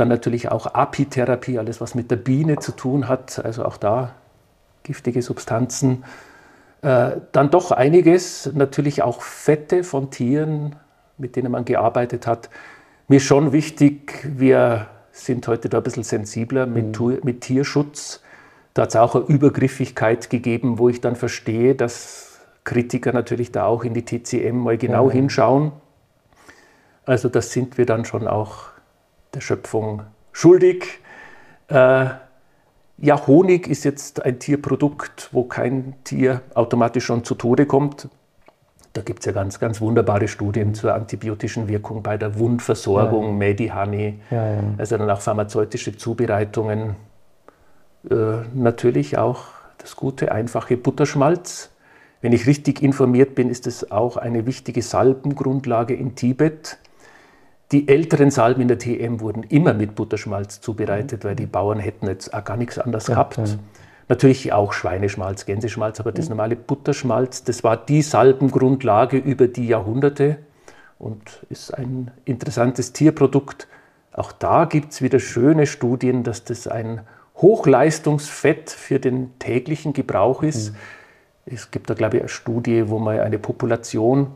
Dann 0.00 0.08
natürlich 0.08 0.50
auch 0.50 0.66
Apitherapie, 0.72 1.58
alles 1.58 1.82
was 1.82 1.94
mit 1.94 2.10
der 2.10 2.16
Biene 2.16 2.58
zu 2.58 2.72
tun 2.72 3.06
hat, 3.06 3.38
also 3.44 3.66
auch 3.66 3.76
da 3.76 4.14
giftige 4.82 5.20
Substanzen. 5.20 6.04
Äh, 6.80 7.18
dann 7.32 7.50
doch 7.50 7.70
einiges, 7.70 8.50
natürlich 8.54 9.02
auch 9.02 9.20
Fette 9.20 9.84
von 9.84 10.10
Tieren, 10.10 10.76
mit 11.18 11.36
denen 11.36 11.52
man 11.52 11.66
gearbeitet 11.66 12.26
hat. 12.26 12.48
Mir 13.08 13.16
ist 13.16 13.24
schon 13.24 13.52
wichtig, 13.52 14.26
wir 14.26 14.86
sind 15.12 15.46
heute 15.46 15.68
da 15.68 15.76
ein 15.76 15.82
bisschen 15.82 16.04
sensibler 16.04 16.64
mit, 16.64 16.98
mhm. 16.98 17.20
mit 17.22 17.42
Tierschutz. 17.42 18.22
Da 18.72 18.84
hat 18.84 18.88
es 18.88 18.96
auch 18.96 19.14
eine 19.14 19.24
Übergriffigkeit 19.24 20.30
gegeben, 20.30 20.78
wo 20.78 20.88
ich 20.88 21.02
dann 21.02 21.14
verstehe, 21.14 21.74
dass 21.74 22.40
Kritiker 22.64 23.12
natürlich 23.12 23.52
da 23.52 23.66
auch 23.66 23.84
in 23.84 23.92
die 23.92 24.06
TCM 24.06 24.56
mal 24.56 24.78
genau 24.78 25.08
ja. 25.08 25.12
hinschauen. 25.12 25.72
Also 27.04 27.28
das 27.28 27.52
sind 27.52 27.76
wir 27.76 27.84
dann 27.84 28.06
schon 28.06 28.26
auch 28.26 28.69
der 29.34 29.40
Schöpfung 29.40 30.02
schuldig. 30.32 31.00
Äh, 31.68 32.06
ja, 33.02 33.26
Honig 33.26 33.66
ist 33.66 33.84
jetzt 33.84 34.22
ein 34.24 34.38
Tierprodukt, 34.38 35.30
wo 35.32 35.44
kein 35.44 35.94
Tier 36.04 36.42
automatisch 36.54 37.04
schon 37.06 37.24
zu 37.24 37.34
Tode 37.34 37.64
kommt. 37.64 38.08
Da 38.92 39.02
gibt 39.02 39.20
es 39.20 39.26
ja 39.26 39.32
ganz, 39.32 39.60
ganz 39.60 39.80
wunderbare 39.80 40.26
Studien 40.26 40.74
zur 40.74 40.94
antibiotischen 40.94 41.68
Wirkung 41.68 42.02
bei 42.02 42.18
der 42.18 42.38
Wundversorgung, 42.38 43.26
ja. 43.26 43.32
Medihoney, 43.32 44.20
ja, 44.30 44.54
ja. 44.54 44.62
also 44.76 44.98
dann 44.98 45.08
auch 45.08 45.20
pharmazeutische 45.20 45.96
Zubereitungen. 45.96 46.96
Äh, 48.10 48.14
natürlich 48.52 49.16
auch 49.16 49.44
das 49.78 49.96
gute, 49.96 50.32
einfache 50.32 50.76
Butterschmalz. 50.76 51.70
Wenn 52.20 52.32
ich 52.32 52.46
richtig 52.46 52.82
informiert 52.82 53.34
bin, 53.34 53.48
ist 53.48 53.66
es 53.66 53.90
auch 53.90 54.16
eine 54.16 54.44
wichtige 54.44 54.82
Salbengrundlage 54.82 55.94
in 55.94 56.16
Tibet. 56.16 56.78
Die 57.72 57.86
älteren 57.88 58.30
Salben 58.30 58.62
in 58.62 58.68
der 58.68 58.78
TM 58.78 59.20
wurden 59.20 59.44
immer 59.44 59.74
mit 59.74 59.94
Butterschmalz 59.94 60.60
zubereitet, 60.60 61.24
weil 61.24 61.36
die 61.36 61.46
Bauern 61.46 61.78
hätten 61.78 62.08
jetzt 62.08 62.34
auch 62.34 62.44
gar 62.44 62.56
nichts 62.56 62.78
anderes 62.78 63.06
gehabt. 63.06 63.38
Natürlich 64.08 64.52
auch 64.52 64.72
Schweineschmalz, 64.72 65.46
Gänseschmalz, 65.46 66.00
aber 66.00 66.10
das 66.10 66.24
mhm. 66.24 66.30
normale 66.30 66.56
Butterschmalz, 66.56 67.44
das 67.44 67.62
war 67.62 67.76
die 67.76 68.02
Salbengrundlage 68.02 69.16
über 69.16 69.46
die 69.46 69.68
Jahrhunderte 69.68 70.38
und 70.98 71.46
ist 71.48 71.72
ein 71.72 72.10
interessantes 72.24 72.92
Tierprodukt. 72.92 73.68
Auch 74.12 74.32
da 74.32 74.64
gibt 74.64 74.92
es 74.92 75.00
wieder 75.00 75.20
schöne 75.20 75.68
Studien, 75.68 76.24
dass 76.24 76.42
das 76.42 76.66
ein 76.66 77.02
Hochleistungsfett 77.36 78.70
für 78.70 78.98
den 78.98 79.38
täglichen 79.38 79.92
Gebrauch 79.92 80.42
ist. 80.42 80.72
Mhm. 80.72 80.76
Es 81.46 81.70
gibt 81.70 81.88
da, 81.88 81.94
glaube 81.94 82.16
ich, 82.16 82.22
eine 82.22 82.28
Studie, 82.28 82.88
wo 82.88 82.98
man 82.98 83.20
eine 83.20 83.38
Population 83.38 84.32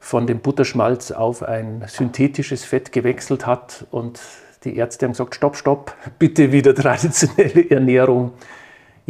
von 0.00 0.26
dem 0.26 0.40
Butterschmalz 0.40 1.12
auf 1.12 1.42
ein 1.42 1.84
synthetisches 1.86 2.64
Fett 2.64 2.90
gewechselt 2.90 3.46
hat 3.46 3.86
und 3.92 4.20
die 4.64 4.76
Ärzte 4.76 5.06
haben 5.06 5.12
gesagt, 5.12 5.36
stopp, 5.36 5.56
stopp, 5.56 5.94
bitte 6.18 6.50
wieder 6.50 6.74
traditionelle 6.74 7.70
Ernährung 7.70 8.32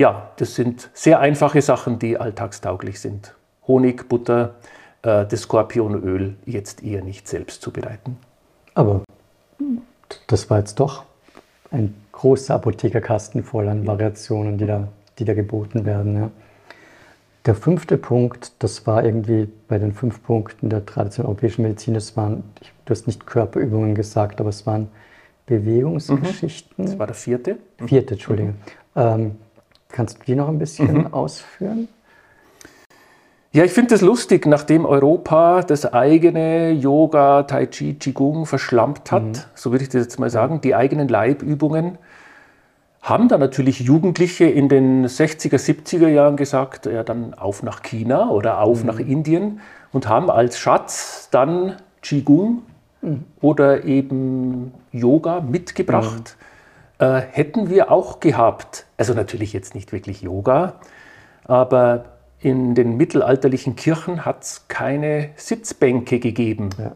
ja, 0.00 0.30
das 0.36 0.54
sind 0.54 0.88
sehr 0.94 1.20
einfache 1.20 1.60
Sachen, 1.60 1.98
die 1.98 2.16
alltagstauglich 2.16 3.00
sind. 3.00 3.34
Honig, 3.66 4.08
Butter, 4.08 4.54
äh, 5.02 5.26
das 5.26 5.42
Skorpionöl 5.42 6.36
jetzt 6.46 6.82
eher 6.82 7.04
nicht 7.04 7.28
selbst 7.28 7.60
zubereiten. 7.60 8.16
Aber 8.74 9.04
das 10.26 10.48
war 10.48 10.58
jetzt 10.58 10.80
doch 10.80 11.04
ein 11.70 11.94
großer 12.12 12.54
Apothekerkasten 12.54 13.44
voll 13.44 13.68
an 13.68 13.86
Variationen, 13.86 14.56
die 14.56 14.64
da, 14.64 14.88
die 15.18 15.26
da 15.26 15.34
geboten 15.34 15.84
werden. 15.84 16.16
Ja. 16.16 16.30
Der 17.46 17.54
fünfte 17.54 17.96
Punkt, 17.96 18.52
das 18.58 18.86
war 18.86 19.04
irgendwie 19.04 19.48
bei 19.66 19.78
den 19.78 19.92
fünf 19.92 20.22
Punkten 20.22 20.68
der 20.68 20.84
traditionellen 20.84 21.30
europäischen 21.30 21.62
Medizin, 21.62 21.94
das 21.94 22.16
waren, 22.16 22.44
du 22.84 22.90
hast 22.90 23.06
nicht 23.06 23.26
Körperübungen 23.26 23.94
gesagt, 23.94 24.40
aber 24.40 24.50
es 24.50 24.66
waren 24.66 24.88
Bewegungsgeschichten. 25.46 26.84
Mhm. 26.84 26.88
Das 26.88 26.98
war 26.98 27.06
der 27.06 27.14
vierte. 27.14 27.56
Vierte, 27.86 28.14
Entschuldige. 28.14 28.50
Mhm. 28.50 28.56
Ähm, 28.94 29.36
Kannst 29.92 30.20
du 30.20 30.24
die 30.24 30.34
noch 30.34 30.48
ein 30.48 30.58
bisschen 30.58 30.92
mhm. 30.92 31.12
ausführen? 31.12 31.88
Ja, 33.52 33.64
ich 33.64 33.72
finde 33.72 33.96
es 33.96 34.00
lustig, 34.00 34.46
nachdem 34.46 34.84
Europa 34.84 35.62
das 35.62 35.84
eigene 35.92 36.70
Yoga, 36.70 37.42
Tai 37.42 37.66
Chi, 37.66 37.94
Qigong 37.94 38.46
verschlampt 38.46 39.10
hat, 39.10 39.24
mhm. 39.24 39.32
so 39.54 39.72
würde 39.72 39.82
ich 39.82 39.90
das 39.90 40.02
jetzt 40.02 40.20
mal 40.20 40.30
sagen, 40.30 40.60
die 40.60 40.76
eigenen 40.76 41.08
Leibübungen, 41.08 41.98
haben 43.00 43.28
da 43.28 43.38
natürlich 43.38 43.80
Jugendliche 43.80 44.44
in 44.44 44.68
den 44.68 45.06
60er, 45.06 45.56
70er 45.56 46.08
Jahren 46.08 46.36
gesagt, 46.36 46.86
ja 46.86 47.02
dann 47.02 47.34
auf 47.34 47.62
nach 47.62 47.82
China 47.82 48.30
oder 48.30 48.60
auf 48.60 48.80
mhm. 48.80 48.86
nach 48.86 48.98
Indien 48.98 49.60
und 49.92 50.08
haben 50.08 50.30
als 50.30 50.58
Schatz 50.58 51.28
dann 51.30 51.76
Qigong 52.02 52.62
mhm. 53.00 53.24
oder 53.40 53.84
eben 53.84 54.72
Yoga 54.92 55.40
mitgebracht. 55.40 56.36
Mhm 56.38 56.50
äh, 57.00 57.22
hätten 57.32 57.70
wir 57.70 57.90
auch 57.90 58.20
gehabt. 58.20 58.86
Also 58.96 59.14
natürlich 59.14 59.52
jetzt 59.52 59.74
nicht 59.74 59.90
wirklich 59.92 60.20
Yoga, 60.20 60.74
aber 61.44 62.04
in 62.38 62.74
den 62.74 62.96
mittelalterlichen 62.96 63.74
Kirchen 63.74 64.24
hat 64.24 64.42
es 64.44 64.68
keine 64.68 65.30
Sitzbänke 65.36 66.20
gegeben. 66.20 66.70
Ja. 66.78 66.92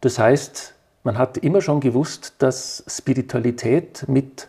Das 0.00 0.18
heißt, 0.18 0.74
man 1.04 1.18
hat 1.18 1.36
immer 1.36 1.60
schon 1.60 1.80
gewusst, 1.80 2.36
dass 2.38 2.84
Spiritualität 2.88 4.06
mit, 4.08 4.48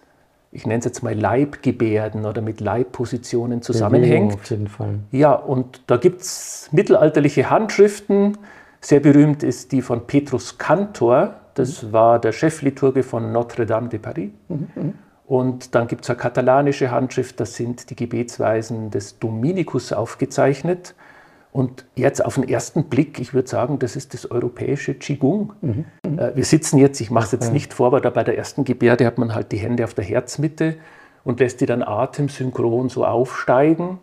ich 0.55 0.65
nenne 0.65 0.79
es 0.79 0.85
jetzt 0.85 1.03
mal 1.03 1.13
Leibgebärden 1.13 2.25
oder 2.25 2.41
mit 2.41 2.61
Leibpositionen 2.61 3.61
zusammenhängt. 3.61 4.29
Bewegung 4.29 4.33
auf 4.33 4.49
jeden 4.49 4.67
Fall. 4.67 4.99
Ja, 5.11 5.33
und 5.33 5.81
da 5.87 5.97
gibt 5.97 6.21
es 6.21 6.69
mittelalterliche 6.71 7.49
Handschriften. 7.49 8.37
Sehr 8.79 9.01
berühmt 9.01 9.43
ist 9.43 9.73
die 9.73 9.81
von 9.81 10.07
Petrus 10.07 10.57
Cantor, 10.57 11.35
das 11.55 11.83
mhm. 11.83 11.93
war 11.93 12.19
der 12.19 12.31
Chefliturge 12.31 13.03
von 13.03 13.31
Notre-Dame 13.31 13.89
de 13.89 13.99
Paris. 13.99 14.29
Mhm. 14.47 14.67
mhm. 14.75 14.93
Und 15.27 15.73
dann 15.73 15.87
gibt 15.87 16.03
es 16.03 16.09
eine 16.11 16.19
katalanische 16.19 16.91
Handschrift, 16.91 17.39
das 17.39 17.55
sind 17.55 17.89
die 17.89 17.95
Gebetsweisen 17.95 18.91
des 18.91 19.17
Dominikus 19.17 19.91
aufgezeichnet. 19.91 20.93
Und 21.55 21.85
jetzt 21.95 22.25
auf 22.25 22.35
den 22.35 22.49
ersten 22.49 22.89
Blick, 22.89 23.17
ich 23.17 23.33
würde 23.33 23.47
sagen, 23.47 23.79
das 23.79 23.95
ist 23.95 24.13
das 24.13 24.29
europäische 24.29 24.93
Qigong. 24.93 25.53
Mhm. 25.61 25.85
mhm. 26.05 26.19
Wir 26.35 26.43
sitzen 26.43 26.77
jetzt, 26.79 26.99
ich 26.99 27.11
mache 27.11 27.27
es 27.27 27.31
jetzt 27.31 27.53
nicht 27.53 27.73
vor, 27.73 27.87
aber 27.87 28.01
da 28.01 28.09
bei 28.09 28.25
der 28.25 28.37
ersten 28.37 28.65
Gebärde 28.65 29.05
hat 29.05 29.17
man 29.17 29.33
halt 29.33 29.53
die 29.53 29.57
Hände 29.57 29.85
auf 29.85 29.93
der 29.93 30.03
Herzmitte 30.03 30.75
und 31.23 31.39
lässt 31.39 31.61
die 31.61 31.65
dann 31.65 31.81
atemsynchron 31.81 32.89
so 32.89 33.05
aufsteigen 33.05 33.99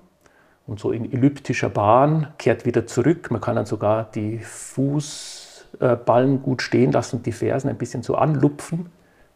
und 0.66 0.80
so 0.80 0.92
in 0.92 1.12
elliptischer 1.12 1.68
Bahn, 1.68 2.28
kehrt 2.38 2.64
wieder 2.64 2.86
zurück. 2.86 3.30
Man 3.30 3.42
kann 3.42 3.56
dann 3.56 3.66
sogar 3.66 4.10
die 4.10 4.38
Fuß 4.38 5.66
äh, 5.80 5.96
Ballen 5.96 6.42
gut 6.42 6.62
stehen 6.62 6.90
lassen 6.90 7.16
und 7.16 7.26
die 7.26 7.32
Fersen 7.32 7.68
ein 7.68 7.76
bisschen 7.76 8.02
so 8.02 8.14
anlupfen. 8.14 8.86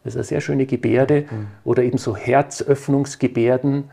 Das 0.03 0.15
ist 0.15 0.17
eine 0.17 0.23
sehr 0.23 0.41
schöne 0.41 0.65
Gebärde. 0.65 1.25
Mhm. 1.29 1.47
Oder 1.63 1.83
eben 1.83 1.99
so 1.99 2.15
Herzöffnungsgebärden. 2.15 3.91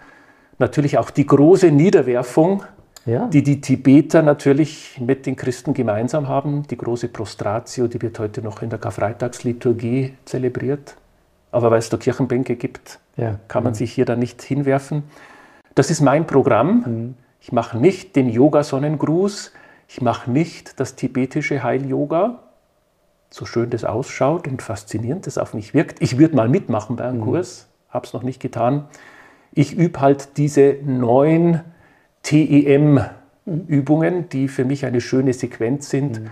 Natürlich 0.58 0.96
auch 0.96 1.10
die 1.10 1.26
große 1.26 1.70
Niederwerfung, 1.70 2.62
ja. 3.06 3.26
die 3.26 3.42
die 3.42 3.60
Tibeter 3.60 4.22
natürlich 4.22 5.00
mit 5.00 5.26
den 5.26 5.36
Christen 5.36 5.74
gemeinsam 5.74 6.28
haben. 6.28 6.66
Die 6.68 6.76
große 6.76 7.08
Prostratio, 7.08 7.86
die 7.86 8.00
wird 8.00 8.18
heute 8.18 8.42
noch 8.42 8.62
in 8.62 8.70
der 8.70 8.78
Karfreitagsliturgie 8.78 10.14
zelebriert. 10.24 10.96
Aber 11.50 11.70
weil 11.70 11.78
es 11.78 11.88
da 11.88 11.96
Kirchenbänke 11.96 12.56
gibt, 12.56 12.98
ja. 13.16 13.38
kann 13.48 13.62
man 13.62 13.72
mhm. 13.72 13.76
sich 13.76 13.92
hier 13.92 14.04
dann 14.04 14.18
nicht 14.18 14.42
hinwerfen. 14.42 15.04
Das 15.74 15.90
ist 15.90 16.00
mein 16.00 16.26
Programm. 16.26 16.84
Mhm. 16.86 17.14
Ich 17.40 17.52
mache 17.52 17.76
nicht 17.78 18.16
den 18.16 18.30
Yoga-Sonnengruß, 18.30 19.52
ich 19.86 20.00
mache 20.00 20.30
nicht 20.30 20.80
das 20.80 20.96
tibetische 20.96 21.62
Heil-Yoga, 21.62 22.40
so 23.28 23.44
schön 23.44 23.68
das 23.68 23.84
ausschaut 23.84 24.48
und 24.48 24.62
faszinierend 24.62 25.26
das 25.26 25.36
auf 25.36 25.52
mich 25.52 25.74
wirkt. 25.74 26.00
Ich 26.00 26.16
würde 26.16 26.36
mal 26.36 26.48
mitmachen 26.48 26.96
bei 26.96 27.04
einem 27.04 27.18
mhm. 27.18 27.24
Kurs, 27.24 27.68
habe 27.90 28.06
es 28.06 28.14
noch 28.14 28.22
nicht 28.22 28.40
getan. 28.40 28.86
Ich 29.52 29.74
übe 29.74 30.00
halt 30.00 30.38
diese 30.38 30.76
neun 30.84 31.60
TEM-Übungen, 32.24 34.28
die 34.28 34.48
für 34.48 34.64
mich 34.64 34.84
eine 34.84 35.00
schöne 35.00 35.32
Sequenz 35.32 35.88
sind. 35.88 36.20
Mhm. 36.20 36.30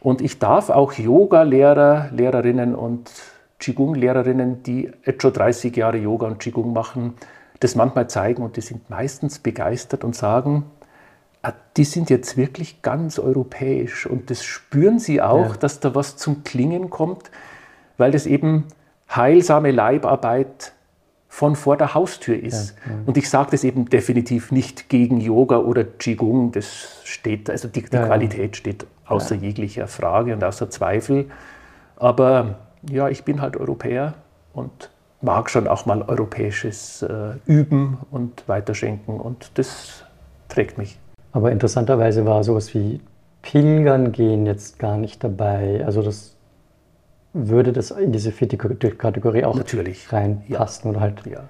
Und 0.00 0.22
ich 0.22 0.38
darf 0.38 0.70
auch 0.70 0.94
Yoga-Lehrer, 0.94 2.08
Lehrerinnen 2.12 2.74
und 2.74 3.10
Qigong-Lehrerinnen, 3.58 4.62
die 4.62 4.90
jetzt 5.04 5.22
schon 5.22 5.32
30 5.32 5.76
Jahre 5.76 5.98
Yoga 5.98 6.26
und 6.26 6.40
Qigong 6.40 6.72
machen, 6.72 7.14
das 7.60 7.74
manchmal 7.74 8.08
zeigen 8.08 8.42
und 8.42 8.56
die 8.56 8.62
sind 8.62 8.90
meistens 8.90 9.38
begeistert 9.38 10.04
und 10.04 10.16
sagen, 10.16 10.64
Ah, 11.44 11.52
die 11.76 11.84
sind 11.84 12.08
jetzt 12.08 12.38
wirklich 12.38 12.80
ganz 12.80 13.18
europäisch 13.18 14.06
und 14.06 14.30
das 14.30 14.44
spüren 14.44 14.98
sie 14.98 15.20
auch, 15.20 15.50
ja. 15.50 15.56
dass 15.58 15.78
da 15.78 15.94
was 15.94 16.16
zum 16.16 16.42
Klingen 16.42 16.88
kommt, 16.88 17.30
weil 17.98 18.12
das 18.12 18.24
eben 18.24 18.64
heilsame 19.14 19.70
Leibarbeit 19.70 20.72
von 21.34 21.56
vor 21.56 21.76
der 21.76 21.94
Haustür 21.94 22.40
ist. 22.40 22.76
Ja, 22.86 22.92
ja. 22.92 22.98
Und 23.06 23.16
ich 23.16 23.28
sage 23.28 23.50
das 23.50 23.64
eben 23.64 23.86
definitiv 23.86 24.52
nicht 24.52 24.88
gegen 24.88 25.20
Yoga 25.20 25.56
oder 25.56 25.82
Qigong, 25.82 26.52
das 26.52 27.00
steht, 27.02 27.50
also 27.50 27.66
die, 27.66 27.82
die 27.82 27.88
Qualität 27.88 28.56
steht 28.56 28.86
außer 29.04 29.34
jeglicher 29.34 29.88
Frage 29.88 30.32
und 30.32 30.44
außer 30.44 30.70
Zweifel. 30.70 31.26
Aber 31.96 32.60
ja, 32.88 33.08
ich 33.08 33.24
bin 33.24 33.40
halt 33.40 33.56
Europäer 33.56 34.14
und 34.52 34.90
mag 35.22 35.50
schon 35.50 35.66
auch 35.66 35.86
mal 35.86 36.02
europäisches 36.02 37.02
äh, 37.02 37.32
üben 37.46 37.98
und 38.12 38.44
weiterschenken 38.46 39.18
und 39.18 39.50
das 39.54 40.04
trägt 40.48 40.78
mich. 40.78 41.00
Aber 41.32 41.50
interessanterweise 41.50 42.24
war 42.24 42.44
sowas 42.44 42.72
wie 42.74 43.00
Pilgern 43.42 44.12
gehen 44.12 44.46
jetzt 44.46 44.78
gar 44.78 44.98
nicht 44.98 45.24
dabei. 45.24 45.82
Also 45.84 46.00
das 46.00 46.33
würde 47.34 47.72
das 47.72 47.90
in 47.90 48.12
diese 48.12 48.32
vierte 48.32 48.56
Kategorie 48.56 49.44
auch 49.44 49.56
Natürlich. 49.56 50.10
reinpassen 50.12 50.84
ja. 50.84 50.90
oder 50.90 51.00
halt 51.00 51.26
ja. 51.26 51.40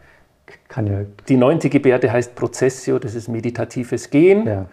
kann 0.69 0.87
ja. 0.87 1.01
Die 1.29 1.37
neunte 1.37 1.69
Gebärde 1.69 2.11
heißt 2.11 2.35
Prozessio, 2.35 2.99
das 2.99 3.15
ist 3.15 3.29
meditatives 3.29 4.11
Gehen. 4.11 4.47
Ja. 4.47 4.67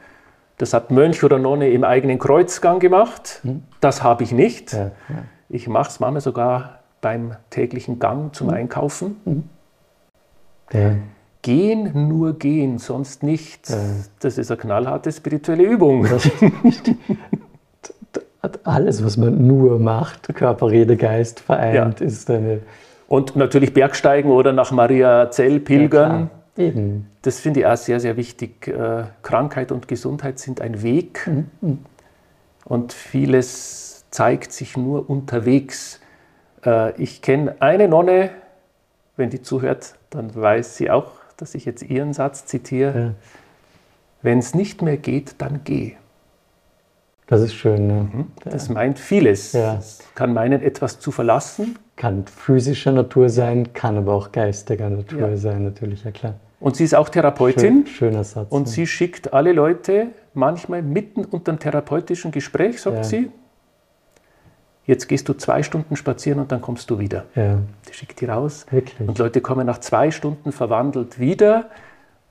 Das 0.57 0.73
hat 0.73 0.89
Mönch 0.89 1.23
oder 1.23 1.37
Nonne 1.37 1.69
im 1.69 1.83
eigenen 1.83 2.17
Kreuzgang 2.17 2.79
gemacht. 2.79 3.39
Hm. 3.43 3.63
Das 3.81 4.03
habe 4.03 4.23
ich 4.23 4.31
nicht. 4.31 4.75
Ich 5.49 5.67
mache 5.67 5.89
es 5.89 5.99
manchmal 5.99 6.21
sogar 6.21 6.79
beim 7.01 7.35
täglichen 7.49 7.99
Gang 7.99 8.33
zum 8.33 8.47
hm. 8.47 8.53
Einkaufen. 8.55 9.15
Hm. 10.69 11.03
Gehen, 11.41 12.07
nur 12.07 12.37
gehen, 12.37 12.77
sonst 12.77 13.23
nichts. 13.23 13.75
Das 14.19 14.37
ist 14.37 14.51
eine 14.51 14.57
knallharte 14.57 15.11
spirituelle 15.11 15.63
Übung. 15.63 16.07
Alles, 18.63 19.05
was 19.05 19.17
man 19.17 19.45
nur 19.45 19.79
macht, 19.79 20.33
Körper, 20.33 20.71
Rede, 20.71 20.97
Geist 20.97 21.39
vereint, 21.41 21.99
ja. 21.99 22.05
ist 22.05 22.29
eine. 22.29 22.61
Und 23.07 23.35
natürlich 23.35 23.73
Bergsteigen 23.73 24.31
oder 24.31 24.53
nach 24.53 24.71
Maria 24.71 25.29
Zell 25.31 25.59
pilgern. 25.59 26.29
Ja, 26.57 26.63
Eben. 26.63 27.07
Das 27.21 27.39
finde 27.39 27.61
ich 27.61 27.65
auch 27.65 27.77
sehr, 27.77 27.99
sehr 27.99 28.17
wichtig. 28.17 28.67
Äh, 28.67 29.05
Krankheit 29.21 29.71
und 29.71 29.87
Gesundheit 29.87 30.39
sind 30.39 30.61
ein 30.61 30.83
Weg. 30.83 31.29
Mhm. 31.61 31.79
Und 32.65 32.93
vieles 32.93 34.05
zeigt 34.11 34.51
sich 34.51 34.75
nur 34.75 35.09
unterwegs. 35.09 36.01
Äh, 36.65 36.99
ich 37.01 37.21
kenne 37.21 37.55
eine 37.59 37.87
Nonne, 37.87 38.31
wenn 39.17 39.29
die 39.29 39.41
zuhört, 39.41 39.95
dann 40.09 40.35
weiß 40.35 40.77
sie 40.77 40.89
auch, 40.91 41.11
dass 41.37 41.55
ich 41.55 41.65
jetzt 41.65 41.83
Ihren 41.83 42.13
Satz 42.13 42.45
zitiere. 42.45 42.99
Ja. 42.99 43.13
Wenn 44.21 44.39
es 44.39 44.53
nicht 44.53 44.81
mehr 44.81 44.97
geht, 44.97 45.35
dann 45.39 45.61
geh. 45.63 45.95
Das 47.31 47.39
ist 47.39 47.53
schön. 47.53 47.87
Ne? 47.87 48.09
Mhm. 48.11 48.27
Das 48.43 48.67
ja. 48.67 48.73
meint 48.73 48.99
vieles. 48.99 49.53
Ja. 49.53 49.75
Es 49.75 49.99
kann 50.15 50.33
meinen, 50.33 50.61
etwas 50.61 50.99
zu 50.99 51.11
verlassen. 51.11 51.79
Kann 51.95 52.25
physischer 52.25 52.91
Natur 52.91 53.29
sein, 53.29 53.71
kann 53.71 53.95
aber 53.97 54.13
auch 54.13 54.33
geistiger 54.33 54.89
Natur 54.89 55.29
ja. 55.29 55.37
sein, 55.37 55.63
natürlich, 55.63 56.03
ja 56.03 56.11
klar. 56.11 56.33
Und 56.59 56.75
sie 56.75 56.83
ist 56.83 56.93
auch 56.93 57.07
Therapeutin. 57.07 57.85
Schön, 57.85 57.87
schöner 57.87 58.25
Satz. 58.25 58.51
Und 58.51 58.67
sie 58.67 58.85
schickt 58.85 59.31
alle 59.31 59.53
Leute 59.53 60.07
manchmal 60.33 60.81
mitten 60.81 61.23
unter 61.23 61.53
einem 61.53 61.59
therapeutischen 61.59 62.31
Gespräch, 62.31 62.81
sagt 62.81 63.05
sie, 63.05 63.31
jetzt 64.85 65.07
gehst 65.07 65.29
du 65.29 65.33
zwei 65.33 65.63
Stunden 65.63 65.95
spazieren 65.95 66.41
und 66.41 66.51
dann 66.51 66.59
kommst 66.59 66.89
du 66.89 66.99
wieder. 66.99 67.23
Ja. 67.35 67.59
Die 67.87 67.93
schickt 67.93 68.19
die 68.19 68.25
raus. 68.25 68.65
Wirklich? 68.71 69.07
Und 69.07 69.17
Leute 69.17 69.39
kommen 69.39 69.65
nach 69.65 69.79
zwei 69.79 70.11
Stunden 70.11 70.51
verwandelt 70.51 71.17
wieder 71.17 71.69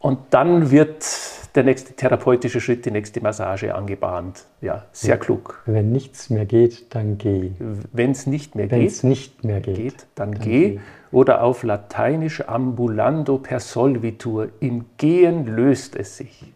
und 0.00 0.18
dann 0.30 0.70
wird 0.70 1.06
der 1.54 1.64
nächste 1.64 1.92
therapeutische 1.92 2.60
Schritt, 2.60 2.86
die 2.86 2.90
nächste 2.90 3.20
Massage 3.20 3.74
angebahnt. 3.74 4.44
Ja, 4.60 4.86
sehr 4.92 5.18
klug. 5.18 5.62
Wenn 5.66 5.92
nichts 5.92 6.30
mehr 6.30 6.46
geht, 6.46 6.94
dann 6.94 7.18
geh. 7.18 7.52
Wenn 7.92 8.12
es 8.12 8.26
nicht 8.26 8.54
mehr 8.54 8.70
Wenn 8.70 8.80
geht, 8.80 8.90
es 8.90 9.02
nicht 9.02 9.44
mehr 9.44 9.60
geht, 9.60 9.76
geht 9.76 10.06
dann, 10.14 10.32
dann 10.32 10.40
geh. 10.40 10.70
geh. 10.70 10.80
Oder 11.12 11.42
auf 11.42 11.62
Lateinisch 11.62 12.48
ambulando 12.48 13.38
per 13.38 13.60
solvitur. 13.60 14.48
Im 14.60 14.86
Gehen 14.96 15.44
löst 15.46 15.96
es 15.96 16.16
sich. 16.16 16.52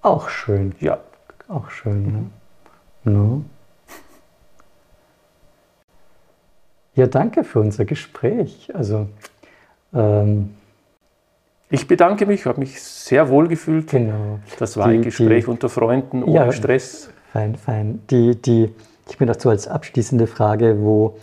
Auch 0.00 0.28
schön. 0.28 0.74
Ja. 0.80 1.00
Auch 1.48 1.68
schön. 1.70 2.30
Ne? 3.04 3.12
No. 3.12 3.44
Ja, 6.94 7.06
danke 7.06 7.44
für 7.44 7.60
unser 7.60 7.84
Gespräch. 7.84 8.70
Also, 8.74 9.08
ähm, 9.92 10.54
ich 11.72 11.88
bedanke 11.88 12.26
mich, 12.26 12.44
habe 12.46 12.60
mich 12.60 12.80
sehr 12.82 13.28
wohl 13.30 13.48
gefühlt. 13.48 13.90
Genau. 13.90 14.38
Das 14.58 14.76
war 14.76 14.88
die, 14.88 14.96
ein 14.96 15.02
Gespräch 15.02 15.44
die, 15.44 15.50
unter 15.50 15.68
Freunden, 15.68 16.22
ohne 16.22 16.34
ja, 16.34 16.52
Stress. 16.52 17.10
Fein, 17.32 17.56
fein. 17.56 18.02
Die, 18.10 18.36
die, 18.36 18.68
ich 19.08 19.16
bin 19.16 19.26
dazu 19.26 19.48
als 19.48 19.66
abschließende 19.66 20.26
Frage, 20.26 20.76
wo, 20.80 21.18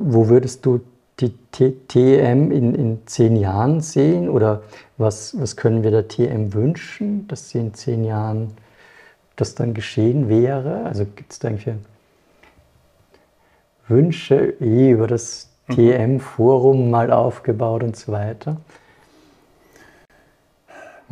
wo 0.00 0.28
würdest 0.28 0.64
du 0.64 0.80
die 1.20 1.32
TM 1.52 2.50
in, 2.50 2.74
in 2.74 3.06
zehn 3.06 3.36
Jahren 3.36 3.80
sehen? 3.80 4.30
Oder 4.30 4.62
was, 4.96 5.38
was 5.38 5.56
können 5.56 5.82
wir 5.82 5.90
der 5.90 6.08
TM 6.08 6.54
wünschen, 6.54 7.28
dass 7.28 7.50
sie 7.50 7.58
in 7.58 7.74
zehn 7.74 8.04
Jahren 8.04 8.52
das 9.36 9.54
dann 9.54 9.74
geschehen 9.74 10.28
wäre? 10.28 10.84
Also 10.86 11.04
gibt 11.04 11.32
es 11.32 11.38
da 11.38 11.48
irgendwie 11.48 11.74
Wünsche 13.88 14.54
eh 14.60 14.90
über 14.90 15.06
das 15.06 15.50
TM-Forum 15.68 16.90
mal 16.90 17.12
aufgebaut 17.12 17.82
und 17.82 17.96
so 17.96 18.10
weiter? 18.12 18.56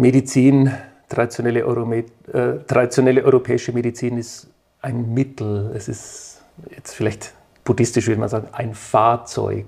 Medizin, 0.02 0.72
traditionelle, 1.08 1.64
Eurome 1.64 2.04
äh, 2.32 2.58
traditionelle 2.66 3.22
europäische 3.22 3.72
Medizin 3.72 4.18
ist 4.18 4.48
ein 4.80 5.14
Mittel. 5.14 5.70
Es 5.76 5.88
ist 5.88 6.42
jetzt 6.70 6.94
vielleicht 6.94 7.32
buddhistisch 7.64 8.08
würde 8.08 8.18
man 8.18 8.28
sagen, 8.28 8.48
ein 8.50 8.74
Fahrzeug. 8.74 9.66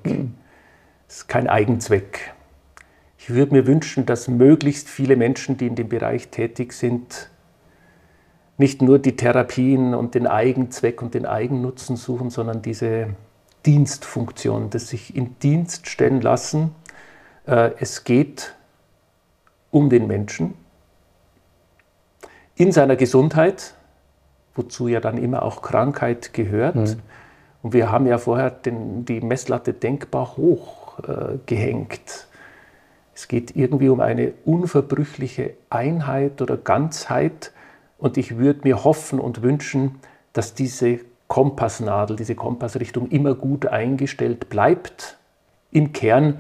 Es 1.09 1.18
ist 1.18 1.28
kein 1.28 1.47
Eigenzweck. 1.47 2.35
Ich 3.16 3.30
würde 3.30 3.55
mir 3.55 3.66
wünschen, 3.68 4.07
dass 4.07 4.26
möglichst 4.26 4.89
viele 4.89 5.14
Menschen, 5.14 5.57
die 5.57 5.68
in 5.68 5.76
dem 5.76 5.89
Bereich 5.89 6.28
tätig 6.28 6.72
sind, 6.72 7.30
nicht 8.59 8.82
nur 8.82 8.99
die 8.99 9.14
Therapien 9.14 9.95
und 9.95 10.16
den 10.16 10.26
Eigenzweck 10.26 11.01
und 11.01 11.14
den 11.14 11.26
Eigennutzen 11.26 11.95
suchen, 11.95 12.30
sondern 12.30 12.61
diese 12.61 13.11
Dienstfunktion, 13.66 14.70
das 14.70 14.89
sich 14.89 15.14
in 15.14 15.39
Dienst 15.39 15.89
stellen 15.89 16.20
lassen. 16.20 16.74
Äh, 17.47 17.70
es 17.78 18.03
geht 18.03 18.57
um 19.74 19.90
den 19.90 20.06
Menschen 20.06 20.54
in 22.54 22.70
seiner 22.70 22.94
Gesundheit, 22.94 23.74
wozu 24.54 24.86
ja 24.86 25.00
dann 25.00 25.18
immer 25.18 25.42
auch 25.42 25.62
Krankheit 25.62 26.32
gehört. 26.32 26.76
Mhm. 26.76 26.96
Und 27.62 27.72
wir 27.72 27.90
haben 27.90 28.06
ja 28.06 28.18
vorher 28.18 28.50
den, 28.50 29.04
die 29.04 29.20
Messlatte 29.20 29.72
denkbar 29.72 30.36
hoch 30.36 31.00
äh, 31.00 31.38
gehängt. 31.46 32.28
Es 33.16 33.26
geht 33.26 33.56
irgendwie 33.56 33.88
um 33.88 33.98
eine 33.98 34.34
unverbrüchliche 34.44 35.54
Einheit 35.70 36.40
oder 36.40 36.56
Ganzheit. 36.56 37.50
Und 37.98 38.16
ich 38.16 38.38
würde 38.38 38.60
mir 38.62 38.84
hoffen 38.84 39.18
und 39.18 39.42
wünschen, 39.42 39.96
dass 40.32 40.54
diese 40.54 41.00
Kompassnadel, 41.26 42.14
diese 42.14 42.36
Kompassrichtung 42.36 43.08
immer 43.08 43.34
gut 43.34 43.66
eingestellt 43.66 44.48
bleibt 44.48 45.18
im 45.72 45.92
Kern 45.92 46.36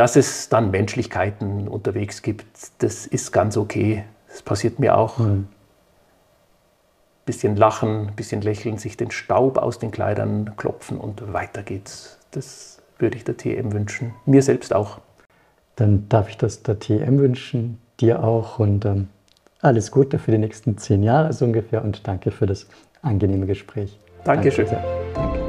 dass 0.00 0.16
es 0.16 0.48
dann 0.48 0.70
Menschlichkeiten 0.70 1.68
unterwegs 1.68 2.22
gibt, 2.22 2.46
das 2.78 3.06
ist 3.06 3.32
ganz 3.32 3.58
okay. 3.58 4.04
Das 4.28 4.40
passiert 4.40 4.78
mir 4.78 4.96
auch. 4.96 5.18
Mhm. 5.18 5.46
Bisschen 7.26 7.54
lachen, 7.54 8.12
bisschen 8.16 8.40
lächeln, 8.40 8.78
sich 8.78 8.96
den 8.96 9.10
Staub 9.10 9.58
aus 9.58 9.78
den 9.78 9.90
Kleidern 9.90 10.56
klopfen 10.56 10.96
und 10.96 11.34
weiter 11.34 11.62
geht's. 11.62 12.18
Das 12.30 12.80
würde 12.98 13.18
ich 13.18 13.24
der 13.24 13.36
TM 13.36 13.74
wünschen. 13.74 14.14
Mir 14.24 14.42
selbst 14.42 14.74
auch. 14.74 15.00
Dann 15.76 16.08
darf 16.08 16.30
ich 16.30 16.38
das 16.38 16.62
der 16.62 16.78
TM 16.78 17.18
wünschen, 17.18 17.78
dir 18.00 18.24
auch 18.24 18.58
und 18.58 18.86
ähm, 18.86 19.08
alles 19.60 19.90
Gute 19.90 20.18
für 20.18 20.30
die 20.30 20.38
nächsten 20.38 20.78
zehn 20.78 21.02
Jahre 21.02 21.34
so 21.34 21.44
ungefähr 21.44 21.84
und 21.84 22.08
danke 22.08 22.30
für 22.30 22.46
das 22.46 22.66
angenehme 23.02 23.44
Gespräch. 23.44 23.98
Dankeschön. 24.24 24.64
Danke 24.64 25.39